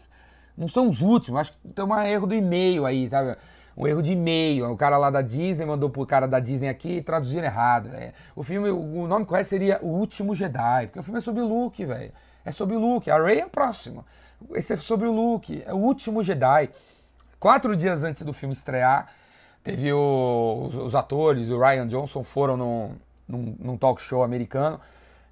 Não 0.57 0.67
são 0.67 0.87
os 0.87 1.01
últimos, 1.01 1.39
acho 1.39 1.51
que 1.53 1.67
tem 1.69 1.85
um 1.85 2.01
erro 2.01 2.27
do 2.27 2.35
e-mail 2.35 2.85
aí, 2.85 3.07
sabe? 3.09 3.35
Um 3.75 3.87
erro 3.87 4.03
de 4.03 4.11
e-mail. 4.11 4.71
O 4.71 4.77
cara 4.77 4.97
lá 4.97 5.09
da 5.09 5.21
Disney 5.21 5.65
mandou 5.65 5.89
pro 5.89 6.05
cara 6.05 6.27
da 6.27 6.39
Disney 6.39 6.69
aqui 6.69 6.97
e 6.97 7.01
traduziram 7.01 7.45
errado. 7.45 7.89
É. 7.93 8.13
O 8.35 8.43
filme, 8.43 8.69
o 8.69 9.07
nome 9.07 9.25
correto 9.25 9.49
seria 9.49 9.79
O 9.81 9.87
Último 9.87 10.35
Jedi, 10.35 10.87
porque 10.87 10.99
o 10.99 11.03
filme 11.03 11.17
é 11.17 11.21
sobre 11.21 11.41
Luke, 11.41 11.83
velho. 11.83 12.11
É 12.45 12.51
sobre 12.51 12.75
Luke. 12.75 13.09
A 13.09 13.17
Rey 13.17 13.39
é 13.39 13.47
próxima. 13.47 14.05
Esse 14.53 14.73
é 14.73 14.77
sobre 14.77 15.07
o 15.07 15.11
Luke. 15.11 15.63
É 15.65 15.73
o 15.73 15.77
último 15.77 16.23
Jedi. 16.23 16.69
Quatro 17.39 17.75
dias 17.75 18.03
antes 18.03 18.21
do 18.21 18.31
filme 18.31 18.53
estrear, 18.53 19.09
teve 19.63 19.91
o, 19.91 20.67
os, 20.67 20.75
os, 20.75 20.95
atores, 20.95 21.49
o 21.49 21.59
Ryan 21.59 21.87
Johnson, 21.87 22.23
foram 22.23 22.55
num, 22.55 22.95
num, 23.27 23.55
num 23.59 23.77
talk 23.77 24.01
show 24.01 24.23
americano 24.23 24.79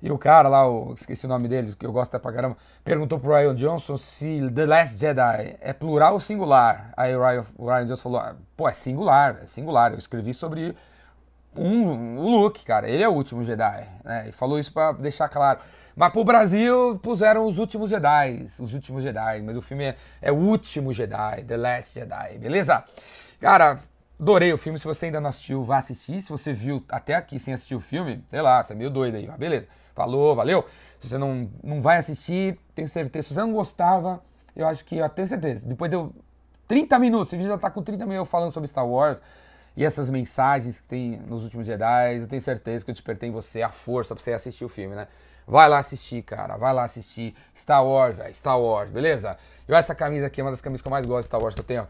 e 0.02 0.12
o 0.12 0.18
cara 0.18 0.50
lá, 0.50 0.68
o, 0.68 0.94
esqueci 0.94 1.26
o 1.26 1.30
nome 1.30 1.48
dele, 1.48 1.76
que 1.76 1.86
eu 1.86 1.92
gosto 1.92 2.16
até 2.16 2.22
pra 2.22 2.34
caramba, 2.34 2.58
perguntou 2.84 3.20
pro 3.20 3.36
Ryan 3.36 3.54
Johnson 3.54 3.98
se 3.98 4.50
The 4.54 4.66
Last 4.66 4.98
Jedi 4.98 5.58
é 5.62 5.74
plural 5.74 6.16
ou 6.16 6.20
singular. 6.20 6.92
Aí 6.98 7.16
o 7.16 7.24
Ryan, 7.24 7.46
o 7.56 7.68
Ryan 7.68 7.86
Johnson 7.86 8.02
falou: 8.02 8.20
ah, 8.20 8.36
pô, 8.58 8.68
é 8.68 8.74
singular, 8.74 9.40
é 9.44 9.48
singular. 9.48 9.92
Eu 9.92 10.00
escrevi 10.00 10.34
sobre 10.34 10.76
um, 11.56 12.18
o 12.18 12.30
Luke, 12.30 12.66
cara. 12.66 12.90
Ele 12.90 13.04
é 13.04 13.08
o 13.08 13.14
último 13.14 13.44
Jedi. 13.44 13.88
Né? 14.04 14.30
E 14.30 14.32
falou 14.32 14.60
isso 14.60 14.74
para 14.74 14.94
deixar 14.94 15.30
claro. 15.30 15.60
Mas 15.96 16.12
pro 16.12 16.24
Brasil 16.24 17.00
puseram 17.02 17.46
os 17.46 17.58
últimos 17.58 17.90
Jedi, 17.90 18.46
os 18.60 18.74
últimos 18.74 19.04
Jedi. 19.04 19.42
Mas 19.42 19.58
o 19.58 19.62
filme 19.62 19.86
é, 19.86 19.96
é 20.22 20.32
o 20.32 20.36
último 20.36 20.94
Jedi, 20.94 21.44
The 21.44 21.58
Last 21.58 22.00
Jedi, 22.00 22.38
beleza? 22.38 22.84
Cara, 23.40 23.80
adorei 24.20 24.54
o 24.54 24.58
filme. 24.58 24.80
Se 24.80 24.86
você 24.86 25.08
ainda 25.08 25.20
não 25.20 25.30
assistiu, 25.30 25.64
vá 25.64 25.78
assistir. 25.78 26.22
Se 26.22 26.30
você 26.30 26.54
viu 26.54 26.84
até 26.90 27.16
aqui 27.16 27.40
sem 27.40 27.54
assistir 27.54 27.76
o 27.76 27.80
filme, 27.80 28.24
sei 28.28 28.42
lá, 28.42 28.64
você 28.64 28.74
é 28.74 28.76
meio 28.76 28.90
doido 28.90 29.16
aí, 29.16 29.28
mas 29.28 29.38
beleza. 29.38 29.68
Falou, 29.96 30.36
valeu. 30.36 30.66
Se 31.00 31.10
você 31.10 31.18
não, 31.18 31.50
não 31.64 31.82
vai 31.82 31.98
assistir, 31.98 32.60
tenho 32.74 32.88
certeza. 32.88 33.30
Se 33.30 33.34
você 33.34 33.42
não 33.42 33.54
gostava, 33.54 34.22
eu 34.56 34.68
acho 34.68 34.86
que 34.86 34.98
eu 34.98 35.10
tenho 35.10 35.28
certeza. 35.28 35.66
Depois 35.66 35.90
deu 35.90 36.14
30 36.68 36.98
minutos, 37.00 37.28
esse 37.28 37.36
vídeo 37.36 37.50
já 37.50 37.58
tá 37.58 37.70
com 37.70 37.82
30 37.82 38.06
minutos 38.06 38.30
falando 38.32 38.52
sobre 38.52 38.68
Star 38.70 38.88
Wars 38.88 39.20
e 39.76 39.86
essas 39.86 40.10
mensagens 40.10 40.80
que 40.80 40.88
tem 40.88 41.18
nos 41.28 41.44
últimos 41.44 41.66
Jedi, 41.66 42.18
eu 42.18 42.28
tenho 42.28 42.42
certeza 42.42 42.84
que 42.84 42.92
eu 42.92 42.94
despertei 42.94 43.30
em 43.30 43.32
você 43.32 43.62
a 43.62 43.70
força 43.70 44.14
pra 44.14 44.24
você 44.24 44.34
assistir 44.34 44.66
o 44.66 44.70
filme, 44.70 44.96
né? 44.96 45.08
Vai 45.48 45.68
lá 45.68 45.80
assistir, 45.80 46.22
cara. 46.22 46.58
Vai 46.58 46.74
lá 46.74 46.84
assistir 46.84 47.34
Star 47.56 47.86
Wars, 47.86 48.16
velho. 48.18 48.34
Star 48.34 48.60
Wars, 48.60 48.90
beleza? 48.90 49.38
E 49.68 49.74
essa 49.74 49.96
camisa 49.96 50.28
aqui 50.28 50.42
é 50.42 50.44
uma 50.44 50.52
das 50.52 50.62
camisas 50.62 50.82
que 50.82 50.88
eu 50.88 50.92
mais 50.92 51.06
gosto 51.06 51.22
de 51.22 51.28
Star 51.28 51.42
Wars 51.42 51.56
que 51.56 51.62
eu 51.62 51.66
tenho. 51.66 51.88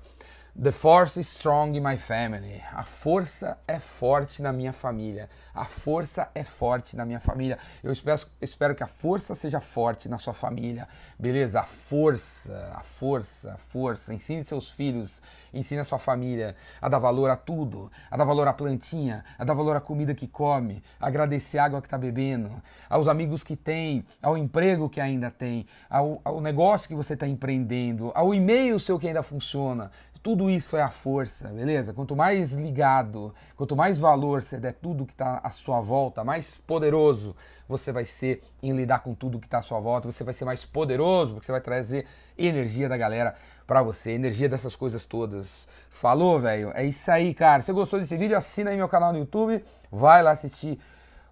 The 0.54 0.74
force 0.74 1.18
is 1.18 1.30
strong 1.30 1.78
in 1.78 1.82
my 1.82 1.96
family. 1.96 2.62
A 2.74 2.84
força 2.84 3.58
é 3.66 3.80
forte 3.80 4.42
na 4.42 4.52
minha 4.52 4.74
família. 4.74 5.30
A 5.56 5.64
força 5.64 6.30
é 6.36 6.44
forte 6.44 6.94
na 6.98 7.06
minha 7.06 7.22
família. 7.22 7.58
Eu 7.82 7.94
espero, 7.94 8.22
espero 8.42 8.76
que 8.76 8.84
a 8.84 8.88
força 8.88 9.34
seja 9.34 9.62
forte 9.62 10.10
na 10.10 10.20
sua 10.20 10.34
família. 10.34 10.90
Beleza? 11.18 11.62
A 11.62 11.64
força, 11.64 12.74
a 12.76 12.84
força, 12.84 13.54
a 13.54 13.58
força. 13.58 14.14
Ensine 14.14 14.44
seus 14.44 14.70
filhos, 14.70 15.22
ensine 15.54 15.80
a 15.80 15.86
sua 15.86 15.98
família 15.98 16.54
a 16.82 16.90
dar 16.90 17.00
valor 17.00 17.30
a 17.30 17.38
tudo. 17.38 17.90
A 18.12 18.18
dar 18.18 18.26
valor 18.26 18.46
à 18.50 18.52
plantinha, 18.54 19.24
a 19.40 19.46
dar 19.46 19.54
valor 19.54 19.78
à 19.78 19.82
comida 19.82 20.14
que 20.14 20.28
come, 20.28 20.84
a 21.00 21.08
agradecer 21.08 21.60
a 21.60 21.64
água 21.64 21.82
que 21.82 21.88
está 21.88 21.98
bebendo, 21.98 22.62
aos 22.90 23.08
amigos 23.08 23.42
que 23.42 23.56
tem, 23.56 24.06
ao 24.22 24.38
emprego 24.38 24.90
que 24.90 25.00
ainda 25.00 25.32
tem, 25.32 25.66
ao, 25.90 26.20
ao 26.26 26.42
negócio 26.42 26.90
que 26.90 26.96
você 26.96 27.14
está 27.14 27.26
empreendendo, 27.26 28.12
ao 28.14 28.34
e-mail 28.34 28.78
seu 28.82 29.00
que 29.00 29.08
ainda 29.08 29.24
funciona. 29.24 29.90
Tudo 30.24 30.52
isso 30.52 30.78
é 30.78 30.84
a 30.84 30.92
força, 30.92 31.48
beleza? 31.48 31.94
Quanto 31.94 32.16
mais 32.16 32.52
ligado, 32.52 33.34
quanto 33.56 33.76
mais 33.76 33.98
valor 33.98 34.44
você 34.44 34.60
der 34.60 34.74
tudo 34.74 35.04
que 35.04 35.14
está 35.14 35.40
à 35.44 35.50
sua 35.50 35.82
volta, 35.82 36.24
mais 36.24 36.58
poderoso 36.68 37.36
você 37.68 37.92
vai 37.92 38.06
ser 38.06 38.44
em 38.62 38.72
lidar 38.72 39.00
com 39.00 39.16
tudo 39.16 39.40
que 39.40 39.48
está 39.48 39.58
à 39.58 39.62
sua 39.64 39.80
volta. 39.80 40.12
Você 40.12 40.24
vai 40.24 40.34
ser 40.34 40.46
mais 40.46 40.64
poderoso 40.64 41.34
porque 41.34 41.46
você 41.48 41.52
vai 41.52 41.62
trazer 41.62 42.06
energia 42.38 42.88
da 42.88 42.98
galera 42.98 43.34
para 43.66 43.82
você, 43.82 44.12
energia 44.12 44.48
dessas 44.48 44.76
coisas 44.76 45.06
todas. 45.06 45.68
Falou, 45.90 46.40
velho? 46.40 46.72
É 46.76 46.86
isso 46.86 47.10
aí, 47.10 47.34
cara. 47.34 47.64
Se 47.64 47.72
gostou 47.74 48.00
desse 48.00 48.16
vídeo, 48.16 48.38
assina 48.38 48.70
aí 48.70 48.78
meu 48.78 48.90
canal 48.90 49.12
no 49.12 49.18
YouTube, 49.18 49.64
vai 49.92 50.22
lá 50.22 50.32
assistir 50.32 50.78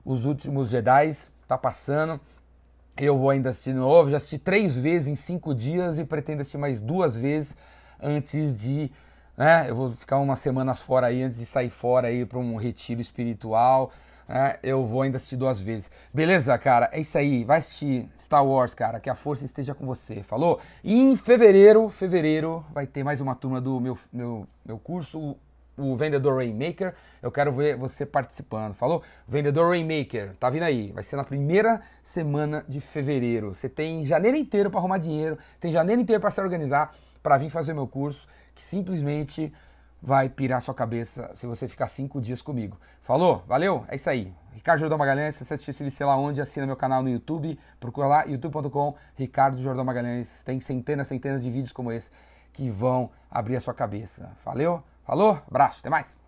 os 0.03 0.25
últimos 0.25 0.69
Jedi, 0.69 1.11
tá 1.47 1.59
passando. 1.59 2.19
Eu 2.97 3.17
vou 3.19 3.29
ainda 3.29 3.51
assistir 3.51 3.73
de 3.73 3.79
novo, 3.79 4.09
já 4.09 4.17
assisti 4.17 4.39
três 4.39 4.75
vezes 4.75 5.07
em 5.07 5.15
cinco 5.15 5.53
dias 5.53 5.99
e 5.99 6.03
pretendo 6.03 6.41
assistir 6.41 6.57
mais 6.57 6.81
duas 6.81 7.15
vezes 7.15 7.55
antes 8.01 8.59
de. 8.59 8.91
Né, 9.37 9.69
eu 9.69 9.75
vou 9.75 9.91
ficar 9.91 10.17
umas 10.17 10.39
semanas 10.39 10.81
fora 10.81 11.07
aí, 11.07 11.21
antes 11.21 11.37
de 11.37 11.45
sair 11.45 11.69
fora 11.69 12.07
aí 12.07 12.25
para 12.25 12.39
um 12.39 12.55
retiro 12.57 12.99
espiritual. 12.99 13.91
Né, 14.27 14.57
eu 14.61 14.85
vou 14.85 15.01
ainda 15.01 15.17
assistir 15.17 15.37
duas 15.37 15.59
vezes. 15.59 15.89
Beleza, 16.13 16.57
cara? 16.57 16.89
É 16.91 16.99
isso 16.99 17.17
aí. 17.17 17.43
Vai 17.43 17.59
assistir 17.59 18.07
Star 18.19 18.45
Wars, 18.45 18.73
cara. 18.73 18.99
Que 18.99 19.09
a 19.09 19.15
força 19.15 19.45
esteja 19.45 19.73
com 19.73 19.85
você. 19.85 20.21
Falou? 20.23 20.59
E 20.83 20.99
em 20.99 21.15
fevereiro, 21.15 21.89
fevereiro, 21.89 22.65
vai 22.71 22.85
ter 22.85 23.03
mais 23.03 23.21
uma 23.21 23.33
turma 23.33 23.59
do 23.61 23.79
meu, 23.79 23.97
meu, 24.11 24.47
meu 24.65 24.77
curso, 24.77 25.35
o 25.79 25.95
Vendedor 25.95 26.37
Rainmaker. 26.37 26.93
Eu 27.21 27.31
quero 27.31 27.51
ver 27.51 27.75
você 27.75 28.05
participando. 28.05 28.75
Falou? 28.75 29.01
Vendedor 29.27 29.69
Rainmaker, 29.69 30.35
tá 30.39 30.49
vindo 30.49 30.63
aí. 30.63 30.91
Vai 30.91 31.03
ser 31.03 31.15
na 31.15 31.23
primeira 31.23 31.81
semana 32.03 32.63
de 32.67 32.79
fevereiro. 32.79 33.53
Você 33.53 33.69
tem 33.69 34.05
janeiro 34.05 34.37
inteiro 34.37 34.69
para 34.69 34.79
arrumar 34.79 34.97
dinheiro, 34.97 35.37
tem 35.59 35.71
janeiro 35.71 36.01
inteiro 36.01 36.21
para 36.21 36.31
se 36.31 36.41
organizar 36.41 36.93
para 37.29 37.37
vir 37.37 37.51
fazer 37.51 37.75
meu 37.75 37.87
curso, 37.87 38.27
que 38.55 38.61
simplesmente 38.63 39.53
vai 40.01 40.27
pirar 40.27 40.63
sua 40.63 40.73
cabeça 40.73 41.29
se 41.35 41.45
você 41.45 41.67
ficar 41.67 41.87
cinco 41.87 42.19
dias 42.19 42.41
comigo. 42.41 42.75
Falou? 43.03 43.43
Valeu? 43.45 43.85
É 43.87 43.97
isso 43.97 44.09
aí. 44.09 44.33
Ricardo 44.51 44.79
Jordão 44.79 44.97
Magalhães, 44.97 45.35
se 45.35 45.45
você 45.45 45.53
vídeo, 45.53 45.91
sei 45.91 46.07
lá 46.07 46.17
onde, 46.17 46.41
assina 46.41 46.65
meu 46.65 46.75
canal 46.75 47.03
no 47.03 47.09
YouTube, 47.09 47.59
procura 47.79 48.07
lá, 48.07 48.23
youtube.com, 48.23 48.95
Ricardo 49.15 49.61
Jordão 49.61 49.85
Magalhães. 49.85 50.41
Tem 50.41 50.59
centenas, 50.59 51.07
centenas 51.07 51.43
de 51.43 51.51
vídeos 51.51 51.71
como 51.71 51.91
esse 51.91 52.09
que 52.51 52.67
vão 52.67 53.11
abrir 53.29 53.57
a 53.57 53.61
sua 53.61 53.75
cabeça. 53.75 54.31
Valeu? 54.43 54.81
Falou? 55.03 55.39
Abraço, 55.47 55.81
até 55.81 55.89
mais! 55.91 56.19